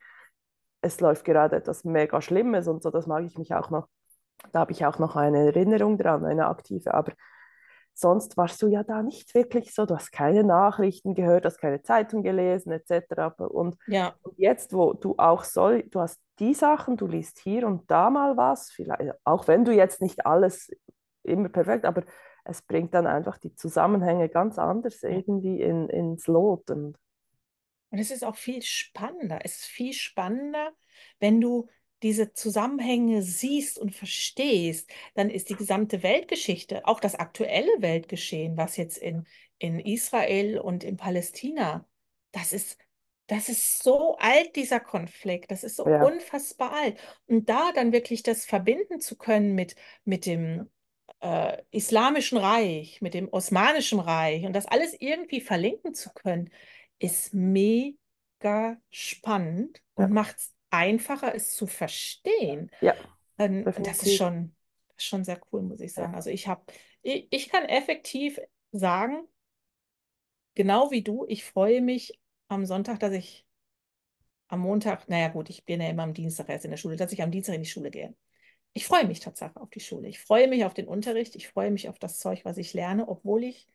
es 0.82 1.00
läuft 1.00 1.24
gerade 1.24 1.56
etwas 1.56 1.84
mega 1.84 2.20
Schlimmes 2.20 2.68
und 2.68 2.82
so, 2.82 2.90
das 2.90 3.06
mag 3.06 3.24
ich 3.24 3.38
mich 3.38 3.54
auch 3.54 3.70
noch, 3.70 3.88
da 4.52 4.60
habe 4.60 4.72
ich 4.72 4.86
auch 4.86 4.98
noch 4.98 5.16
eine 5.16 5.46
Erinnerung 5.46 5.98
dran, 5.98 6.24
eine 6.24 6.46
aktive, 6.46 6.94
aber 6.94 7.12
sonst 7.94 8.36
warst 8.36 8.60
du 8.62 8.66
ja 8.66 8.82
da 8.82 9.02
nicht 9.02 9.34
wirklich 9.34 9.74
so, 9.74 9.86
du 9.86 9.94
hast 9.94 10.12
keine 10.12 10.44
Nachrichten 10.44 11.14
gehört, 11.14 11.44
hast 11.44 11.58
keine 11.58 11.82
Zeitung 11.82 12.22
gelesen 12.22 12.72
etc. 12.72 13.48
Und, 13.48 13.76
Ja, 13.86 14.14
und 14.22 14.38
jetzt, 14.38 14.72
wo 14.72 14.92
du 14.92 15.14
auch 15.18 15.44
soll, 15.44 15.84
du 15.84 16.00
hast 16.00 16.20
die 16.38 16.54
Sachen, 16.54 16.96
du 16.96 17.06
liest 17.06 17.38
hier 17.38 17.66
und 17.66 17.90
da 17.90 18.10
mal 18.10 18.36
was, 18.36 18.70
vielleicht, 18.70 19.12
auch 19.24 19.48
wenn 19.48 19.64
du 19.64 19.72
jetzt 19.72 20.02
nicht 20.02 20.26
alles 20.26 20.70
immer 21.22 21.48
perfekt, 21.48 21.84
aber 21.84 22.02
es 22.44 22.62
bringt 22.62 22.92
dann 22.94 23.06
einfach 23.06 23.38
die 23.38 23.54
Zusammenhänge 23.54 24.28
ganz 24.28 24.58
anders 24.58 25.02
irgendwie 25.02 25.60
in, 25.62 25.88
ins 25.88 26.26
Lot. 26.26 26.70
Und 26.70 26.98
und 27.90 28.00
es 28.00 28.10
ist 28.10 28.24
auch 28.24 28.34
viel 28.34 28.60
spannender. 28.60 29.38
Es 29.44 29.60
ist 29.60 29.66
viel 29.66 29.92
spannender, 29.92 30.72
wenn 31.20 31.40
du 31.40 31.68
diese 32.02 32.32
Zusammenhänge 32.32 33.22
siehst 33.22 33.78
und 33.78 33.94
verstehst, 33.94 34.90
dann 35.14 35.30
ist 35.30 35.48
die 35.48 35.54
gesamte 35.56 36.02
Weltgeschichte, 36.02 36.86
auch 36.86 37.00
das 37.00 37.14
aktuelle 37.14 37.70
Weltgeschehen, 37.80 38.56
was 38.56 38.76
jetzt 38.76 38.98
in, 38.98 39.26
in 39.58 39.78
Israel 39.80 40.58
und 40.58 40.84
in 40.84 40.96
Palästina, 40.96 41.86
das 42.32 42.52
ist, 42.52 42.78
das 43.26 43.48
ist 43.48 43.82
so 43.82 44.16
alt, 44.18 44.54
dieser 44.56 44.80
Konflikt, 44.80 45.50
das 45.50 45.64
ist 45.64 45.76
so 45.76 45.86
Ja. 45.86 46.04
unfassbar 46.04 46.72
alt. 46.72 46.98
Und 47.26 47.48
da 47.48 47.72
dann 47.72 47.92
wirklich 47.92 48.22
das 48.22 48.44
verbinden 48.44 49.00
zu 49.00 49.16
können 49.16 49.54
mit, 49.54 49.76
mit 50.04 50.26
dem 50.26 50.70
äh, 51.20 51.62
Islamischen 51.70 52.38
Reich, 52.38 53.00
mit 53.00 53.14
dem 53.14 53.28
Osmanischen 53.32 54.00
Reich 54.00 54.44
und 54.44 54.52
das 54.52 54.66
alles 54.66 54.94
irgendwie 55.00 55.40
verlinken 55.40 55.94
zu 55.94 56.12
können, 56.12 56.50
ist 56.98 57.32
mega 57.34 57.96
spannend 58.90 59.82
Ja. 59.98 60.04
und 60.04 60.12
macht 60.12 60.36
es 60.36 60.54
einfacher, 60.74 61.34
es 61.34 61.54
zu 61.56 61.66
verstehen. 61.66 62.70
Ja, 62.80 62.94
Ähm, 63.38 63.64
das 63.78 64.02
ist 64.02 64.14
schon, 64.14 64.54
schon 64.96 65.24
sehr 65.24 65.40
cool, 65.52 65.62
muss 65.62 65.80
ich 65.80 65.94
Ja. 65.96 66.02
sagen. 66.02 66.14
Also 66.14 66.30
ich 66.30 66.48
habe, 66.48 66.64
ich, 67.02 67.28
ich 67.30 67.48
kann 67.50 67.64
effektiv 67.66 68.38
sagen, 68.72 69.26
genau 70.56 70.90
wie 70.90 71.02
du, 71.02 71.24
ich 71.28 71.44
freue 71.44 71.80
mich 71.80 72.18
am 72.48 72.66
Sonntag, 72.66 72.98
dass 73.00 73.12
ich 73.12 73.46
am 74.48 74.60
Montag, 74.60 75.08
naja 75.08 75.28
gut, 75.28 75.50
ich 75.50 75.64
bin 75.64 75.80
ja 75.80 75.88
immer 75.88 76.02
am 76.04 76.14
Dienstag 76.14 76.48
erst 76.48 76.64
in 76.64 76.70
der 76.70 76.78
Schule, 76.78 76.96
dass 76.96 77.12
ich 77.12 77.22
am 77.22 77.30
Dienstag 77.30 77.54
in 77.54 77.62
die 77.62 77.68
Schule 77.68 77.90
gehe. 77.90 78.14
Ich 78.74 78.86
freue 78.86 79.06
mich 79.06 79.20
tatsächlich 79.20 79.56
auf 79.58 79.70
die 79.70 79.80
Schule. 79.80 80.08
Ich 80.08 80.20
freue 80.20 80.48
mich 80.48 80.64
auf 80.64 80.74
den 80.74 80.88
Unterricht. 80.88 81.36
Ich 81.36 81.48
freue 81.48 81.70
mich 81.70 81.88
auf 81.88 81.98
das 81.98 82.18
Zeug, 82.18 82.44
was 82.44 82.58
ich 82.58 82.74
lerne, 82.74 83.08
obwohl 83.08 83.44
ich 83.44 83.68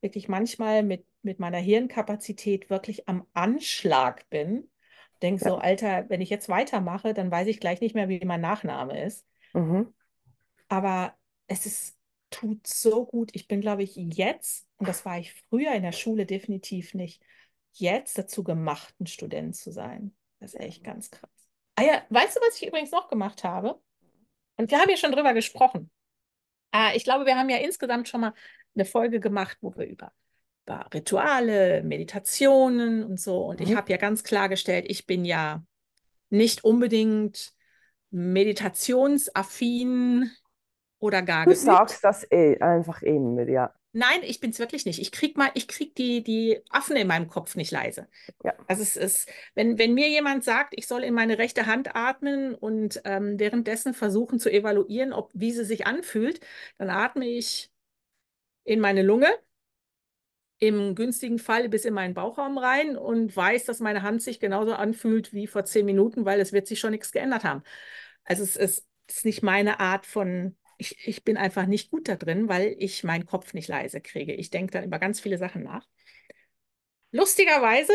wirklich 0.00 0.28
manchmal 0.28 0.82
mit, 0.82 1.06
mit 1.22 1.40
meiner 1.40 1.58
Hirnkapazität 1.58 2.70
wirklich 2.70 3.08
am 3.08 3.26
Anschlag 3.34 4.28
bin. 4.30 4.70
Denke 5.24 5.42
so, 5.42 5.54
Ja. 5.54 5.58
Alter, 5.58 6.10
wenn 6.10 6.20
ich 6.20 6.28
jetzt 6.28 6.50
weitermache, 6.50 7.14
dann 7.14 7.30
weiß 7.30 7.48
ich 7.48 7.58
gleich 7.58 7.80
nicht 7.80 7.94
mehr, 7.94 8.10
wie 8.10 8.22
mein 8.26 8.42
Nachname 8.42 9.02
ist. 9.02 9.26
Mhm. 9.54 9.94
Aber 10.68 11.16
es 11.46 11.64
ist, 11.64 11.98
tut 12.28 12.66
so 12.66 13.06
gut. 13.06 13.30
Ich 13.32 13.48
bin, 13.48 13.62
glaube 13.62 13.82
ich, 13.82 13.96
jetzt, 13.96 14.68
und 14.76 14.86
das 14.86 15.06
war 15.06 15.18
ich 15.18 15.32
früher 15.48 15.72
in 15.72 15.82
der 15.82 15.92
Schule 15.92 16.26
definitiv 16.26 16.92
nicht, 16.92 17.22
jetzt 17.72 18.18
dazu 18.18 18.44
gemacht, 18.44 18.94
ein 19.00 19.06
Student 19.06 19.56
zu 19.56 19.72
sein. 19.72 20.14
Das 20.40 20.52
ist 20.52 20.60
echt 20.60 20.84
ganz 20.84 21.10
krass. 21.10 21.30
Ah 21.76 21.84
ja, 21.84 22.02
weißt 22.10 22.36
du, 22.36 22.40
was 22.40 22.60
ich 22.60 22.68
übrigens 22.68 22.90
noch 22.90 23.08
gemacht 23.08 23.44
habe? 23.44 23.80
Und 24.58 24.70
wir 24.70 24.78
haben 24.78 24.90
ja 24.90 24.98
schon 24.98 25.12
drüber 25.12 25.32
gesprochen. 25.32 25.90
Ah, 26.70 26.92
ich 26.94 27.04
glaube, 27.04 27.24
wir 27.24 27.36
haben 27.36 27.48
ja 27.48 27.56
insgesamt 27.56 28.08
schon 28.08 28.20
mal 28.20 28.34
eine 28.74 28.84
Folge 28.84 29.20
gemacht, 29.20 29.56
wo 29.62 29.74
wir 29.74 29.86
über, 29.86 30.12
über 30.66 30.86
Rituale, 30.94 31.82
Meditationen 31.82 33.04
und 33.04 33.20
so. 33.20 33.44
Und 33.46 33.60
ich 33.60 33.70
Mhm. 33.70 33.74
habe 33.74 33.90
ja 33.92 33.96
ganz 33.98 34.22
klargestellt, 34.24 34.86
ich 34.88 35.06
bin 35.06 35.24
ja 35.24 35.64
nicht 36.30 36.64
unbedingt 36.64 37.52
meditationsaffin 38.10 40.30
oder 41.00 41.22
gar 41.22 41.44
Du 41.44 41.48
geübt. 41.48 41.54
sagst 41.54 42.04
das 42.04 42.30
eh 42.30 42.58
einfach 42.60 43.02
immer, 43.02 43.48
ja. 43.48 43.72
Nein, 43.92 44.22
ich 44.24 44.40
bin 44.40 44.50
es 44.50 44.58
wirklich 44.58 44.86
nicht. 44.86 44.98
Ich 45.00 45.12
krieg 45.12 45.36
mal, 45.36 45.50
ich 45.54 45.68
krieg 45.68 45.94
die, 45.94 46.22
die 46.24 46.60
Affen 46.70 46.96
in 46.96 47.06
meinem 47.06 47.28
Kopf 47.28 47.54
nicht 47.54 47.70
leise. 47.70 48.08
Ja. 48.44 48.52
Also 48.66 48.82
es 48.82 48.96
ist, 48.96 49.28
wenn, 49.54 49.78
wenn 49.78 49.94
mir 49.94 50.08
jemand 50.08 50.42
sagt, 50.44 50.74
ich 50.76 50.86
soll 50.88 51.04
in 51.04 51.14
meine 51.14 51.38
rechte 51.38 51.66
Hand 51.66 51.94
atmen 51.96 52.54
und 52.54 53.00
ähm, 53.04 53.38
währenddessen 53.38 53.94
versuchen 53.94 54.38
zu 54.40 54.50
evaluieren, 54.52 55.12
ob, 55.12 55.30
wie 55.34 55.52
sie 55.52 55.64
sich 55.64 55.86
anfühlt, 55.86 56.40
dann 56.78 56.90
atme 56.90 57.26
ich 57.28 57.70
in 58.64 58.80
meine 58.80 59.02
Lunge, 59.02 59.28
im 60.66 60.94
günstigen 60.94 61.38
Fall 61.38 61.68
bis 61.68 61.84
in 61.84 61.94
meinen 61.94 62.14
Bauchraum 62.14 62.58
rein 62.58 62.96
und 62.96 63.34
weiß, 63.34 63.64
dass 63.64 63.80
meine 63.80 64.02
Hand 64.02 64.22
sich 64.22 64.40
genauso 64.40 64.74
anfühlt 64.74 65.32
wie 65.32 65.46
vor 65.46 65.64
zehn 65.64 65.86
Minuten, 65.86 66.24
weil 66.24 66.40
es 66.40 66.52
wird 66.52 66.66
sich 66.66 66.80
schon 66.80 66.92
nichts 66.92 67.12
geändert 67.12 67.44
haben. 67.44 67.62
Also 68.24 68.42
es 68.42 68.56
ist, 68.56 68.86
es 69.06 69.16
ist 69.16 69.24
nicht 69.24 69.42
meine 69.42 69.80
Art 69.80 70.06
von, 70.06 70.56
ich, 70.78 71.06
ich 71.06 71.24
bin 71.24 71.36
einfach 71.36 71.66
nicht 71.66 71.90
gut 71.90 72.08
da 72.08 72.16
drin, 72.16 72.48
weil 72.48 72.74
ich 72.78 73.04
meinen 73.04 73.26
Kopf 73.26 73.54
nicht 73.54 73.68
leise 73.68 74.00
kriege. 74.00 74.34
Ich 74.34 74.50
denke 74.50 74.72
dann 74.72 74.84
über 74.84 74.98
ganz 74.98 75.20
viele 75.20 75.38
Sachen 75.38 75.62
nach. 75.62 75.86
Lustigerweise 77.12 77.92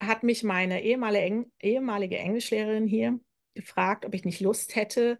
hat 0.00 0.22
mich 0.22 0.42
meine 0.42 0.82
ehemalige, 0.82 1.46
ehemalige 1.60 2.18
Englischlehrerin 2.18 2.86
hier 2.86 3.18
gefragt, 3.54 4.04
ob 4.04 4.14
ich 4.14 4.24
nicht 4.24 4.40
Lust 4.40 4.76
hätte, 4.76 5.18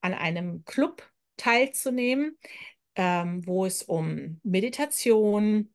an 0.00 0.14
einem 0.14 0.64
Club 0.64 1.08
teilzunehmen, 1.36 2.38
ähm, 2.96 3.46
wo 3.46 3.66
es 3.66 3.82
um 3.82 4.40
Meditation, 4.42 5.72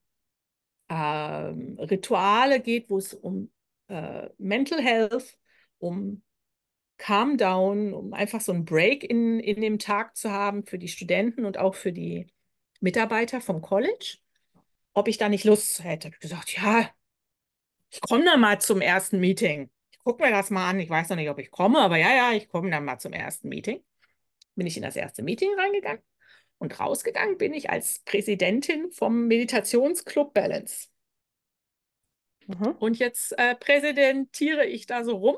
Rituale 0.94 2.60
geht, 2.60 2.90
wo 2.90 2.98
es 2.98 3.14
um 3.14 3.52
äh, 3.88 4.30
Mental 4.38 4.82
Health, 4.82 5.38
um 5.80 6.22
Calm 6.98 7.38
Down, 7.38 7.94
um 7.94 8.14
einfach 8.14 8.42
so 8.42 8.52
einen 8.52 8.66
Break 8.66 9.04
in, 9.04 9.40
in 9.40 9.62
dem 9.62 9.80
Tag 9.80 10.16
zu 10.16 10.32
haben 10.32 10.66
für 10.66 10.78
die 10.78 10.88
Studenten 10.88 11.46
und 11.46 11.58
auch 11.58 11.76
für 11.76 11.92
die 11.92 12.28
Mitarbeiter 12.80 13.42
vom 13.42 13.62
College, 13.62 14.18
ob 14.94 15.08
ich 15.08 15.18
da 15.18 15.30
nicht 15.30 15.46
Lust 15.46 15.84
hätte. 15.84 16.10
Ich 16.10 16.20
gesagt, 16.20 16.56
ja, 16.56 16.90
ich 17.90 18.02
komme 18.02 18.26
dann 18.26 18.40
mal 18.40 18.60
zum 18.60 18.82
ersten 18.82 19.20
Meeting. 19.20 19.70
Ich 19.92 20.00
gucke 20.00 20.24
mir 20.24 20.32
das 20.32 20.50
mal 20.50 20.70
an. 20.70 20.80
Ich 20.80 20.90
weiß 20.90 21.10
noch 21.10 21.16
nicht, 21.16 21.30
ob 21.30 21.40
ich 21.40 21.52
komme, 21.52 21.80
aber 21.80 21.98
ja, 21.98 22.14
ja, 22.14 22.32
ich 22.34 22.50
komme 22.50 22.70
dann 22.70 22.86
mal 22.86 23.00
zum 23.00 23.14
ersten 23.14 23.50
Meeting. 23.50 23.84
Bin 24.56 24.68
ich 24.68 24.78
in 24.78 24.84
das 24.84 24.96
erste 24.96 25.24
Meeting 25.24 25.50
reingegangen 25.58 26.04
und 26.62 26.80
rausgegangen 26.80 27.40
bin 27.40 27.56
ich 27.56 27.72
als 27.72 28.00
Präsidentin 28.06 28.92
vom 28.92 29.26
Meditationsclub 29.26 30.32
Balance. 30.32 30.90
Mhm. 32.46 32.76
Und 32.78 33.00
jetzt 33.00 33.38
äh, 33.40 33.56
präsidentiere 33.56 34.68
ich 34.68 34.86
da 34.86 35.04
so 35.04 35.16
rum 35.16 35.38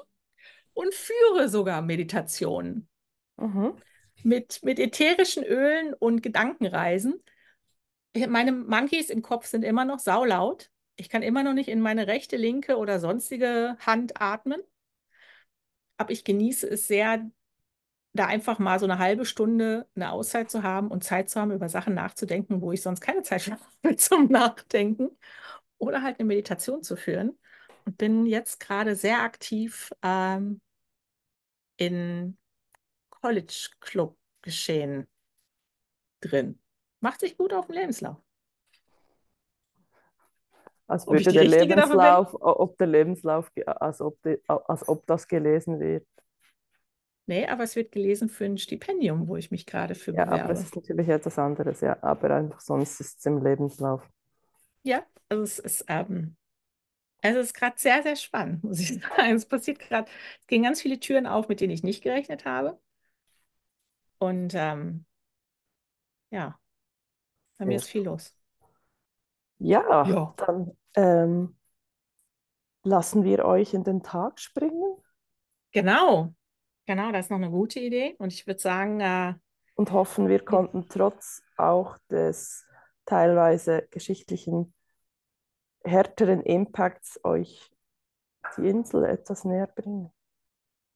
und 0.74 0.94
führe 0.94 1.48
sogar 1.48 1.82
Meditationen 1.82 2.90
Mhm. 3.38 3.78
mit, 4.24 4.60
mit 4.64 4.80
ätherischen 4.80 5.44
Ölen 5.44 5.94
und 5.94 6.22
Gedankenreisen. 6.22 7.24
Meine 8.28 8.52
Monkeys 8.52 9.10
im 9.10 9.22
Kopf 9.22 9.48
sind 9.48 9.64
immer 9.64 9.86
noch 9.86 10.00
saulaut. 10.00 10.70
Ich 10.98 11.08
kann 11.08 11.24
immer 11.24 11.42
noch 11.42 11.54
nicht 11.54 11.70
in 11.70 11.80
meine 11.80 12.06
rechte, 12.06 12.36
linke 12.36 12.78
oder 12.78 13.00
sonstige 13.00 13.78
Hand 13.80 14.22
atmen. 14.22 14.62
Aber 15.98 16.12
ich 16.12 16.26
genieße 16.26 16.70
es 16.70 16.86
sehr, 16.86 17.32
da 18.14 18.28
einfach 18.28 18.60
mal 18.60 18.80
so 18.80 18.86
eine 18.86 19.00
halbe 19.00 19.26
Stunde 19.26 19.88
eine 19.96 20.12
Auszeit 20.12 20.50
zu 20.50 20.64
haben 20.64 20.90
und 20.90 21.04
Zeit 21.04 21.30
zu 21.30 21.42
haben, 21.42 21.52
über 21.52 21.68
Sachen 21.68 21.96
nachzudenken, 21.96 22.62
wo 22.62 22.72
ich 22.72 22.82
sonst 22.82 23.02
keine 23.02 23.24
Zeit 23.24 23.52
habe 23.84 23.96
zum 23.96 24.28
Nachdenken. 24.28 25.18
Oder 25.80 26.02
halt 26.02 26.20
eine 26.20 26.28
Meditation 26.28 26.84
zu 26.84 26.96
führen. 26.96 27.38
Und 27.86 27.98
bin 27.98 28.26
jetzt 28.26 28.60
gerade 28.60 28.96
sehr 28.96 29.22
aktiv 29.22 29.92
ähm, 30.04 30.62
in 31.78 32.38
College 33.10 33.70
Club 33.80 34.18
geschehen 34.42 35.08
drin. 36.22 36.60
Macht 37.00 37.20
sich 37.20 37.36
gut 37.36 37.52
auf 37.52 37.66
dem 37.66 37.76
Lebenslauf. 37.76 38.18
Als 40.88 41.08
würde 41.08 41.32
der? 41.32 41.44
Lebenslauf, 41.46 42.36
ob 42.40 42.78
der 42.78 42.88
Lebenslauf, 42.88 43.52
als 43.66 44.00
ob, 44.02 44.22
die, 44.22 44.38
als 44.48 44.88
ob 44.88 45.06
das 45.08 45.28
gelesen 45.28 45.80
wird. 45.80 46.06
Nee, 47.26 47.48
aber 47.48 47.64
es 47.64 47.76
wird 47.76 47.92
gelesen 47.92 48.30
für 48.30 48.46
ein 48.46 48.58
Stipendium, 48.58 49.28
wo 49.28 49.36
ich 49.38 49.52
mich 49.52 49.66
gerade 49.66 49.96
für 49.96 50.14
Ja, 50.16 50.28
aber 50.30 50.54
bewerbe. 50.54 50.54
es 50.54 50.64
ist 50.64 50.76
natürlich 50.78 51.08
etwas 51.10 51.38
anderes, 51.40 51.82
ja. 51.82 51.98
Aber 52.02 52.32
einfach 52.36 52.60
sonst 52.62 53.00
ist 53.02 53.20
es 53.20 53.26
im 53.26 53.44
Lebenslauf. 53.44 54.02
Ja, 54.84 55.06
also 55.30 55.44
es 55.44 55.60
ist, 55.60 55.86
ähm, 55.88 56.36
es 57.22 57.36
ist 57.38 57.54
gerade 57.56 57.76
sehr, 57.80 58.04
sehr 58.04 58.18
spannend, 58.18 58.64
muss 58.64 58.80
ich 58.80 58.90
sagen. 59.02 59.36
Es 59.36 59.48
passiert 59.48 59.80
gerade, 59.80 60.10
es 60.42 60.48
gehen 60.48 60.64
ganz 60.64 60.82
viele 60.82 61.00
Türen 61.00 61.28
auf, 61.28 61.50
mit 61.50 61.62
denen 61.62 61.74
ich 61.74 61.84
nicht 61.84 62.04
gerechnet 62.04 62.46
habe. 62.46 62.80
Und 64.20 64.54
ähm, 64.56 65.06
ja, 66.32 66.60
bei 67.58 67.66
mir 67.66 67.76
Sehr 67.76 67.78
ist 67.78 67.88
viel 67.90 68.04
los. 68.04 68.36
Ja, 69.60 69.82
Ja, 70.02 70.36
dann 70.38 70.78
ähm, 70.96 71.56
lassen 72.86 73.26
wir 73.26 73.44
euch 73.44 73.74
in 73.74 73.84
den 73.84 74.04
Tag 74.04 74.40
springen 74.40 74.96
genau. 75.72 76.34
Genau, 76.86 77.12
das 77.12 77.26
ist 77.26 77.30
noch 77.30 77.38
eine 77.38 77.50
gute 77.50 77.80
Idee. 77.80 78.16
Und 78.18 78.34
ich 78.34 78.46
würde 78.48 78.60
sagen, 78.60 79.00
äh, 79.00 79.34
und 79.76 79.92
hoffen, 79.92 80.28
wir 80.30 80.40
konnten 80.44 80.88
trotz 80.90 81.42
auch 81.58 81.98
des 82.10 82.66
teilweise 83.06 83.88
geschichtlichen 83.90 84.74
härteren 85.84 86.42
Impacts 86.42 87.20
euch 87.24 87.72
die 88.58 88.68
Insel 88.70 89.06
etwas 89.06 89.46
näher 89.46 89.68
bringen. 89.68 90.12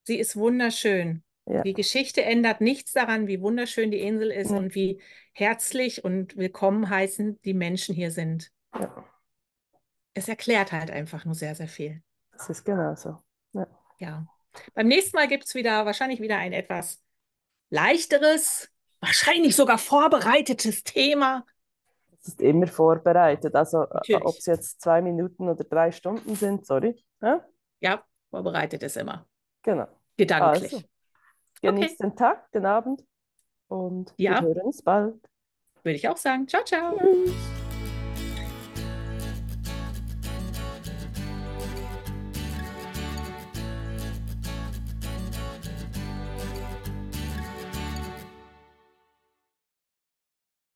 sie 0.05 0.17
ist 0.17 0.35
wunderschön. 0.35 1.23
Ja, 1.45 1.63
Die 1.63 1.73
Geschichte 1.73 2.23
ändert 2.23 2.61
nichts 2.61 2.93
daran, 2.93 3.27
wie 3.27 3.41
wunderschön 3.41 3.91
die 3.91 3.99
Insel 4.01 4.31
ist 4.31 4.49
nee, 4.51 4.57
und 4.57 4.75
wie 4.75 5.01
herzlich 5.33 6.03
und 6.03 6.35
willkommen 6.37 6.89
heißen 6.89 7.39
die 7.43 7.53
Menschen 7.53 7.95
hier 7.95 8.11
sind. 8.11 8.51
ja, 8.79 9.03
Es 10.13 10.27
erklärt 10.27 10.73
halt 10.73 10.91
einfach 10.91 11.23
nur 11.23 11.33
sehr, 11.35 11.55
sehr 11.55 11.69
viel. 11.69 12.01
das 12.31 12.49
ist 12.49 12.63
genauso. 12.63 13.21
Ja. 13.53 13.67
Ja. 13.99 14.27
Beim 14.73 14.87
nächsten 14.87 15.15
Mal 15.15 15.27
gibt 15.27 15.45
es 15.45 15.55
wieder 15.55 15.85
wahrscheinlich 15.85 16.21
wieder 16.21 16.37
ein 16.37 16.53
etwas 16.53 17.01
leichteres, 17.69 18.69
wahrscheinlich 18.99 19.55
sogar 19.55 19.77
vorbereitetes 19.77 20.83
Thema. 20.83 21.45
Es 22.19 22.29
ist 22.29 22.41
immer 22.41 22.67
vorbereitet. 22.67 23.55
Also, 23.55 23.83
äh, 23.83 24.15
ob 24.15 24.37
es 24.37 24.45
jetzt 24.45 24.81
zwei 24.81 25.01
Minuten 25.01 25.47
oder 25.49 25.63
drei 25.63 25.91
Stunden 25.91 26.35
sind, 26.35 26.65
sorry. 26.65 27.03
Ja? 27.21 27.45
Ja, 27.79 28.03
vorbereitet 28.29 28.83
ist 28.83 28.97
immer. 28.97 29.25
Genau. 29.63 29.87
Gedanklich. 30.17 30.73
Also, 30.73 30.83
Genießt 31.61 32.01
den 32.01 32.15
Tag, 32.15 32.51
den 32.51 32.65
Abend 32.65 33.03
und 33.67 34.13
Ja. 34.17 34.41
wir 34.41 34.49
hören 34.49 34.61
uns 34.61 34.81
bald. 34.81 35.15
Würde 35.83 35.95
ich 35.95 36.07
auch 36.07 36.17
sagen. 36.17 36.47
Ciao, 36.47 36.63
ciao. 36.63 36.97
Tschüss. 36.97 37.56